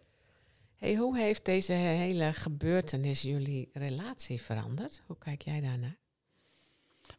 Hey, 0.85 0.95
hoe 0.95 1.17
heeft 1.17 1.45
deze 1.45 1.71
hele 1.73 2.33
gebeurtenis 2.33 3.21
jullie 3.21 3.69
relatie 3.73 4.41
veranderd? 4.41 5.01
Hoe 5.05 5.17
kijk 5.17 5.41
jij 5.41 5.61
daarnaar? 5.61 5.97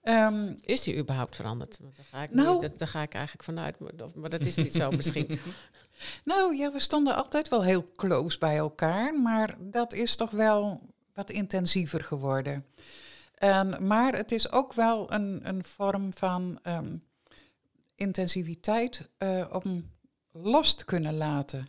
Ehm, 0.02 0.54
Is 0.64 0.82
die 0.82 0.96
überhaupt 0.96 1.36
veranderd? 1.36 1.78
Want 1.80 1.96
Daar 1.96 2.04
ga 2.04 2.22
ik, 2.22 2.30
Nou- 2.30 2.52
niet- 2.52 2.60
dat, 2.60 2.78
daar 2.78 2.88
ga 2.88 3.02
ik 3.02 3.14
eigenlijk 3.14 3.44
vanuit, 3.44 3.78
maar, 4.14 4.30
dat 4.30 4.40
is 4.40 4.56
niet 4.56 4.74
zo 4.74 4.90
misschien. 4.96 5.38
Nou 6.24 6.56
ja, 6.56 6.72
we 6.72 6.78
stonden 6.80 7.14
altijd 7.16 7.48
wel 7.48 7.64
heel 7.64 7.84
close 7.96 8.38
bij 8.38 8.56
elkaar, 8.56 9.14
maar 9.20 9.56
dat 9.60 9.92
is 9.92 10.16
toch 10.16 10.30
wel 10.30 10.80
wat 11.14 11.30
intensiever 11.30 12.04
geworden. 12.04 12.66
En, 13.34 13.86
maar 13.86 14.16
het 14.16 14.32
is 14.32 14.50
ook 14.52 14.72
wel 14.72 15.12
een, 15.12 15.48
een 15.48 15.64
vorm 15.64 16.12
van 16.12 16.58
ehm, 16.62 16.96
intensiviteit 17.94 19.08
eh, 19.18 19.46
om 19.64 19.90
los 20.32 20.74
te 20.74 20.84
kunnen 20.84 21.14
laten. 21.16 21.68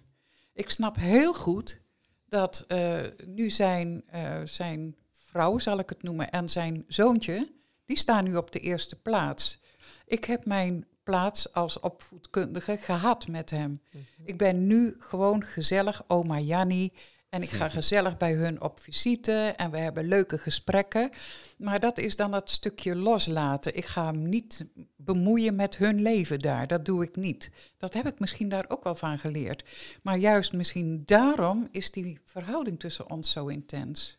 Ik 0.54 0.70
snap 0.70 0.96
heel 0.96 1.34
goed 1.34 1.86
dat 2.30 2.66
eh, 2.68 3.00
nu 3.26 3.50
zijn, 3.50 4.04
eh, 4.08 4.42
zijn 4.46 4.96
vrouw, 5.12 5.58
zal 5.58 5.80
ik 5.80 5.90
het 5.90 6.04
noemen, 6.04 6.30
en 6.30 6.50
zijn 6.50 6.86
zoontje, 6.88 7.52
die 7.86 7.98
staan 7.98 8.24
nu 8.24 8.36
op 8.36 8.52
de 8.52 8.60
eerste 8.60 8.96
plaats. 8.96 9.62
Ik 10.06 10.26
heb 10.26 10.46
mijn 10.46 10.86
plaats 11.04 11.54
als 11.54 11.80
opvoedkundige 11.80 12.78
gehad 12.78 13.28
met 13.28 13.50
hem. 13.50 13.82
Ik 14.24 14.38
ben 14.38 14.68
nu 14.68 14.96
gewoon 15.00 15.44
gezellig 15.44 16.04
oma 16.08 16.40
Janni. 16.40 16.94
En 17.30 17.42
ik 17.42 17.50
ga 17.50 17.70
gezellig 17.70 18.18
bij 18.18 18.34
hun 18.34 18.62
op 18.62 18.80
visite 18.80 19.54
en 19.58 19.72
we 19.72 19.78
hebben 19.78 20.08
leuke 20.08 20.38
gesprekken. 20.38 21.10
Maar 21.58 21.80
dat 21.80 21.98
is 21.98 22.16
dan 22.16 22.32
dat 22.32 22.50
stukje 22.50 22.96
loslaten. 22.96 23.76
Ik 23.76 23.86
ga 23.86 24.06
hem 24.06 24.30
niet 24.30 24.66
bemoeien 24.96 25.56
met 25.56 25.78
hun 25.78 26.02
leven 26.02 26.40
daar. 26.40 26.68
Dat 26.68 26.86
doe 26.86 27.04
ik 27.04 27.16
niet. 27.16 27.50
Dat 27.78 27.94
heb 27.94 28.08
ik 28.08 28.20
misschien 28.20 28.50
daar 28.50 28.66
ook 28.68 28.84
wel 28.84 28.96
van 28.96 29.20
geleerd. 29.20 29.70
Maar 30.02 30.18
juist 30.18 30.54
misschien 30.54 31.04
daarom 31.06 31.68
is 31.72 31.92
die 31.92 32.20
verhouding 32.26 32.80
tussen 32.80 33.10
ons 33.10 33.32
zo 33.32 33.48
intens. 33.48 34.18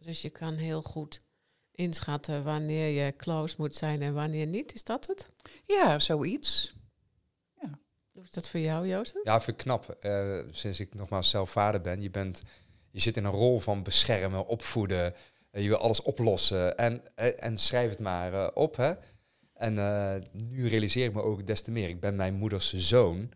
Dus 0.00 0.22
je 0.22 0.30
kan 0.30 0.54
heel 0.54 0.82
goed 0.82 1.20
inschatten 1.72 2.44
wanneer 2.44 3.04
je 3.04 3.16
close 3.16 3.54
moet 3.58 3.76
zijn 3.76 4.02
en 4.02 4.14
wanneer 4.14 4.46
niet. 4.46 4.74
Is 4.74 4.84
dat 4.84 5.06
het? 5.06 5.28
Ja, 5.66 5.98
zoiets. 5.98 6.77
Is 8.28 8.34
dat 8.34 8.48
voor 8.48 8.60
jou, 8.60 8.88
Jozef? 8.88 9.24
Ja, 9.24 9.40
vind 9.40 9.58
ik 9.58 9.64
knap. 9.64 9.96
Eh, 10.00 10.38
sinds 10.50 10.80
ik 10.80 10.94
nogmaals 10.94 11.30
zelf 11.30 11.50
vader 11.50 11.80
ben, 11.80 12.02
je, 12.02 12.10
bent, 12.10 12.42
je 12.90 13.00
zit 13.00 13.16
in 13.16 13.24
een 13.24 13.30
rol 13.30 13.60
van 13.60 13.82
beschermen, 13.82 14.46
opvoeden. 14.46 15.14
eh, 15.50 15.62
je 15.62 15.68
wil 15.68 15.76
alles 15.76 16.02
oplossen 16.02 16.76
en, 16.76 17.02
eh, 17.14 17.44
en 17.44 17.58
schrijf 17.58 17.90
het 17.90 17.98
maar 17.98 18.52
op. 18.52 18.76
Hè? 18.76 18.92
En 19.54 19.74
nu 20.32 20.68
realiseer 20.68 21.04
ik 21.04 21.14
me 21.14 21.22
ook 21.22 21.46
des 21.46 21.62
te 21.62 21.70
meer. 21.70 21.88
Ik 21.88 22.00
ben 22.00 22.16
mijn 22.16 22.34
moeders 22.34 22.72
zoon, 22.74 23.32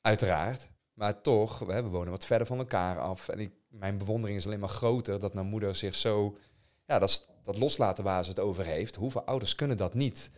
uiteraard. 0.00 0.68
Maar 0.92 1.20
toch, 1.20 1.58
hè, 1.58 1.82
we 1.82 1.88
wonen 1.88 2.10
wat 2.10 2.24
verder 2.24 2.46
van 2.46 2.58
elkaar 2.58 2.98
af. 2.98 3.28
En 3.28 3.38
ik, 3.38 3.52
mijn 3.68 3.98
bewondering 3.98 4.38
is 4.38 4.46
alleen 4.46 4.60
maar 4.60 4.68
groter 4.68 5.20
dat 5.20 5.34
mijn 5.34 5.46
moeder 5.46 5.76
zich 5.76 5.94
zo... 5.94 6.38
Ja, 6.86 6.98
dat, 6.98 7.28
dat 7.42 7.58
loslaten 7.58 8.04
waar 8.04 8.24
ze 8.24 8.30
het 8.30 8.40
over 8.40 8.64
heeft. 8.64 8.94
Hoeveel 8.94 9.24
ouders 9.24 9.54
kunnen 9.54 9.76
dat 9.76 9.94
niet? 9.94 10.30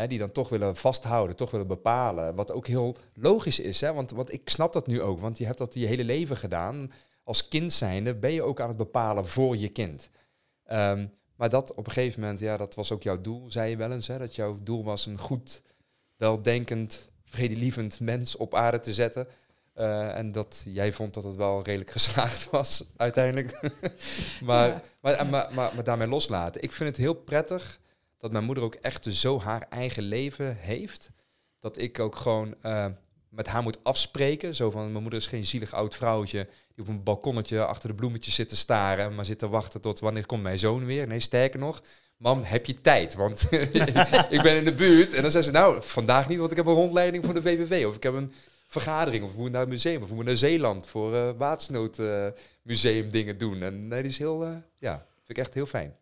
Hè, 0.00 0.06
die 0.06 0.18
dan 0.18 0.32
toch 0.32 0.48
willen 0.48 0.76
vasthouden, 0.76 1.36
toch 1.36 1.50
willen 1.50 1.66
bepalen. 1.66 2.34
Wat 2.34 2.52
ook 2.52 2.66
heel 2.66 2.96
logisch 3.14 3.58
is, 3.58 3.80
hè? 3.80 3.92
Want, 3.92 4.10
want 4.10 4.32
ik 4.32 4.48
snap 4.48 4.72
dat 4.72 4.86
nu 4.86 5.02
ook. 5.02 5.20
Want 5.20 5.38
je 5.38 5.46
hebt 5.46 5.58
dat 5.58 5.74
je 5.74 5.86
hele 5.86 6.04
leven 6.04 6.36
gedaan. 6.36 6.92
als 7.24 7.48
kind 7.48 7.72
zijnde 7.72 8.14
ben 8.14 8.32
je 8.32 8.42
ook 8.42 8.60
aan 8.60 8.68
het 8.68 8.76
bepalen 8.76 9.26
voor 9.26 9.56
je 9.56 9.68
kind. 9.68 10.10
Ehm, 10.64 11.06
maar 11.36 11.48
dat 11.48 11.74
op 11.74 11.86
een 11.86 11.92
gegeven 11.92 12.20
moment, 12.20 12.38
ja, 12.38 12.56
dat 12.56 12.74
was 12.74 12.92
ook 12.92 13.02
jouw 13.02 13.20
doel, 13.20 13.50
zei 13.50 13.70
je 13.70 13.76
wel 13.76 13.92
eens. 13.92 14.06
Hè, 14.06 14.18
dat 14.18 14.34
jouw 14.34 14.58
doel 14.62 14.84
was 14.84 15.06
een 15.06 15.18
goed, 15.18 15.62
weldenkend, 16.16 17.08
vredelievend 17.24 18.00
mens 18.00 18.36
op 18.36 18.54
aarde 18.54 18.78
te 18.78 18.92
zetten. 18.92 19.28
Eh, 19.74 20.16
en 20.16 20.32
dat 20.32 20.62
jij 20.64 20.92
vond 20.92 21.14
dat 21.14 21.24
het 21.24 21.34
wel 21.34 21.62
redelijk 21.62 21.90
geslaagd 21.90 22.50
was, 22.50 22.84
uiteindelijk. 22.96 23.60
maar, 24.44 24.82
maar, 25.00 25.26
maar, 25.26 25.54
maar, 25.54 25.74
maar, 25.74 25.84
daarmee 25.84 26.08
loslaten. 26.08 26.62
Ik 26.62 26.72
vind 26.72 26.88
het 26.88 26.98
heel 26.98 27.14
prettig 27.14 27.79
dat 28.20 28.32
mijn 28.32 28.44
moeder 28.44 28.64
ook 28.64 28.74
echt 28.74 29.04
zo 29.04 29.40
haar 29.40 29.66
eigen 29.68 30.02
leven 30.02 30.56
heeft. 30.56 31.10
Dat 31.58 31.78
ik 31.78 31.98
ook 31.98 32.16
gewoon 32.16 32.54
uh, 32.62 32.86
met 33.28 33.46
haar 33.46 33.62
moet 33.62 33.84
afspreken. 33.84 34.54
Zo 34.54 34.70
van, 34.70 34.90
mijn 34.90 35.02
moeder 35.02 35.20
is 35.20 35.26
geen 35.26 35.44
zielig 35.44 35.72
oud 35.72 35.96
vrouwtje 35.96 36.48
die 36.74 36.84
op 36.84 36.88
een 36.88 37.02
balkonnetje 37.02 37.66
achter 37.66 37.88
de 37.88 37.94
bloemetjes 37.94 38.34
zit 38.34 38.48
te 38.48 38.56
staren, 38.56 39.14
maar 39.14 39.24
zit 39.24 39.38
te 39.38 39.48
wachten 39.48 39.80
tot 39.80 40.00
wanneer 40.00 40.26
komt 40.26 40.42
mijn 40.42 40.58
zoon 40.58 40.84
weer. 40.84 41.06
Nee, 41.06 41.20
sterker 41.20 41.58
nog, 41.58 41.82
mam, 42.16 42.42
heb 42.42 42.66
je 42.66 42.80
tijd? 42.80 43.14
Want 43.14 43.46
ik 44.36 44.42
ben 44.42 44.56
in 44.56 44.64
de 44.64 44.74
buurt. 44.76 45.14
En 45.14 45.22
dan 45.22 45.30
zei 45.30 45.44
ze, 45.44 45.50
nou, 45.50 45.82
vandaag 45.82 46.28
niet, 46.28 46.38
want 46.38 46.50
ik 46.50 46.56
heb 46.56 46.66
een 46.66 46.72
rondleiding 46.72 47.24
voor 47.24 47.34
de 47.34 47.42
VVV. 47.42 47.86
Of 47.86 47.96
ik 47.96 48.02
heb 48.02 48.14
een 48.14 48.32
vergadering, 48.66 49.24
of 49.24 49.30
we 49.30 49.36
moeten 49.36 49.52
naar 49.52 49.66
het 49.66 49.70
museum, 49.70 50.02
of 50.02 50.08
we 50.08 50.14
moeten 50.14 50.32
naar 50.32 50.42
Zeeland 50.50 50.86
voor 50.86 51.14
uh, 51.14 52.30
dingen 53.10 53.38
doen. 53.38 53.62
En 53.62 53.88
nee, 53.88 54.02
is 54.02 54.18
heel, 54.18 54.44
ja, 54.78 54.96
vind 54.96 55.38
ik 55.38 55.38
echt 55.38 55.54
heel 55.54 55.66
fijn. 55.66 55.99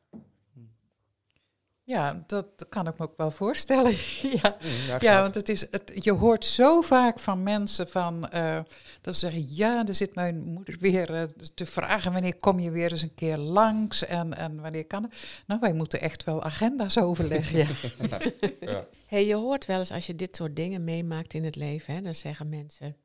Ja, 1.88 2.24
dat 2.26 2.66
kan 2.68 2.86
ik 2.86 2.98
me 2.98 3.04
ook 3.04 3.16
wel 3.16 3.30
voorstellen. 3.30 3.90
ja. 4.42 4.56
Mm, 4.62 4.98
ja, 5.00 5.22
want 5.22 5.34
het 5.34 5.48
is, 5.48 5.60
het, 5.70 5.92
je 5.94 6.12
hoort 6.12 6.44
zo 6.44 6.80
vaak 6.80 7.18
van 7.18 7.42
mensen 7.42 7.88
van, 7.88 8.30
uh, 8.34 8.60
dat 9.00 9.16
ze 9.16 9.20
zeggen, 9.20 9.54
ja, 9.54 9.86
er 9.86 9.94
zit 9.94 10.14
mijn 10.14 10.40
moeder 10.40 10.76
weer 10.80 11.10
uh, 11.10 11.22
te 11.54 11.66
vragen, 11.66 12.12
wanneer 12.12 12.36
kom 12.36 12.58
je 12.58 12.70
weer 12.70 12.90
eens 12.90 13.02
een 13.02 13.14
keer 13.14 13.36
langs 13.36 14.06
en, 14.06 14.36
en 14.36 14.60
wanneer 14.60 14.86
kan 14.86 15.02
het? 15.02 15.42
Nou, 15.46 15.60
wij 15.60 15.72
moeten 15.72 16.00
echt 16.00 16.24
wel 16.24 16.42
agenda's 16.42 16.98
overleggen. 16.98 17.58
ja. 18.08 18.18
ja. 18.60 18.86
Hey, 19.06 19.26
je 19.26 19.34
hoort 19.34 19.66
wel 19.66 19.78
eens 19.78 19.92
als 19.92 20.06
je 20.06 20.14
dit 20.14 20.36
soort 20.36 20.56
dingen 20.56 20.84
meemaakt 20.84 21.34
in 21.34 21.44
het 21.44 21.56
leven, 21.56 21.94
hè, 21.94 22.00
dan 22.00 22.14
zeggen 22.14 22.48
mensen, 22.48 22.96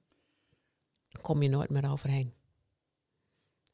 kom 1.22 1.42
je 1.42 1.50
nooit 1.50 1.70
meer 1.70 1.92
overheen. 1.92 2.34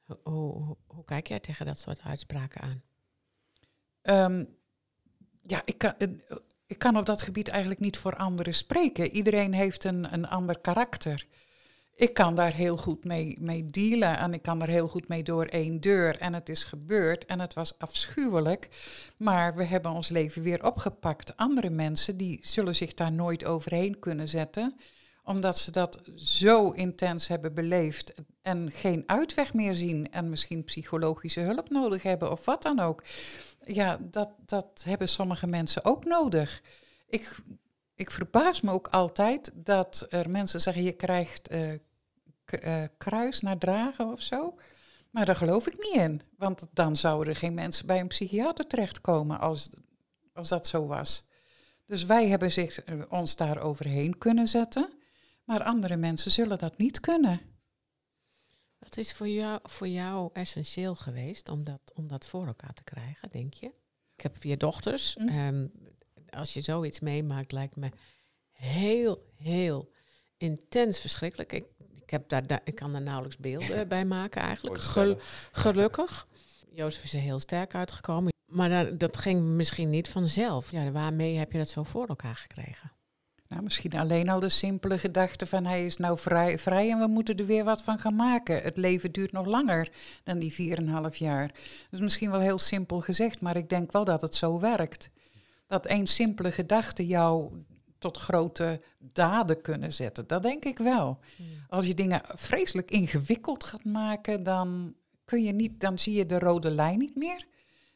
Hoe, 0.04 0.18
hoe, 0.24 0.78
hoe 0.88 1.06
kijk 1.06 1.28
jij 1.28 1.40
tegen 1.40 1.66
dat 1.66 1.80
soort 1.80 2.02
uitspraken 2.02 2.62
aan? 2.62 2.84
Um, 4.02 4.58
ja, 5.50 5.62
ik 5.66 5.78
kan, 5.78 5.94
ik 6.68 6.78
kan 6.78 6.98
op 6.98 7.06
dat 7.06 7.22
gebied 7.22 7.48
eigenlijk 7.48 7.80
niet 7.80 7.98
voor 7.98 8.16
anderen 8.16 8.54
spreken. 8.54 9.12
Iedereen 9.12 9.54
heeft 9.54 9.84
een, 9.84 10.14
een 10.14 10.28
ander 10.28 10.60
karakter. 10.60 11.26
Ik 11.96 12.14
kan 12.14 12.36
daar 12.36 12.54
heel 12.54 12.78
goed 12.78 13.04
mee, 13.04 13.38
mee 13.40 13.66
dealen 13.66 14.18
en 14.18 14.34
ik 14.34 14.42
kan 14.42 14.62
er 14.62 14.68
heel 14.68 14.88
goed 14.88 15.08
mee 15.08 15.24
door 15.24 15.46
één 15.46 15.80
deur. 15.80 16.18
En 16.18 16.34
het 16.34 16.50
is 16.50 16.64
gebeurd 16.64 17.26
en 17.26 17.40
het 17.40 17.54
was 17.54 17.80
afschuwelijk. 17.80 18.70
Maar 19.18 19.56
we 19.56 19.64
hebben 19.64 19.92
ons 19.92 20.10
leven 20.10 20.42
weer 20.42 20.66
opgepakt. 20.66 21.38
Andere 21.38 21.70
mensen 21.70 22.18
die 22.18 22.40
zullen 22.42 22.76
zich 22.76 22.94
daar 22.94 23.12
nooit 23.12 23.46
overheen 23.46 24.00
kunnen 24.00 24.30
zetten 24.30 24.76
omdat 25.30 25.58
ze 25.58 25.72
dat 25.72 26.00
zo 26.16 26.70
intens 26.72 27.28
hebben 27.28 27.54
beleefd 27.54 28.14
en 28.42 28.72
geen 28.72 29.04
uitweg 29.06 29.54
meer 29.54 29.76
zien 29.76 30.12
en 30.12 30.30
misschien 30.30 30.64
psychologische 30.64 31.40
hulp 31.40 31.70
nodig 31.70 32.04
hebben 32.04 32.32
of 32.32 32.46
wat 32.46 32.62
dan 32.62 32.80
ook. 32.80 33.04
Ja, 33.62 33.98
dat, 34.02 34.30
dat 34.46 34.84
hebben 34.86 35.10
sommige 35.10 35.48
mensen 35.48 35.86
ook 35.86 36.06
nodig. 36.06 36.62
Ik, 37.08 37.36
ik 37.96 38.12
verbaas 38.12 38.62
me 38.62 38.72
ook 38.72 38.88
altijd 38.88 39.52
dat 39.54 40.06
er 40.10 40.30
mensen 40.30 40.62
zeggen 40.62 40.84
je 40.84 40.92
krijgt 40.92 41.54
uh, 41.54 42.84
kruis 42.98 43.42
naar 43.42 43.58
dragen 43.58 44.12
of 44.12 44.22
zo. 44.22 44.56
Maar 45.10 45.26
daar 45.26 45.36
geloof 45.36 45.68
ik 45.68 45.78
niet 45.78 45.96
in. 45.96 46.22
Want 46.38 46.68
dan 46.74 46.96
zouden 46.96 47.34
er 47.34 47.40
geen 47.40 47.54
mensen 47.54 47.86
bij 47.86 48.00
een 48.00 48.08
psychiater 48.08 48.68
terechtkomen 48.68 49.40
als, 49.40 49.70
als 50.34 50.50
dat 50.50 50.68
zo 50.68 50.86
was. 50.86 51.28
Dus 51.86 52.06
wij 52.06 52.28
hebben 52.28 52.52
zich, 52.52 52.88
uh, 52.88 53.02
ons 53.10 53.36
daar 53.36 53.62
overheen 53.62 54.18
kunnen 54.18 54.48
zetten. 54.48 54.98
Maar 55.50 55.64
andere 55.64 55.98
mensen 55.98 56.32
zullen 56.32 56.58
dat 56.58 56.78
niet 56.78 57.00
kunnen. 57.00 57.42
Wat 58.78 58.98
is 58.98 59.14
voor 59.14 59.28
jou, 59.28 59.60
voor 59.64 59.88
jou 59.88 60.30
essentieel 60.34 60.96
geweest 60.96 61.50
om 61.50 61.64
dat, 61.64 61.80
om 61.94 62.08
dat 62.08 62.26
voor 62.26 62.48
elkaar 62.48 62.74
te 62.74 62.84
krijgen, 62.84 63.30
denk 63.32 63.54
je? 63.54 63.66
Ik 64.16 64.24
heb 64.24 64.38
vier 64.38 64.58
dochters. 64.58 65.16
Mm. 65.16 65.72
als 66.30 66.54
je 66.54 66.62
zoiets 66.62 67.00
meemaakt, 67.00 67.52
lijkt 67.52 67.76
me 67.76 67.90
heel, 68.52 69.32
heel 69.36 69.92
intens 70.38 71.00
verschrikkelijk. 71.00 71.52
Ik, 71.52 71.66
ik, 71.94 72.10
heb 72.10 72.30
daar, 72.30 72.62
ik 72.64 72.76
kan 72.76 72.92
daar 72.92 73.02
nauwelijks 73.02 73.38
beelden 73.38 73.88
bij 73.98 74.06
maken 74.06 74.42
eigenlijk. 74.42 74.78
gelukkig. 75.52 76.28
Jozef 76.72 77.04
is 77.04 77.14
er 77.14 77.20
heel 77.20 77.40
sterk 77.40 77.76
uitgekomen. 77.76 78.34
Maar 78.46 78.70
dat, 78.70 79.00
dat 79.00 79.18
ging 79.18 79.42
misschien 79.42 79.90
niet 79.90 80.10
vanzelf. 80.10 80.72
Ja, 80.72 80.92
waarmee 80.92 81.38
heb 81.38 81.52
je 81.52 81.58
dat 81.58 81.70
zo 81.70 81.84
voor 81.84 82.08
elkaar 82.08 82.36
gekregen? 82.36 82.92
Nou, 83.50 83.64
misschien 83.64 83.94
alleen 83.94 84.30
al 84.30 84.40
de 84.40 84.50
simpele 84.50 84.98
gedachte 84.98 85.46
van 85.46 85.66
hij 85.66 85.86
is 85.86 85.98
nou 85.98 86.18
vrij, 86.18 86.60
vrij 86.60 86.92
en 86.92 87.00
we 87.00 87.08
moeten 87.08 87.38
er 87.38 87.46
weer 87.46 87.64
wat 87.64 87.82
van 87.82 88.00
gaan 88.00 88.16
maken. 88.16 88.62
Het 88.62 88.78
leven 88.78 89.12
duurt 89.12 89.32
nog 89.32 89.46
langer 89.46 89.92
dan 90.24 90.40
die 90.40 90.78
4,5 91.12 91.18
jaar. 91.18 91.48
Dat 91.48 91.92
is 91.92 92.00
misschien 92.00 92.32
wel 92.32 92.40
heel 92.40 92.60
simpel 92.60 93.02
gezegd, 93.02 93.42
maar 93.42 93.56
ik 93.56 93.70
denk 93.70 93.92
wel 93.92 94.06
dat 94.06 94.22
het 94.22 94.36
zo 94.36 94.60
werkt. 94.60 95.10
Dat 95.68 95.86
één 95.86 96.08
simpele 96.08 96.52
gedachte 96.52 97.08
jou 97.08 97.64
tot 97.98 98.18
grote 98.18 98.82
daden 99.00 99.62
kunnen 99.62 99.94
zetten. 99.94 100.28
Dat 100.28 100.44
denk 100.44 100.66
ik 100.66 100.78
wel. 100.78 101.20
Hmm. 101.36 101.48
Als 101.68 101.86
je 101.86 101.94
dingen 101.94 102.22
vreselijk 102.26 102.92
ingewikkeld 102.92 103.64
gaat 103.64 103.84
maken, 103.84 104.44
dan, 104.44 104.96
kun 105.26 105.44
je 105.44 105.54
niet, 105.54 105.80
dan 105.80 106.00
zie 106.00 106.14
je 106.14 106.26
de 106.26 106.40
rode 106.40 106.70
lijn 106.70 106.98
niet 106.98 107.16
meer. 107.16 107.48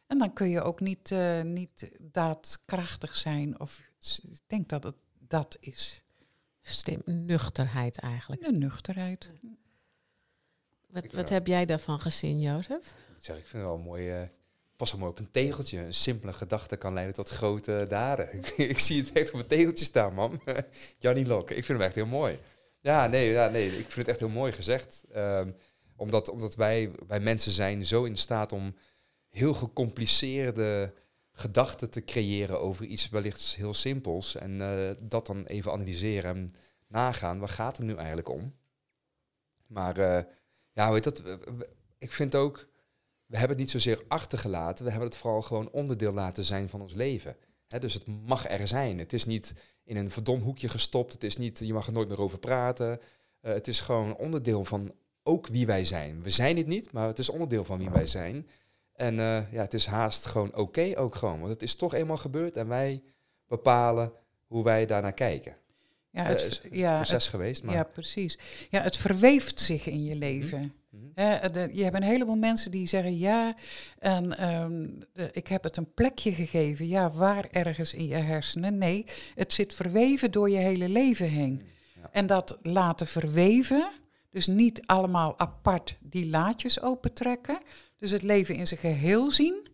En 0.08 0.18
dan 0.18 0.34
kun 0.34 0.49
je 0.49 0.62
ook 0.62 0.80
niet, 0.80 1.12
uh, 1.12 1.41
niet 1.41 1.89
daadkrachtig 1.99 3.16
zijn. 3.16 3.60
Of 3.60 3.82
ik 4.24 4.39
denk 4.47 4.70
dat 4.70 4.84
het 4.84 4.95
dat 5.28 5.57
is. 5.59 6.03
Stem, 6.61 7.01
nuchterheid 7.05 7.99
eigenlijk. 7.99 8.45
De 8.45 8.51
nuchterheid. 8.51 9.32
Wat, 10.89 11.05
wat 11.11 11.30
heb 11.30 11.47
jij 11.47 11.65
daarvan 11.65 11.99
gezien, 11.99 12.39
Jozef? 12.39 12.95
Ik 13.17 13.26
zeg, 13.26 13.38
ik 13.38 13.47
vind 13.47 13.63
het 13.63 13.71
wel 13.71 13.78
mooi. 13.78 14.21
Uh, 14.21 14.28
pas 14.76 14.91
wel 14.91 14.99
mooi 14.99 15.11
op 15.11 15.19
een 15.19 15.32
tegeltje. 15.32 15.80
Een 15.80 15.93
simpele 15.93 16.34
gedachte 16.34 16.76
kan 16.76 16.93
leiden 16.93 17.15
tot 17.15 17.30
grote 17.30 17.86
daden. 17.88 18.41
ik 18.57 18.80
zie 18.80 19.01
het 19.01 19.11
echt 19.11 19.34
op 19.34 19.39
een 19.39 19.47
tegeltje 19.47 19.86
staan, 19.86 20.13
man. 20.13 20.41
Jannie 20.99 21.26
Lok. 21.26 21.49
Ik 21.49 21.65
vind 21.65 21.78
hem 21.78 21.88
echt 21.88 21.95
heel 21.95 22.05
mooi. 22.05 22.39
Ja, 22.80 23.07
nee, 23.07 23.32
ja, 23.32 23.47
nee 23.47 23.67
ik 23.67 23.91
vind 23.91 23.95
het 23.95 24.07
echt 24.07 24.19
heel 24.19 24.30
mooi 24.30 24.51
gezegd. 24.51 25.03
Um, 25.15 25.55
omdat, 25.95 26.30
omdat 26.30 26.55
wij, 26.55 26.91
wij 27.07 27.19
mensen 27.19 27.51
zijn 27.51 27.86
zo 27.86 28.03
in 28.03 28.17
staat 28.17 28.51
om 28.51 28.76
heel 29.30 29.53
gecompliceerde 29.53 30.93
gedachten 31.34 31.89
te 31.89 32.03
creëren 32.03 32.61
over 32.61 32.86
iets 32.86 33.09
wellicht 33.09 33.55
heel 33.55 33.73
simpels. 33.73 34.36
En 34.36 34.59
uh, 34.59 34.91
dat 35.03 35.25
dan 35.25 35.45
even 35.45 35.71
analyseren 35.71 36.36
en 36.36 36.49
nagaan, 36.88 37.39
waar 37.39 37.49
gaat 37.49 37.77
het 37.77 37.86
nu 37.86 37.95
eigenlijk 37.95 38.29
om? 38.29 38.53
Maar 39.67 39.97
uh, 39.97 40.21
ja, 40.71 40.91
weet 40.91 41.03
dat, 41.03 41.23
ik 41.97 42.11
vind 42.11 42.36
ook, 42.36 42.67
we 43.25 43.38
hebben 43.38 43.57
het 43.57 43.65
niet 43.65 43.71
zozeer 43.71 44.03
achtergelaten, 44.07 44.86
we 44.86 44.91
hebben 44.91 45.09
het 45.09 45.17
vooral 45.17 45.41
gewoon 45.41 45.71
onderdeel 45.71 46.13
laten 46.13 46.43
zijn 46.43 46.69
van 46.69 46.81
ons 46.81 46.93
leven. 46.93 47.36
Dus 47.79 47.93
het 47.93 48.07
mag 48.07 48.49
er 48.49 48.67
zijn. 48.67 48.99
Het 48.99 49.13
is 49.13 49.25
niet 49.25 49.53
in 49.84 49.97
een 49.97 50.11
verdom 50.11 50.41
hoekje 50.41 50.69
gestopt. 50.69 51.13
Het 51.13 51.23
is 51.23 51.38
niet, 51.38 51.59
je 51.59 51.73
mag 51.73 51.88
er 51.88 51.93
nooit 51.93 52.07
meer 52.07 52.21
over 52.21 52.39
praten. 52.39 52.99
Uh, 53.41 53.53
het 53.53 53.67
is 53.67 53.79
gewoon 53.79 54.15
onderdeel 54.15 54.65
van 54.65 54.93
ook 55.23 55.47
wie 55.47 55.65
wij 55.65 55.86
zijn. 55.86 56.23
We 56.23 56.29
zijn 56.29 56.57
het 56.57 56.67
niet, 56.67 56.91
maar 56.91 57.07
het 57.07 57.19
is 57.19 57.29
onderdeel 57.29 57.63
van 57.63 57.77
wie 57.77 57.89
wij 57.89 58.05
zijn. 58.05 58.47
En 58.94 59.14
uh, 59.18 59.52
ja, 59.52 59.62
het 59.62 59.74
is 59.74 59.86
haast 59.86 60.26
gewoon 60.26 60.50
oké 60.50 60.60
okay 60.60 60.96
ook 60.96 61.16
gewoon. 61.16 61.39
Want 61.39 61.52
het 61.52 61.64
is 61.64 61.76
toch 61.76 61.94
eenmaal 61.94 62.18
gebeurd 62.18 62.58
en 62.58 62.68
wij 62.68 63.04
bepalen 63.48 64.12
hoe 64.48 64.64
wij 64.64 64.86
daarnaar 64.86 65.14
kijken. 65.14 65.56
Ja, 66.10 66.24
het, 66.24 66.39
uh, 66.39 66.48
is 66.48 66.62
ja, 66.72 66.96
proces 66.96 67.28
geweest. 67.28 67.64
Maar. 67.64 67.76
Ja, 67.76 67.84
precies. 67.84 68.39
Ja, 68.70 68.82
het 68.82 68.98
verweeft 68.98 69.62
zich 69.62 69.86
in 69.86 70.04
je 70.04 70.16
leven. 70.16 70.74
Mm 70.89 71.12
-hmm. 71.16 71.52
de, 71.52 71.70
je 71.72 71.84
hebt 71.84 71.96
een 71.96 72.04
heleboel 72.04 72.36
mensen 72.36 72.72
die 72.72 72.88
zeggen 72.88 73.18
ja, 73.18 73.56
en 74.00 74.54
um, 74.54 75.04
de, 75.14 75.30
ik 75.32 75.48
heb 75.48 75.64
het 75.64 75.78
een 75.78 75.94
plekje 75.94 76.32
gegeven. 76.32 76.88
Ja, 76.88 77.12
waar 77.12 77.48
ergens 77.52 77.94
in 77.94 78.08
je 78.08 78.16
hersenen? 78.16 78.78
Nee, 78.78 79.06
het 79.36 79.54
zit 79.54 79.74
verweven 79.74 80.32
door 80.32 80.50
je 80.50 80.58
hele 80.58 80.89
leven 80.89 81.30
heen. 81.30 81.54
Mhm, 81.54 82.02
ja. 82.02 82.10
En 82.12 82.28
dat 82.28 82.58
laten 82.62 83.08
verweven, 83.08 83.89
dus 84.34 84.47
niet 84.47 84.86
allemaal 84.86 85.39
apart 85.39 85.97
die 85.99 86.27
laadjes 86.27 86.81
opentrekken, 86.81 87.59
dus 87.97 88.11
het 88.11 88.21
leven 88.21 88.55
in 88.55 88.67
zijn 88.67 88.79
geheel 88.79 89.31
zien. 89.31 89.67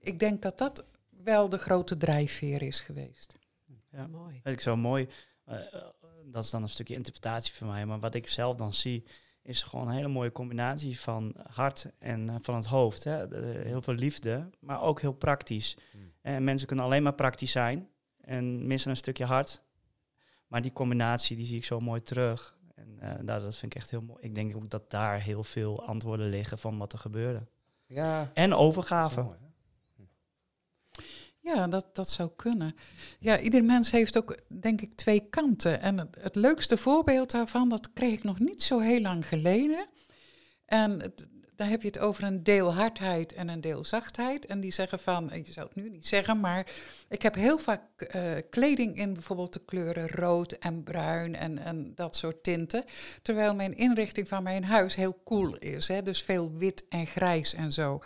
Ik 0.00 0.18
denk 0.18 0.42
dat 0.42 0.58
dat 0.58 0.84
wel 1.22 1.48
de 1.48 1.58
grote 1.58 1.96
drijfveer 1.96 2.62
is 2.62 2.80
geweest. 2.80 3.36
Ja, 3.90 4.06
mooi. 4.06 4.40
Ik 4.44 4.60
zo 4.60 4.76
mooi. 4.76 5.08
Uh, 5.48 5.58
dat 6.24 6.44
is 6.44 6.50
dan 6.50 6.62
een 6.62 6.68
stukje 6.68 6.94
interpretatie 6.94 7.54
van 7.54 7.66
mij. 7.66 7.86
Maar 7.86 8.00
wat 8.00 8.14
ik 8.14 8.28
zelf 8.28 8.56
dan 8.56 8.74
zie, 8.74 9.04
is 9.42 9.62
gewoon 9.62 9.88
een 9.88 9.94
hele 9.94 10.08
mooie 10.08 10.32
combinatie 10.32 11.00
van 11.00 11.34
hart 11.50 11.90
en 11.98 12.28
uh, 12.28 12.34
van 12.40 12.54
het 12.54 12.66
hoofd. 12.66 13.04
Hè. 13.04 13.26
Heel 13.62 13.82
veel 13.82 13.94
liefde, 13.94 14.50
maar 14.60 14.82
ook 14.82 15.00
heel 15.00 15.12
praktisch. 15.12 15.76
Hmm. 15.92 16.12
En 16.20 16.44
mensen 16.44 16.66
kunnen 16.66 16.84
alleen 16.84 17.02
maar 17.02 17.14
praktisch 17.14 17.50
zijn 17.50 17.88
en 18.20 18.66
missen 18.66 18.90
een 18.90 18.96
stukje 18.96 19.24
hart. 19.24 19.62
Maar 20.46 20.62
die 20.62 20.72
combinatie, 20.72 21.36
die 21.36 21.46
zie 21.46 21.56
ik 21.56 21.64
zo 21.64 21.80
mooi 21.80 22.02
terug. 22.02 22.55
En 22.76 22.98
uh, 23.02 23.08
nou, 23.08 23.42
dat 23.42 23.56
vind 23.56 23.74
ik 23.74 23.80
echt 23.80 23.90
heel 23.90 24.02
mooi. 24.02 24.22
Ik 24.22 24.34
denk 24.34 24.56
ook 24.56 24.70
dat 24.70 24.90
daar 24.90 25.20
heel 25.20 25.44
veel 25.44 25.86
antwoorden 25.86 26.28
liggen 26.28 26.58
van 26.58 26.78
wat 26.78 26.92
er 26.92 26.98
gebeurde. 26.98 27.46
Ja. 27.86 28.30
En 28.34 28.54
overgave. 28.54 29.20
Hè? 29.20 29.46
Ja, 31.40 31.68
dat, 31.68 31.94
dat 31.94 32.10
zou 32.10 32.30
kunnen. 32.36 32.74
Ja, 33.18 33.40
ieder 33.40 33.64
mens 33.64 33.90
heeft 33.90 34.16
ook, 34.16 34.38
denk 34.48 34.80
ik, 34.80 34.96
twee 34.96 35.20
kanten. 35.20 35.80
En 35.80 35.98
het, 35.98 36.16
het 36.20 36.34
leukste 36.34 36.76
voorbeeld 36.76 37.30
daarvan, 37.30 37.68
dat 37.68 37.92
kreeg 37.92 38.12
ik 38.12 38.22
nog 38.22 38.38
niet 38.38 38.62
zo 38.62 38.78
heel 38.78 39.00
lang 39.00 39.28
geleden. 39.28 39.86
En 40.64 41.00
het, 41.00 41.28
daar 41.56 41.68
heb 41.68 41.82
je 41.82 41.88
het 41.88 41.98
over 41.98 42.22
een 42.22 42.42
deel 42.42 42.74
hardheid 42.74 43.32
en 43.32 43.48
een 43.48 43.60
deel 43.60 43.84
zachtheid. 43.84 44.46
En 44.46 44.60
die 44.60 44.72
zeggen 44.72 44.98
van, 44.98 45.30
je 45.44 45.52
zou 45.52 45.66
het 45.66 45.76
nu 45.76 45.90
niet 45.90 46.06
zeggen, 46.06 46.40
maar 46.40 46.66
ik 47.08 47.22
heb 47.22 47.34
heel 47.34 47.58
vaak 47.58 47.82
uh, 48.16 48.22
kleding 48.50 48.96
in 48.96 49.12
bijvoorbeeld 49.12 49.52
de 49.52 49.64
kleuren 49.64 50.08
rood 50.08 50.52
en 50.52 50.82
bruin 50.82 51.36
en, 51.36 51.58
en 51.58 51.94
dat 51.94 52.16
soort 52.16 52.42
tinten. 52.42 52.84
Terwijl 53.22 53.54
mijn 53.54 53.76
inrichting 53.76 54.28
van 54.28 54.42
mijn 54.42 54.64
huis 54.64 54.94
heel 54.94 55.20
cool 55.24 55.56
is. 55.56 55.88
Hè? 55.88 56.02
Dus 56.02 56.22
veel 56.22 56.52
wit 56.52 56.84
en 56.88 57.06
grijs 57.06 57.54
en 57.54 57.72
zo. 57.72 58.00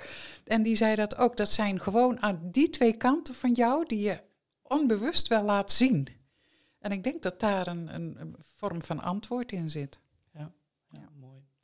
En 0.45 0.63
die 0.63 0.77
zei 0.77 0.97
dat 0.97 1.17
ook, 1.17 1.37
dat 1.37 1.51
zijn 1.51 1.81
gewoon 1.81 2.23
aan 2.23 2.41
die 2.43 2.71
twee 2.71 2.93
kanten 2.93 3.35
van 3.35 3.53
jou 3.53 3.87
die 3.87 4.01
je 4.01 4.21
onbewust 4.63 5.29
wel 5.29 5.45
laat 5.45 5.73
zien. 5.73 6.09
En 6.79 6.93
ik 6.93 7.05
denk 7.05 7.23
dat 7.23 7.41
daar 7.41 7.67
een, 7.67 7.95
een 7.95 8.37
vorm 8.41 8.83
van 8.83 9.01
antwoord 9.01 9.53
in 9.53 9.71
zit. 9.71 10.01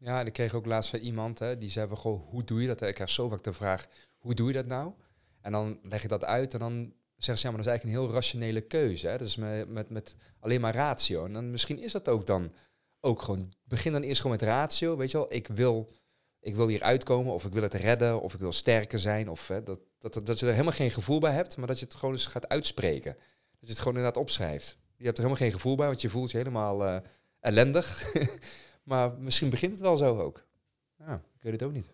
Ja, 0.07 0.21
en 0.21 0.27
ik 0.27 0.33
kreeg 0.33 0.55
ook 0.55 0.67
laatst 0.67 0.91
van 0.91 0.99
iemand, 0.99 1.39
hè, 1.39 1.59
die 1.59 1.71
zei 1.71 1.89
van, 1.89 1.97
goh, 1.97 2.29
hoe 2.31 2.45
doe 2.45 2.61
je 2.61 2.67
dat? 2.67 2.83
Ik 2.83 2.95
krijg 2.95 3.11
zo 3.11 3.29
vaak 3.29 3.43
de 3.43 3.53
vraag, 3.53 3.87
hoe 4.19 4.35
doe 4.35 4.49
je 4.49 4.53
dat 4.53 4.67
nou? 4.67 4.93
En 5.41 5.53
dan 5.53 5.79
leg 5.83 6.03
je 6.03 6.09
dat 6.09 6.25
uit 6.25 6.53
en 6.53 6.59
dan 6.59 6.93
zeggen 7.17 7.39
ze, 7.39 7.47
ja, 7.47 7.53
maar 7.53 7.65
dat 7.65 7.67
is 7.67 7.73
eigenlijk 7.73 7.85
een 7.85 8.03
heel 8.03 8.15
rationele 8.15 8.61
keuze. 8.61 9.09
Hè? 9.09 9.19
Dat 9.19 9.27
is 9.27 9.37
met, 9.37 9.69
met, 9.69 9.91
met 9.91 10.17
alleen 10.41 10.61
maar 10.61 10.75
ratio. 10.75 11.25
En 11.25 11.33
dan 11.33 11.51
misschien 11.51 11.79
is 11.79 11.93
dat 11.93 12.09
ook 12.09 12.27
dan 12.27 12.53
ook 13.01 13.23
gewoon, 13.23 13.53
begin 13.65 13.93
dan 13.93 14.03
eerst 14.03 14.21
gewoon 14.21 14.37
met 14.37 14.49
ratio, 14.49 14.97
weet 14.97 15.11
je 15.11 15.17
wel. 15.19 15.33
Ik 15.33 15.49
wil, 15.49 15.91
ik 16.41 16.55
wil 16.55 16.69
hier 16.69 16.83
uitkomen, 16.83 17.33
of 17.33 17.45
ik 17.45 17.53
wil 17.53 17.63
het 17.63 17.75
redden, 17.75 18.21
of 18.21 18.35
ik 18.35 18.41
wil 18.41 18.53
sterker 18.53 18.99
zijn. 18.99 19.29
Of 19.29 19.49
hè, 19.49 19.63
dat, 19.63 19.79
dat, 19.99 20.27
dat 20.27 20.39
je 20.39 20.47
er 20.47 20.53
helemaal 20.53 20.73
geen 20.73 20.91
gevoel 20.91 21.19
bij 21.19 21.33
hebt, 21.33 21.57
maar 21.57 21.67
dat 21.67 21.79
je 21.79 21.85
het 21.85 21.95
gewoon 21.95 22.15
eens 22.15 22.27
gaat 22.27 22.49
uitspreken. 22.49 23.13
Dat 23.13 23.61
je 23.61 23.69
het 23.69 23.79
gewoon 23.79 23.97
inderdaad 23.97 24.23
opschrijft. 24.23 24.77
Je 24.97 25.05
hebt 25.05 25.19
er 25.19 25.25
helemaal 25.25 25.45
geen 25.47 25.57
gevoel 25.57 25.77
bij, 25.77 25.87
want 25.87 26.01
je 26.01 26.09
voelt 26.09 26.31
je 26.31 26.37
helemaal 26.37 26.87
uh, 26.87 26.97
ellendig. 27.41 28.13
Maar 28.87 29.13
misschien 29.19 29.51
begint 29.51 29.73
het 29.73 29.81
wel 29.81 29.97
zo 29.97 30.19
ook. 30.21 30.47
Ja, 30.99 31.15
ik 31.15 31.43
weet 31.43 31.53
het 31.53 31.63
ook 31.63 31.73
niet. 31.73 31.93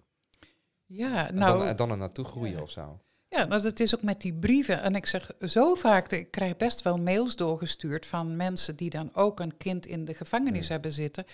Ja, 0.87 1.29
En 1.29 1.35
nou... 1.35 1.59
dan, 1.59 1.67
en 1.69 1.77
dan 1.77 1.91
er 1.91 1.97
naartoe 1.97 2.25
groeien 2.25 2.57
Ja. 2.57 2.61
of 2.63 2.71
zo. 2.71 3.01
Ja, 3.29 3.45
nou, 3.45 3.63
dat 3.63 3.81
is 3.81 3.95
ook 3.95 4.03
met 4.03 4.21
die 4.21 4.33
brieven. 4.35 4.83
En 4.83 4.95
ik 4.95 5.07
zeg 5.07 5.31
zo 5.41 5.75
vaak, 5.75 6.11
ik 6.11 6.31
krijg 6.31 6.57
best 6.57 6.83
wel 6.83 6.99
mails 6.99 7.37
doorgestuurd 7.37 8.07
van 8.07 8.37
mensen 8.37 8.77
die 8.77 8.91
dan 8.91 9.11
ook 9.13 9.41
een 9.41 9.57
kind 9.57 9.87
in 9.87 10.05
de 10.05 10.15
gevangenis 10.15 10.67
Mm. 10.67 10.73
hebben 10.73 10.93
zitten. 10.93 11.25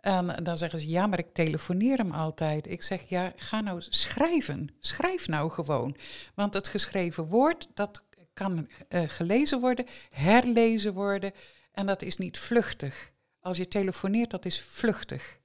En 0.00 0.44
dan 0.44 0.58
zeggen 0.58 0.80
ze, 0.80 0.88
ja, 0.88 1.06
maar 1.06 1.18
ik 1.18 1.32
telefoneer 1.34 1.96
hem 1.96 2.10
altijd. 2.12 2.70
Ik 2.70 2.82
zeg, 2.82 3.02
ja, 3.08 3.32
ga 3.36 3.60
nou 3.60 3.82
schrijven. 3.88 4.68
Schrijf 4.80 5.28
nou 5.28 5.50
gewoon. 5.50 5.96
Want 6.34 6.54
het 6.54 6.68
geschreven 6.68 7.24
woord, 7.24 7.68
dat 7.74 8.04
kan 8.32 8.68
eh, 8.88 9.02
gelezen 9.06 9.60
worden, 9.60 9.86
herlezen 10.10 10.94
worden. 10.94 11.32
En 11.72 11.86
dat 11.86 12.02
is 12.02 12.16
niet 12.16 12.38
vluchtig. 12.38 13.10
Als 13.40 13.56
je 13.56 13.68
telefoneert, 13.68 14.30
dat 14.30 14.44
is 14.44 14.60
vluchtig. 14.60 15.38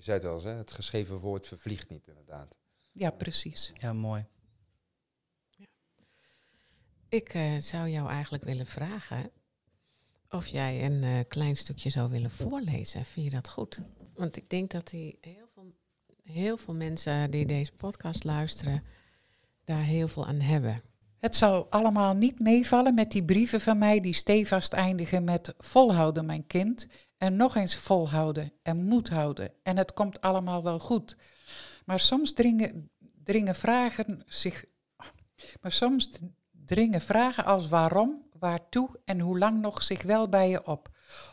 Je 0.00 0.06
zei 0.06 0.16
het 0.18 0.26
wel 0.26 0.34
eens, 0.34 0.44
hè? 0.44 0.50
het 0.50 0.70
geschreven 0.70 1.18
woord 1.18 1.46
vervliegt 1.46 1.88
niet 1.88 2.06
inderdaad. 2.06 2.58
Ja, 2.92 3.10
precies. 3.10 3.72
Ja, 3.74 3.92
mooi. 3.92 4.26
Ik 7.08 7.34
eh, 7.34 7.56
zou 7.56 7.88
jou 7.88 8.08
eigenlijk 8.08 8.44
willen 8.44 8.66
vragen 8.66 9.30
of 10.28 10.46
jij 10.46 10.84
een 10.84 11.04
eh, 11.04 11.24
klein 11.28 11.56
stukje 11.56 11.90
zou 11.90 12.10
willen 12.10 12.30
voorlezen. 12.30 13.04
Vind 13.04 13.26
je 13.26 13.32
dat 13.32 13.48
goed? 13.48 13.80
Want 14.14 14.36
ik 14.36 14.50
denk 14.50 14.70
dat 14.70 14.88
die 14.88 15.18
heel, 15.20 15.48
veel, 15.54 15.74
heel 16.22 16.56
veel 16.56 16.74
mensen 16.74 17.30
die 17.30 17.46
deze 17.46 17.72
podcast 17.72 18.24
luisteren, 18.24 18.84
daar 19.64 19.82
heel 19.82 20.08
veel 20.08 20.26
aan 20.26 20.40
hebben. 20.40 20.82
Het 21.20 21.36
zal 21.36 21.66
allemaal 21.70 22.14
niet 22.14 22.38
meevallen 22.38 22.94
met 22.94 23.10
die 23.10 23.24
brieven 23.24 23.60
van 23.60 23.78
mij 23.78 24.00
die 24.00 24.12
stevast 24.14 24.72
eindigen 24.72 25.24
met 25.24 25.54
volhouden 25.58 26.26
mijn 26.26 26.46
kind 26.46 26.86
en 27.18 27.36
nog 27.36 27.56
eens 27.56 27.76
volhouden 27.76 28.52
en 28.62 28.84
moed 28.84 29.08
houden 29.08 29.52
en 29.62 29.76
het 29.76 29.92
komt 29.92 30.20
allemaal 30.20 30.62
wel 30.62 30.78
goed. 30.78 31.16
Maar 31.84 32.00
soms 32.00 32.32
dringen, 32.32 32.90
dringen 33.24 33.54
vragen 33.54 34.22
zich, 34.26 34.64
maar 35.60 35.72
soms 35.72 36.10
dringen 36.64 37.00
vragen 37.00 37.44
als 37.44 37.68
waarom, 37.68 38.22
waartoe 38.38 38.88
en 39.04 39.20
hoe 39.20 39.38
lang 39.38 39.60
nog 39.60 39.82
zich 39.82 40.02
wel 40.02 40.28
bij 40.28 40.50
je 40.50 40.66
op. 40.66 40.88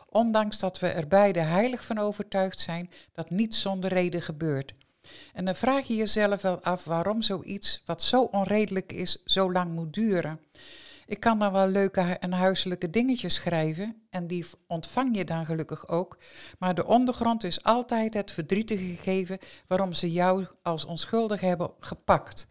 Ondanks 0.10 0.60
dat 0.60 0.80
we 0.80 0.88
er 0.88 1.08
beide 1.08 1.40
heilig 1.40 1.86
van 1.86 1.98
overtuigd 1.98 2.60
zijn 2.60 2.90
dat 3.12 3.30
niets 3.30 3.62
zonder 3.62 3.90
reden 3.90 4.22
gebeurt. 4.22 4.74
En 5.34 5.46
dan 5.46 5.56
vraag 5.56 5.88
je 5.88 5.96
jezelf 5.96 6.42
wel 6.42 6.62
af 6.62 6.84
waarom 6.84 7.22
zoiets 7.22 7.82
wat 7.86 8.02
zo 8.02 8.22
onredelijk 8.22 8.94
is, 8.94 9.24
zo 9.26 9.52
lang 9.52 9.74
moet 9.74 9.94
duren. 9.94 10.40
Ik 11.08 11.20
kan 11.20 11.40
dan 11.40 11.52
wel 11.52 11.68
leuke 11.68 12.02
en 12.02 12.32
huiselijke 12.32 12.90
dingetjes 12.90 13.34
schrijven 13.34 14.02
en 14.10 14.28
die 14.28 14.46
ontvang 14.68 15.18
je 15.18 15.26
dan 15.26 15.46
gelukkig 15.46 15.88
ook. 15.88 16.18
Maar 16.60 16.76
de 16.76 16.86
ondergrond 16.86 17.44
is 17.44 17.64
altijd 17.64 18.14
het 18.14 18.32
verdrietige 18.32 18.84
gegeven 18.84 19.38
waarom 19.68 19.94
ze 19.94 20.12
jou 20.12 20.46
als 20.62 20.86
onschuldig 20.86 21.42
hebben 21.42 21.72
gepakt. 21.80 22.48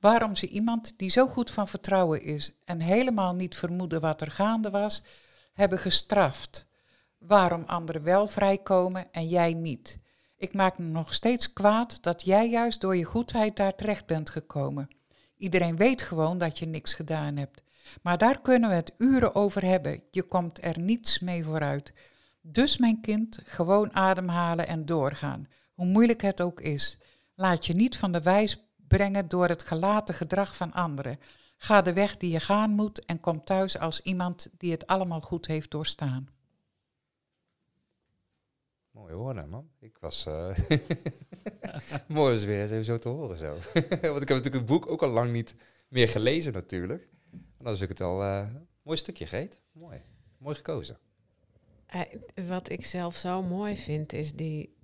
Waarom 0.00 0.36
ze 0.36 0.48
iemand 0.48 0.92
die 0.96 1.10
zo 1.10 1.26
goed 1.26 1.50
van 1.50 1.68
vertrouwen 1.68 2.22
is 2.22 2.52
en 2.64 2.80
helemaal 2.80 3.34
niet 3.34 3.56
vermoeden 3.56 4.00
wat 4.00 4.20
er 4.20 4.30
gaande 4.30 4.70
was, 4.70 5.02
hebben 5.52 5.78
gestraft. 5.78 6.66
Waarom 7.18 7.62
anderen 7.66 8.02
wel 8.02 8.28
vrijkomen 8.28 9.12
en 9.12 9.28
jij 9.28 9.52
niet. 9.54 9.98
Ik 10.42 10.54
maak 10.54 10.78
me 10.78 10.84
nog 10.84 11.14
steeds 11.14 11.52
kwaad 11.52 12.02
dat 12.02 12.22
jij 12.22 12.50
juist 12.50 12.80
door 12.80 12.96
je 12.96 13.04
goedheid 13.04 13.56
daar 13.56 13.74
terecht 13.74 14.06
bent 14.06 14.30
gekomen. 14.30 14.88
Iedereen 15.36 15.76
weet 15.76 16.02
gewoon 16.02 16.38
dat 16.38 16.58
je 16.58 16.66
niks 16.66 16.94
gedaan 16.94 17.36
hebt. 17.36 17.62
Maar 18.02 18.18
daar 18.18 18.40
kunnen 18.40 18.68
we 18.68 18.74
het 18.74 18.94
uren 18.98 19.34
over 19.34 19.64
hebben. 19.64 20.02
Je 20.10 20.22
komt 20.22 20.64
er 20.64 20.78
niets 20.78 21.18
mee 21.18 21.44
vooruit. 21.44 21.92
Dus 22.40 22.78
mijn 22.78 23.00
kind, 23.00 23.38
gewoon 23.44 23.94
ademhalen 23.94 24.66
en 24.66 24.86
doorgaan. 24.86 25.48
Hoe 25.74 25.86
moeilijk 25.86 26.22
het 26.22 26.40
ook 26.40 26.60
is. 26.60 26.98
Laat 27.34 27.66
je 27.66 27.74
niet 27.74 27.96
van 27.96 28.12
de 28.12 28.22
wijs 28.22 28.66
brengen 28.88 29.28
door 29.28 29.48
het 29.48 29.62
gelaten 29.62 30.14
gedrag 30.14 30.56
van 30.56 30.72
anderen. 30.72 31.18
Ga 31.56 31.82
de 31.82 31.92
weg 31.92 32.16
die 32.16 32.30
je 32.30 32.40
gaan 32.40 32.70
moet 32.70 33.04
en 33.04 33.20
kom 33.20 33.44
thuis 33.44 33.78
als 33.78 34.00
iemand 34.00 34.48
die 34.58 34.72
het 34.72 34.86
allemaal 34.86 35.20
goed 35.20 35.46
heeft 35.46 35.70
doorstaan. 35.70 36.28
Mooi 38.92 39.12
horen, 39.12 39.48
man. 39.48 39.70
Ik 39.78 39.98
was... 39.98 40.26
eh 40.26 40.58
Mooi 42.08 42.34
is 42.34 42.44
weer 42.44 42.82
zo 42.82 42.98
te 42.98 43.08
horen 43.08 43.36
zo. 43.36 43.52
Want 43.74 44.22
ik 44.22 44.28
heb 44.28 44.28
natuurlijk 44.28 44.54
het 44.54 44.66
boek 44.66 44.90
ook 44.90 45.02
al 45.02 45.10
lang 45.10 45.32
niet 45.32 45.54
meer 45.88 46.08
gelezen 46.08 46.52
natuurlijk. 46.52 47.08
En 47.30 47.64
dan 47.64 47.72
is 47.72 47.80
ik 47.80 47.88
het 47.88 48.00
al 48.00 48.22
eh 48.22 48.46
mooi 48.82 48.98
stukje, 48.98 49.26
Geet. 49.26 49.60
Mooi. 49.72 50.02
Mooi 50.38 50.54
gekozen. 50.56 50.98
Eh, 51.86 52.00
wat 52.48 52.68
ik 52.68 52.84
zelf 52.84 53.16
zo 53.16 53.42
mooi 53.42 53.76
vind, 53.76 54.12
is 54.12 54.32
die. 54.32 54.76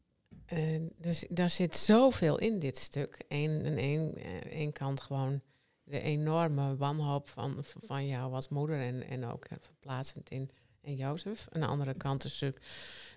dus, 0.97 1.27
daar 1.29 1.51
zit 1.51 1.77
zoveel 1.77 2.39
in 2.39 2.59
dit 2.59 2.79
stuk. 2.79 3.25
Eén 3.29 3.67
aan 3.67 3.77
één, 3.77 4.17
eh, 4.17 4.35
één 4.37 4.73
kant 4.73 5.01
gewoon 5.01 5.41
de 5.83 6.01
enorme 6.01 6.77
wanhoop 6.77 7.29
van, 7.29 7.57
van 7.63 8.07
jou 8.07 8.33
als 8.33 8.49
moeder 8.49 8.81
en, 8.81 9.03
en 9.03 9.25
ook 9.25 9.47
verplaatsend 9.61 10.31
in, 10.31 10.51
in 10.89 10.97
Jozef. 10.97 11.47
Aan 11.53 11.61
de 11.61 11.67
andere 11.67 11.95
kant 11.95 12.25
een 12.25 12.31
stuk, 12.31 12.61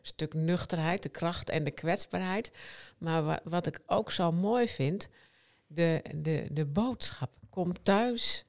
stuk 0.01 0.33
nuchterheid, 0.33 1.03
de 1.03 1.09
kracht 1.09 1.49
en 1.49 1.63
de 1.63 1.71
kwetsbaarheid. 1.71 2.51
Maar 2.97 3.23
wa- 3.23 3.41
wat 3.43 3.67
ik 3.67 3.79
ook 3.85 4.11
zo 4.11 4.31
mooi 4.31 4.67
vind, 4.67 5.09
de, 5.67 6.01
de, 6.15 6.47
de 6.51 6.65
boodschap. 6.65 7.35
Kom 7.49 7.83
thuis 7.83 8.45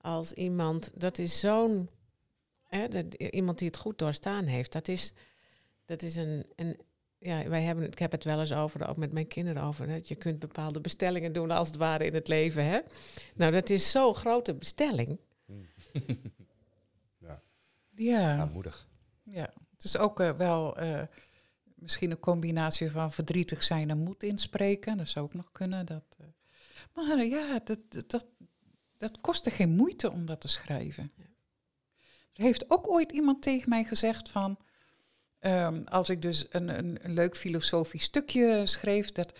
als 0.00 0.32
iemand, 0.32 0.90
dat 0.94 1.18
is 1.18 1.40
zo'n 1.40 1.88
iemand 3.16 3.58
die 3.58 3.68
het 3.68 3.76
goed 3.76 3.98
doorstaan 3.98 4.44
heeft, 4.44 4.72
dat 4.72 4.88
is, 4.88 5.12
dat 5.84 6.02
is 6.02 6.16
een, 6.16 6.46
een 6.56 6.80
ja, 7.18 7.48
wij 7.48 7.62
hebben, 7.62 7.86
ik 7.86 7.98
heb 7.98 8.12
het 8.12 8.24
wel 8.24 8.40
eens 8.40 8.52
over, 8.52 8.88
ook 8.88 8.96
met 8.96 9.12
mijn 9.12 9.26
kinderen 9.26 9.62
over, 9.62 9.86
dat 9.86 10.08
je 10.08 10.14
kunt 10.14 10.38
bepaalde 10.38 10.80
bestellingen 10.80 11.32
doen 11.32 11.50
als 11.50 11.68
het 11.68 11.76
ware 11.76 12.04
in 12.06 12.14
het 12.14 12.28
leven. 12.28 12.64
Hè? 12.64 12.78
Nou, 13.34 13.52
dat 13.52 13.70
is 13.70 13.90
zo'n 13.90 14.14
grote 14.14 14.54
bestelling. 14.54 15.18
Ja. 17.96 18.38
Aanmoedig. 18.38 18.88
Ja, 19.22 19.52
het 19.70 19.84
is 19.84 19.96
ook 19.96 20.20
eh, 20.20 20.30
wel 20.30 20.76
eh, 20.76 21.02
misschien 21.74 22.10
een 22.10 22.20
combinatie 22.20 22.90
van 22.90 23.12
verdrietig 23.12 23.62
zijn 23.62 23.90
en 23.90 23.98
moed 23.98 24.22
inspreken. 24.22 24.96
Dat 24.96 25.08
zou 25.08 25.24
ook 25.24 25.34
nog 25.34 25.52
kunnen. 25.52 25.86
Dat, 25.86 26.16
eh, 26.18 26.26
maar 26.94 27.24
ja, 27.24 27.60
dat, 27.64 27.78
dat, 28.06 28.26
dat, 28.96 29.20
kostte 29.20 29.50
geen 29.50 29.76
moeite 29.76 30.10
om 30.10 30.26
dat 30.26 30.40
te 30.40 30.48
schrijven. 30.48 31.12
Er 32.32 32.42
heeft 32.42 32.70
ook 32.70 32.88
ooit 32.88 33.12
iemand 33.12 33.42
tegen 33.42 33.68
mij 33.68 33.84
gezegd 33.84 34.28
van... 34.28 34.58
ehm, 35.38 35.82
als 35.84 36.08
ik 36.08 36.22
dus 36.22 36.46
een, 36.50 36.78
een, 36.78 36.98
een 37.02 37.12
leuk 37.12 37.36
filosofisch 37.36 38.02
stukje 38.02 38.66
schreef... 38.66 39.12
Dat, 39.12 39.38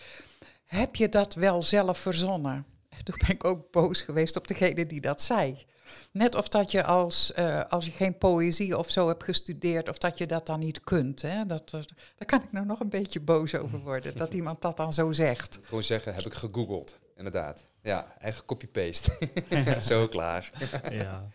heb 0.66 0.96
je 0.96 1.08
dat 1.08 1.34
wel 1.34 1.62
zelf 1.62 1.98
verzonnen? 1.98 2.66
Toen 3.04 3.16
ben 3.18 3.34
ik 3.34 3.44
ook 3.44 3.70
boos 3.70 4.00
geweest 4.00 4.36
op 4.36 4.48
degene 4.48 4.86
die 4.86 5.00
dat 5.00 5.22
zei. 5.22 5.66
Net 6.10 6.34
of 6.34 6.48
dat 6.48 6.70
je 6.70 6.84
als, 6.84 7.32
eh, 7.32 7.64
als 7.68 7.84
je 7.84 7.90
geen 7.90 8.18
poëzie 8.18 8.78
of 8.78 8.90
zo 8.90 9.08
hebt 9.08 9.24
gestudeerd, 9.24 9.88
of 9.88 9.98
dat 9.98 10.18
je 10.18 10.26
dat 10.26 10.46
dan 10.46 10.58
niet 10.60 10.80
kunt. 10.80 11.22
Hè? 11.22 11.46
Dat, 11.46 11.70
daar 11.70 12.26
kan 12.26 12.42
ik 12.42 12.52
nou 12.52 12.66
nog 12.66 12.80
een 12.80 12.88
beetje 12.88 13.20
boos 13.20 13.54
over 13.54 13.78
worden, 13.78 14.16
dat 14.16 14.34
iemand 14.40 14.62
dat 14.62 14.76
dan 14.76 14.92
zo 14.92 15.12
zegt. 15.12 15.58
Gewoon 15.62 15.82
zeggen, 15.82 16.14
heb 16.14 16.24
ik 16.24 16.34
gegoogeld. 16.34 16.98
Inderdaad. 17.16 17.68
Ja, 17.82 18.14
eigen 18.18 18.44
copy-paste. 18.44 19.18
Zo 19.82 20.08
klaar. 20.08 20.50
ja. 20.90 21.26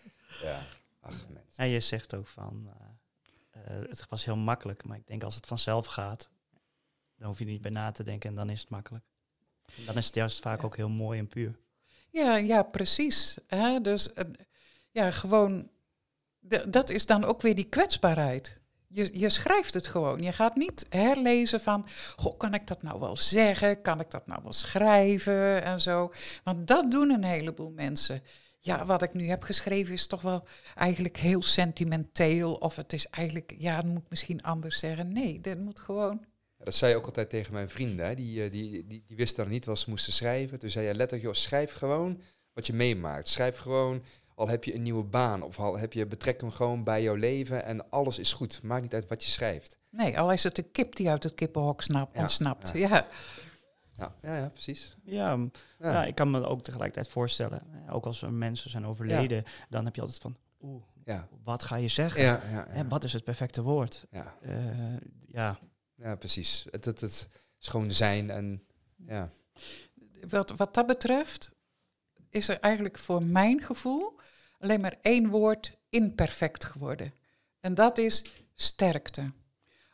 Ja, 0.41 0.63
ach 0.99 1.25
mensen. 1.27 1.63
En 1.63 1.67
je 1.67 1.79
zegt 1.79 2.15
ook 2.15 2.27
van, 2.27 2.69
eh, 3.51 3.61
eh, 3.61 3.89
het 3.89 4.05
was 4.09 4.25
heel 4.25 4.35
makkelijk, 4.35 4.83
maar 4.83 4.97
ik 4.97 5.07
denk 5.07 5.23
als 5.23 5.35
het 5.35 5.45
vanzelf 5.47 5.85
gaat, 5.85 6.29
dan 7.17 7.27
hoef 7.27 7.39
je 7.39 7.45
er 7.45 7.51
niet 7.51 7.61
bij 7.61 7.71
na 7.71 7.91
te 7.91 8.03
denken 8.03 8.29
en 8.29 8.35
dan 8.35 8.49
is 8.49 8.59
het 8.59 8.69
makkelijk. 8.69 9.05
En 9.77 9.85
dan 9.85 9.97
is 9.97 10.05
het 10.05 10.15
juist 10.15 10.39
vaak 10.39 10.63
ook 10.63 10.75
heel 10.75 10.89
mooi 10.89 11.19
en 11.19 11.27
puur. 11.27 11.59
Ja, 12.11 12.35
ja, 12.35 12.63
precies. 12.63 13.37
Hè? 13.47 13.81
Dus 13.81 14.13
eh, 14.13 14.25
ja, 14.91 15.11
gewoon, 15.11 15.69
dat 16.67 16.89
is 16.89 17.05
dan 17.05 17.23
ook 17.23 17.41
weer 17.41 17.55
die 17.55 17.69
kwetsbaarheid. 17.69 18.59
Je, 18.87 19.19
je 19.19 19.29
schrijft 19.29 19.73
het 19.73 19.87
gewoon. 19.87 20.21
Je 20.21 20.31
gaat 20.31 20.55
niet 20.55 20.85
herlezen 20.89 21.61
van, 21.61 21.85
goh, 22.15 22.37
kan 22.37 22.53
ik 22.53 22.67
dat 22.67 22.81
nou 22.83 22.99
wel 22.99 23.17
zeggen? 23.17 23.81
Kan 23.81 23.99
ik 23.99 24.11
dat 24.11 24.27
nou 24.27 24.39
wel 24.43 24.53
schrijven? 24.53 25.63
En 25.63 25.81
zo. 25.81 26.11
Want 26.43 26.67
dat 26.67 26.91
doen 26.91 27.09
een 27.09 27.23
heleboel 27.23 27.71
mensen. 27.71 28.23
Ja, 28.59 28.85
wat 28.85 29.01
ik 29.01 29.13
nu 29.13 29.27
heb 29.27 29.43
geschreven 29.43 29.93
is 29.93 30.07
toch 30.07 30.21
wel 30.21 30.47
eigenlijk 30.75 31.17
heel 31.17 31.41
sentimenteel. 31.41 32.53
Of 32.53 32.75
het 32.75 32.93
is 32.93 33.07
eigenlijk, 33.07 33.53
ja, 33.57 33.75
het 33.75 33.85
moet 33.85 34.09
misschien 34.09 34.41
anders 34.41 34.79
zeggen. 34.79 35.11
Nee, 35.11 35.41
dat 35.41 35.57
moet 35.57 35.79
gewoon. 35.79 36.25
Dat 36.63 36.73
zei 36.75 36.91
je 36.91 36.97
ook 36.97 37.05
altijd 37.05 37.29
tegen 37.29 37.53
mijn 37.53 37.69
vrienden. 37.69 38.05
Hè? 38.05 38.15
Die, 38.15 38.43
eh, 38.43 38.51
die, 38.51 38.87
die, 38.87 39.03
die 39.07 39.17
wisten 39.17 39.43
dan 39.43 39.53
niet 39.53 39.65
wat 39.65 39.79
ze 39.79 39.89
moesten 39.89 40.13
schrijven. 40.13 40.59
Toen 40.59 40.69
zei 40.69 40.85
je 40.87 40.93
letterlijk, 40.95 41.23
joh, 41.23 41.33
schrijf 41.43 41.73
gewoon 41.73 42.21
wat 42.53 42.67
je 42.67 42.73
meemaakt. 42.73 43.27
Schrijf 43.27 43.57
gewoon, 43.57 44.03
al 44.35 44.47
heb 44.47 44.63
je 44.63 44.75
een 44.75 44.81
nieuwe 44.81 45.03
baan 45.03 45.41
of 45.41 45.59
al 45.59 45.77
heb 45.77 45.93
je 45.93 46.05
betrekking 46.07 46.55
gewoon 46.55 46.83
bij 46.83 47.03
jouw 47.03 47.15
leven 47.15 47.63
en 47.65 47.89
alles 47.89 48.19
is 48.19 48.33
goed. 48.33 48.63
Maakt 48.63 48.81
niet 48.81 48.93
uit 48.93 49.07
wat 49.07 49.23
je 49.23 49.31
schrijft. 49.31 49.77
Nee, 49.89 50.19
al 50.19 50.31
is 50.31 50.43
het 50.43 50.57
een 50.57 50.71
kip 50.71 50.95
die 50.95 51.09
uit 51.09 51.23
het 51.23 51.33
kippenhok 51.33 51.81
snap, 51.81 52.15
Ja, 52.15 52.21
ontsnapt. 52.21 52.71
ja. 52.73 52.79
ja. 52.89 53.07
Ja, 53.93 54.15
ja, 54.21 54.37
ja 54.37 54.49
precies. 54.49 54.97
Ja, 55.03 55.29
Ja. 55.79 55.91
ja. 55.91 56.05
ik 56.05 56.15
kan 56.15 56.29
me 56.31 56.45
ook 56.45 56.61
tegelijkertijd 56.61 57.09
voorstellen, 57.13 57.61
eh, 57.87 57.95
ook 57.95 58.05
als 58.05 58.21
er 58.21 58.33
mensen 58.33 58.69
zijn 58.69 58.85
overleden, 58.85 59.43
dan 59.69 59.85
heb 59.85 59.95
je 59.95 60.01
altijd 60.01 60.19
van, 60.21 60.35
oeh, 60.61 60.83
Ja, 61.05 61.27
wat 61.43 61.63
ga 61.63 61.75
je 61.75 61.87
zeggen? 61.87 62.21
ja, 62.21 62.41
ja, 62.51 62.67
En 62.67 62.89
wat 62.89 63.03
is 63.03 63.13
het 63.13 63.23
perfecte 63.23 63.61
woord? 63.61 64.05
ja. 64.11 64.35
Eh, 64.41 64.53
ja, 66.01 66.15
precies. 66.15 66.65
Het, 66.69 66.85
het, 66.85 67.01
het 67.01 67.27
is 67.59 67.67
gewoon 67.67 67.91
zijn 67.91 68.29
en 68.29 68.63
ja. 69.07 69.29
Wat, 70.29 70.51
wat 70.51 70.73
dat 70.73 70.87
betreft 70.87 71.51
is 72.29 72.47
er 72.47 72.59
eigenlijk 72.59 72.99
voor 72.99 73.23
mijn 73.23 73.61
gevoel 73.61 74.19
alleen 74.59 74.81
maar 74.81 74.97
één 75.01 75.27
woord 75.27 75.77
imperfect 75.89 76.65
geworden. 76.65 77.13
En 77.59 77.73
dat 77.73 77.97
is 77.97 78.23
sterkte. 78.53 79.31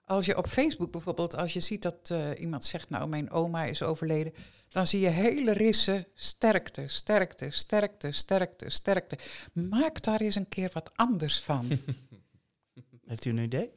Als 0.05 0.26
je 0.26 0.38
op 0.38 0.47
Facebook 0.47 0.91
bijvoorbeeld, 0.91 1.36
als 1.36 1.53
je 1.53 1.60
ziet 1.60 1.82
dat 1.82 2.10
eh, 2.10 2.30
iemand 2.39 2.66
zegt, 2.66 2.89
nou 2.89 3.08
mijn 3.08 3.32
oma 3.32 3.64
is 3.64 3.84
overleden, 3.84 4.34
dan 4.70 4.88
zie 4.88 4.99
je 4.99 5.08
hele 5.08 5.51
rissen 5.51 6.08
sterkte, 6.14 6.88
sterkte, 6.88 7.51
sterkte, 7.51 8.12
sterkte, 8.12 8.70
sterkte. 8.70 9.18
Maak 9.53 10.01
daar 10.03 10.22
eens 10.22 10.36
een 10.36 10.49
keer 10.49 10.70
wat 10.74 10.91
anders 10.95 11.39
van. 11.39 11.68
heeft 13.08 13.26
u 13.26 13.30
een 13.30 13.38
idee? 13.38 13.72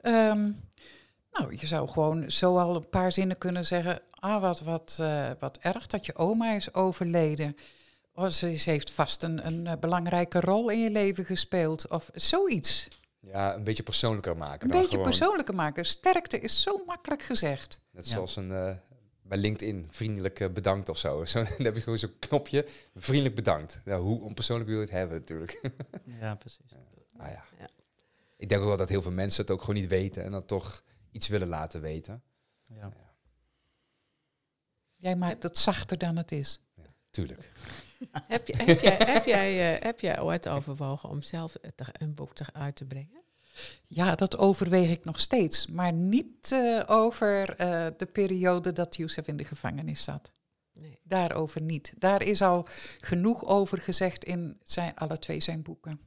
Ehm, 0.00 0.50
nou, 1.32 1.56
je 1.58 1.66
zou 1.66 1.88
gewoon 1.88 2.30
zo 2.30 2.56
al 2.58 2.74
een 2.76 2.88
paar 2.88 3.12
zinnen 3.12 3.38
kunnen 3.38 3.66
zeggen. 3.66 4.00
Ah, 4.10 4.40
wat, 4.40 4.60
wat, 4.60 4.96
eh, 5.00 5.30
wat 5.38 5.58
erg 5.58 5.86
dat 5.86 6.06
je 6.06 6.16
oma 6.16 6.52
is 6.52 6.74
overleden. 6.74 7.56
Oh, 8.14 8.26
ze, 8.28 8.56
ze 8.56 8.70
heeft 8.70 8.90
vast 8.90 9.22
een, 9.22 9.46
een 9.46 9.66
eh, 9.66 9.76
belangrijke 9.80 10.40
rol 10.40 10.70
in 10.70 10.78
je 10.80 10.90
leven 10.90 11.24
gespeeld. 11.24 11.88
Of 11.88 12.10
zoiets. 12.14 12.88
ja, 13.20 13.54
een 13.54 13.64
beetje 13.64 13.82
persoonlijker 13.82 14.36
maken. 14.36 14.62
Een 14.62 14.68
dan 14.68 14.80
beetje 14.80 14.96
gewoon. 14.96 15.10
persoonlijker 15.10 15.54
maken. 15.54 15.84
Sterkte 15.86 16.40
is 16.40 16.62
zo 16.62 16.82
makkelijk 16.86 17.22
gezegd. 17.22 17.78
Net 17.90 18.06
Ja. 18.06 18.12
zoals 18.12 18.36
een, 18.36 18.52
eh, 18.52 18.72
bij 19.22 19.38
LinkedIn, 19.38 19.88
vriendelijk 19.90 20.54
bedankt 20.54 20.88
of 20.88 20.98
zo. 20.98 21.24
zo. 21.24 21.42
Dan 21.42 21.52
heb 21.66 21.74
je 21.74 21.82
gewoon 21.82 21.98
zo'n 21.98 22.18
knopje, 22.18 22.66
vriendelijk 22.96 23.34
bedankt. 23.34 23.80
Ja, 23.84 23.98
hoe 23.98 24.20
onpersoonlijk 24.20 24.68
wil 24.68 24.78
je 24.78 24.84
het 24.84 24.94
hebben 24.94 25.18
natuurlijk. 25.18 25.60
Ja, 26.20 26.34
precies. 26.34 26.72
Ah, 27.16 27.28
ja. 27.28 27.42
Ja. 27.58 27.68
Ik 28.36 28.48
denk 28.48 28.60
ook 28.60 28.66
wel 28.68 28.76
dat 28.76 28.88
heel 28.88 29.02
veel 29.02 29.10
mensen 29.10 29.42
het 29.42 29.50
ook 29.50 29.60
gewoon 29.60 29.74
niet 29.80 29.88
weten 29.88 30.24
en 30.24 30.30
dan 30.30 30.44
toch 30.44 30.82
iets 31.10 31.28
willen 31.28 31.48
laten 31.48 31.80
weten. 31.80 32.22
Ja. 32.62 32.92
Jij 34.96 35.16
maakt 35.16 35.42
het 35.42 35.58
zachter 35.58 35.98
dan 35.98 36.16
het 36.16 36.32
is. 36.32 36.60
Tuurlijk. 37.10 37.50
Heb, 38.26 38.46
je, 38.46 38.56
heb, 38.56 38.80
jij, 38.80 38.96
heb, 38.96 39.24
jij, 39.24 39.74
eh, 39.76 39.82
heb 39.84 40.00
jij 40.00 40.20
ooit 40.22 40.48
overwogen 40.48 41.08
om 41.08 41.22
zelf 41.22 41.52
te- 41.74 41.84
een 41.92 42.14
boek 42.14 42.34
te, 42.34 42.44
uit 42.52 42.76
te 42.76 42.84
brengen? 42.84 43.22
Ja, 43.86 44.14
dat 44.14 44.38
overweeg 44.38 44.90
ik 44.90 45.04
nog 45.04 45.20
steeds. 45.20 45.66
Maar 45.66 45.92
niet 45.92 46.52
eh, 46.52 46.82
over 46.86 47.56
eh, 47.56 47.86
de 47.96 48.06
periode 48.06 48.72
dat 48.72 48.96
Youssef 48.96 49.26
in 49.26 49.36
de 49.36 49.44
gevangenis 49.44 50.02
zat. 50.02 50.32
Nee. 50.72 51.00
Daarover 51.02 51.62
niet. 51.62 51.92
Daar 51.98 52.22
is 52.22 52.42
al 52.42 52.66
genoeg 53.00 53.44
over 53.44 53.78
gezegd 53.78 54.24
in 54.24 54.60
zijn, 54.64 54.94
alle 54.94 55.18
twee 55.18 55.40
zijn 55.40 55.62
boeken. 55.62 56.00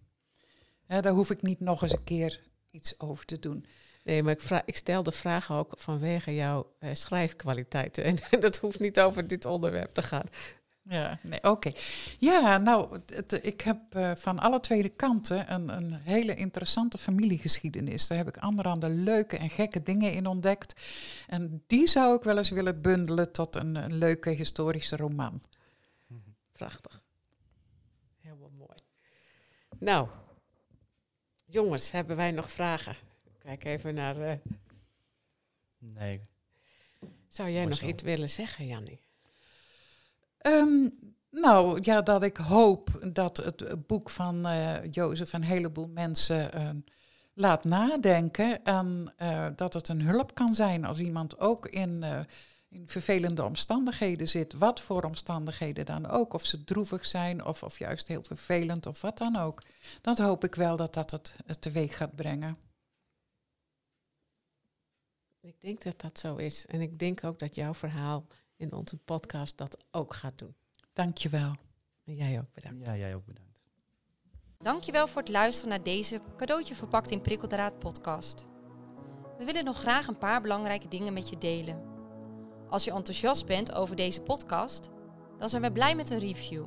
Hè, 0.86 1.02
daar 1.02 1.14
hoef 1.14 1.30
ik 1.30 1.42
niet 1.42 1.60
nog 1.60 1.82
eens 1.82 1.92
een 1.94 2.04
keer 2.04 2.42
iets 2.70 3.00
over 3.00 3.26
te 3.26 3.40
doen. 3.40 3.66
Nee, 4.04 4.24
maar 4.24 4.34
ik, 4.34 4.42
vra- 4.42 4.64
ik 4.66 4.76
stel 4.76 5.04
de 5.04 5.12
vraag 5.12 5.52
ook 5.52 5.74
vanwege 5.78 6.36
jouw 6.36 6.74
eh, 6.80 6.90
schrijfkwaliteiten. 6.94 8.04
En 8.32 8.40
dat 8.40 8.58
hoeft 8.58 8.80
niet 8.80 9.00
over 9.00 9.28
dit 9.28 9.46
onderwerp 9.46 9.94
te 9.94 10.02
gaan. 10.02 10.26
Ja, 10.90 11.20
nee, 11.22 11.44
oké. 11.44 11.72
Ja, 12.20 12.58
nou, 12.58 13.00
het- 13.14 13.40
ik 13.46 13.62
heb 13.62 13.78
eh, 13.90 14.12
van 14.16 14.40
alle 14.40 14.60
twee 14.60 14.90
kanten 14.90 15.54
een, 15.54 15.70
een 15.70 15.94
hele 15.94 16.36
interessante 16.36 16.98
familiegeschiedenis. 16.98 18.08
Daar 18.08 18.18
heb 18.18 18.28
ik 18.28 18.38
allerhande 18.38 18.90
leuke 18.90 19.38
en 19.38 19.50
gekke 19.50 19.84
dingen 19.84 20.12
in 20.14 20.28
ontdekt. 20.28 20.82
En 21.28 21.64
die 21.68 21.88
zou 21.88 22.16
ik 22.16 22.24
wel 22.24 22.38
eens 22.38 22.50
willen 22.50 22.82
bundelen 22.82 23.32
tot 23.32 23.56
een, 23.56 23.76
een 23.76 23.94
leuke 23.98 24.30
historische 24.30 24.96
roman. 24.96 25.42
Prachtig. 26.52 27.02
Helemaal 28.22 28.52
mooi. 28.58 28.78
Nou, 29.80 30.08
jongens, 31.46 31.92
hebben 31.92 32.16
wij 32.16 32.32
nog 32.32 32.52
vragen? 32.52 32.96
Kijk 33.44 33.64
even 33.64 33.94
naar. 33.94 34.22
eh, 34.22 34.38
Nee. 35.78 36.22
zou 37.28 37.50
jij 37.50 37.58
Mooi 37.58 37.70
nog 37.70 37.80
zo. 37.80 37.86
iets 37.86 38.04
willen 38.04 38.30
zeggen, 38.30 38.68
Jannie? 38.68 39.00
Ehm, 40.38 40.90
nou, 41.30 41.80
ja, 41.82 42.02
dat 42.02 42.24
ik 42.24 42.38
hoop 42.38 43.10
dat 43.14 43.38
het 43.38 43.88
boek 43.88 44.10
van 44.10 44.46
eh 44.46 44.78
Jozef 44.92 45.34
een 45.34 45.44
heleboel 45.44 45.88
mensen 45.88 46.54
eh, 46.54 46.70
laat 47.34 47.64
nadenken. 47.64 48.64
En 48.64 49.14
eh, 49.18 49.48
dat 49.56 49.74
het 49.74 49.88
een 49.88 50.02
hulp 50.02 50.34
kan 50.36 50.54
zijn 50.56 50.86
als 50.86 51.00
iemand 51.00 51.40
ook 51.40 51.68
in, 51.68 52.04
eh, 52.04 52.20
in 52.70 52.88
vervelende 52.88 53.44
omstandigheden 53.44 54.28
zit. 54.28 54.54
Wat 54.54 54.82
voor 54.82 55.04
omstandigheden 55.04 55.86
dan 55.86 56.08
ook. 56.10 56.34
Of 56.34 56.46
ze 56.46 56.64
droevig 56.64 57.06
zijn 57.06 57.46
of, 57.46 57.64
of 57.64 57.80
juist 57.80 58.08
heel 58.08 58.24
vervelend 58.24 58.86
of 58.86 59.02
wat 59.02 59.18
dan 59.18 59.36
ook. 59.36 59.62
Dat 60.02 60.18
hoop 60.18 60.44
ik 60.44 60.56
wel 60.56 60.76
dat 60.76 60.94
dat 60.94 61.12
het, 61.12 61.36
het 61.46 61.62
teweeg 61.62 61.98
gaat 61.98 62.16
brengen. 62.16 62.58
Ik 65.44 65.62
denk 65.62 65.84
dat 65.84 66.02
dat 66.02 66.20
zo 66.20 66.36
is. 66.36 66.66
En 66.66 66.82
ik 66.82 67.00
denk 67.00 67.24
ook 67.24 67.40
dat 67.40 67.56
jouw 67.56 67.74
verhaal 67.74 68.26
in 68.56 68.74
onze 68.74 68.98
podcast 68.98 69.58
dat 69.58 69.78
ook 69.92 70.14
gaat 70.14 70.38
doen. 70.38 70.56
Dankjewel. 70.94 71.56
En 72.06 72.16
jij 72.16 72.40
ook 72.40 72.54
bedankt. 72.54 72.88
Ja, 72.88 72.96
jij 72.96 73.16
ook 73.16 73.26
bedankt. 73.26 73.64
Dankjewel 74.58 75.08
voor 75.08 75.22
het 75.22 75.32
luisteren 75.32 75.70
naar 75.70 75.84
deze 75.84 76.22
cadeautje 76.38 76.76
verpakt 76.76 77.12
in 77.12 77.22
prikkeldraad 77.22 77.80
podcast. 77.80 78.48
We 79.38 79.46
willen 79.46 79.66
nog 79.66 79.80
graag 79.80 80.08
een 80.08 80.18
paar 80.18 80.42
belangrijke 80.42 80.88
dingen 80.88 81.14
met 81.14 81.30
je 81.30 81.38
delen. 81.38 81.82
Als 82.70 82.84
je 82.84 82.92
enthousiast 82.92 83.46
bent 83.46 83.74
over 83.74 83.96
deze 83.96 84.22
podcast, 84.22 84.90
dan 85.40 85.50
zijn 85.50 85.62
we 85.62 85.72
blij 85.72 85.96
met 85.96 86.10
een 86.10 86.20
review. 86.20 86.66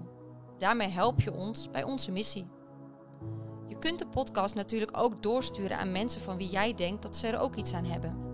Daarmee 0.58 0.88
help 0.88 1.20
je 1.20 1.32
ons 1.32 1.70
bij 1.70 1.82
onze 1.82 2.10
missie. 2.10 2.46
Je 3.68 3.78
kunt 3.78 3.98
de 3.98 4.08
podcast 4.08 4.54
natuurlijk 4.54 4.96
ook 4.96 5.22
doorsturen 5.22 5.78
aan 5.78 5.92
mensen 5.92 6.20
van 6.20 6.36
wie 6.36 6.48
jij 6.48 6.74
denkt 6.74 7.02
dat 7.02 7.16
ze 7.16 7.26
er 7.26 7.38
ook 7.38 7.56
iets 7.56 7.72
aan 7.72 7.84
hebben. 7.84 8.25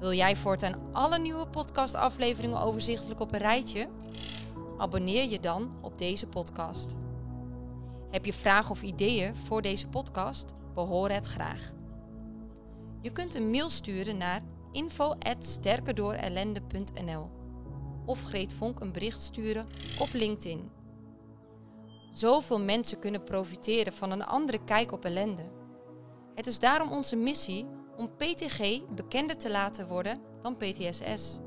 Wil 0.00 0.12
jij 0.12 0.36
voortaan 0.36 0.92
alle 0.92 1.18
nieuwe 1.18 1.46
podcastafleveringen 1.46 2.60
overzichtelijk 2.60 3.20
op 3.20 3.32
een 3.32 3.38
rijtje? 3.38 3.88
Abonneer 4.78 5.28
je 5.28 5.40
dan 5.40 5.70
op 5.80 5.98
deze 5.98 6.26
podcast. 6.26 6.96
Heb 8.10 8.24
je 8.24 8.32
vragen 8.32 8.70
of 8.70 8.82
ideeën 8.82 9.36
voor 9.36 9.62
deze 9.62 9.88
podcast? 9.88 10.54
Behoor 10.74 11.10
het 11.10 11.26
graag. 11.26 11.72
Je 13.00 13.12
kunt 13.12 13.34
een 13.34 13.50
mail 13.50 13.68
sturen 13.68 14.16
naar 14.16 14.42
info@sterkerdoorellende.nl 14.72 17.30
of 18.06 18.22
Greet 18.22 18.52
Vonk 18.52 18.80
een 18.80 18.92
bericht 18.92 19.20
sturen 19.20 19.66
op 19.98 20.08
LinkedIn. 20.12 20.70
Zoveel 22.10 22.60
mensen 22.60 22.98
kunnen 22.98 23.22
profiteren 23.22 23.92
van 23.92 24.10
een 24.10 24.24
andere 24.24 24.64
kijk 24.64 24.92
op 24.92 25.04
ellende. 25.04 25.50
Het 26.34 26.46
is 26.46 26.58
daarom 26.58 26.92
onze 26.92 27.16
missie 27.16 27.66
om 28.00 28.10
PTG 28.16 28.80
bekender 28.94 29.36
te 29.36 29.50
laten 29.50 29.88
worden 29.88 30.20
dan 30.42 30.56
PTSS. 30.56 31.38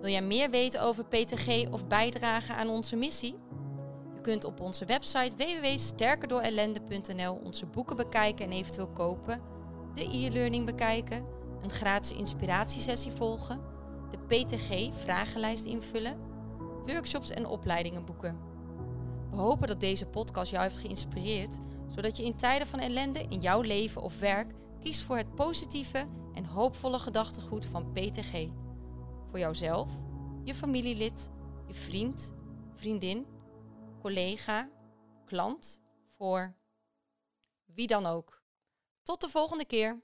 Wil 0.00 0.10
jij 0.10 0.22
meer 0.22 0.50
weten 0.50 0.82
over 0.82 1.04
PTG 1.04 1.70
of 1.70 1.86
bijdragen 1.86 2.54
aan 2.54 2.68
onze 2.68 2.96
missie? 2.96 3.38
Je 4.14 4.20
kunt 4.20 4.44
op 4.44 4.60
onze 4.60 4.84
website 4.84 5.36
www.sterkerdoorellende.nl 5.36 7.40
onze 7.44 7.66
boeken 7.66 7.96
bekijken 7.96 8.44
en 8.44 8.52
eventueel 8.52 8.92
kopen, 8.92 9.40
de 9.94 10.04
e-learning 10.04 10.66
bekijken, 10.66 11.24
een 11.62 11.70
gratis 11.70 12.16
inspiratiesessie 12.16 13.12
volgen, 13.12 13.60
de 14.10 14.18
PTG-vragenlijst 14.18 15.64
invullen, 15.64 16.16
workshops 16.86 17.30
en 17.30 17.46
opleidingen 17.46 18.04
boeken. 18.04 18.38
We 19.30 19.36
hopen 19.36 19.68
dat 19.68 19.80
deze 19.80 20.06
podcast 20.06 20.50
jou 20.50 20.62
heeft 20.62 20.78
geïnspireerd, 20.78 21.58
zodat 21.88 22.16
je 22.16 22.24
in 22.24 22.36
tijden 22.36 22.66
van 22.66 22.78
ellende 22.78 23.26
in 23.28 23.40
jouw 23.40 23.60
leven 23.60 24.02
of 24.02 24.18
werk 24.18 24.54
kiest 24.80 25.02
voor 25.02 25.16
het 25.16 25.34
positieve 25.34 26.08
en 26.34 26.44
hoopvolle 26.44 26.98
gedachtegoed 26.98 27.66
van 27.66 27.92
PTG. 27.92 28.46
Voor 29.30 29.38
jouzelf, 29.38 29.92
je 30.44 30.54
familielid, 30.54 31.30
je 31.66 31.74
vriend, 31.74 32.34
vriendin, 32.74 33.26
collega, 34.00 34.70
klant, 35.24 35.80
voor 36.16 36.56
wie 37.64 37.86
dan 37.86 38.06
ook. 38.06 38.42
Tot 39.02 39.20
de 39.20 39.28
volgende 39.28 39.64
keer. 39.64 40.02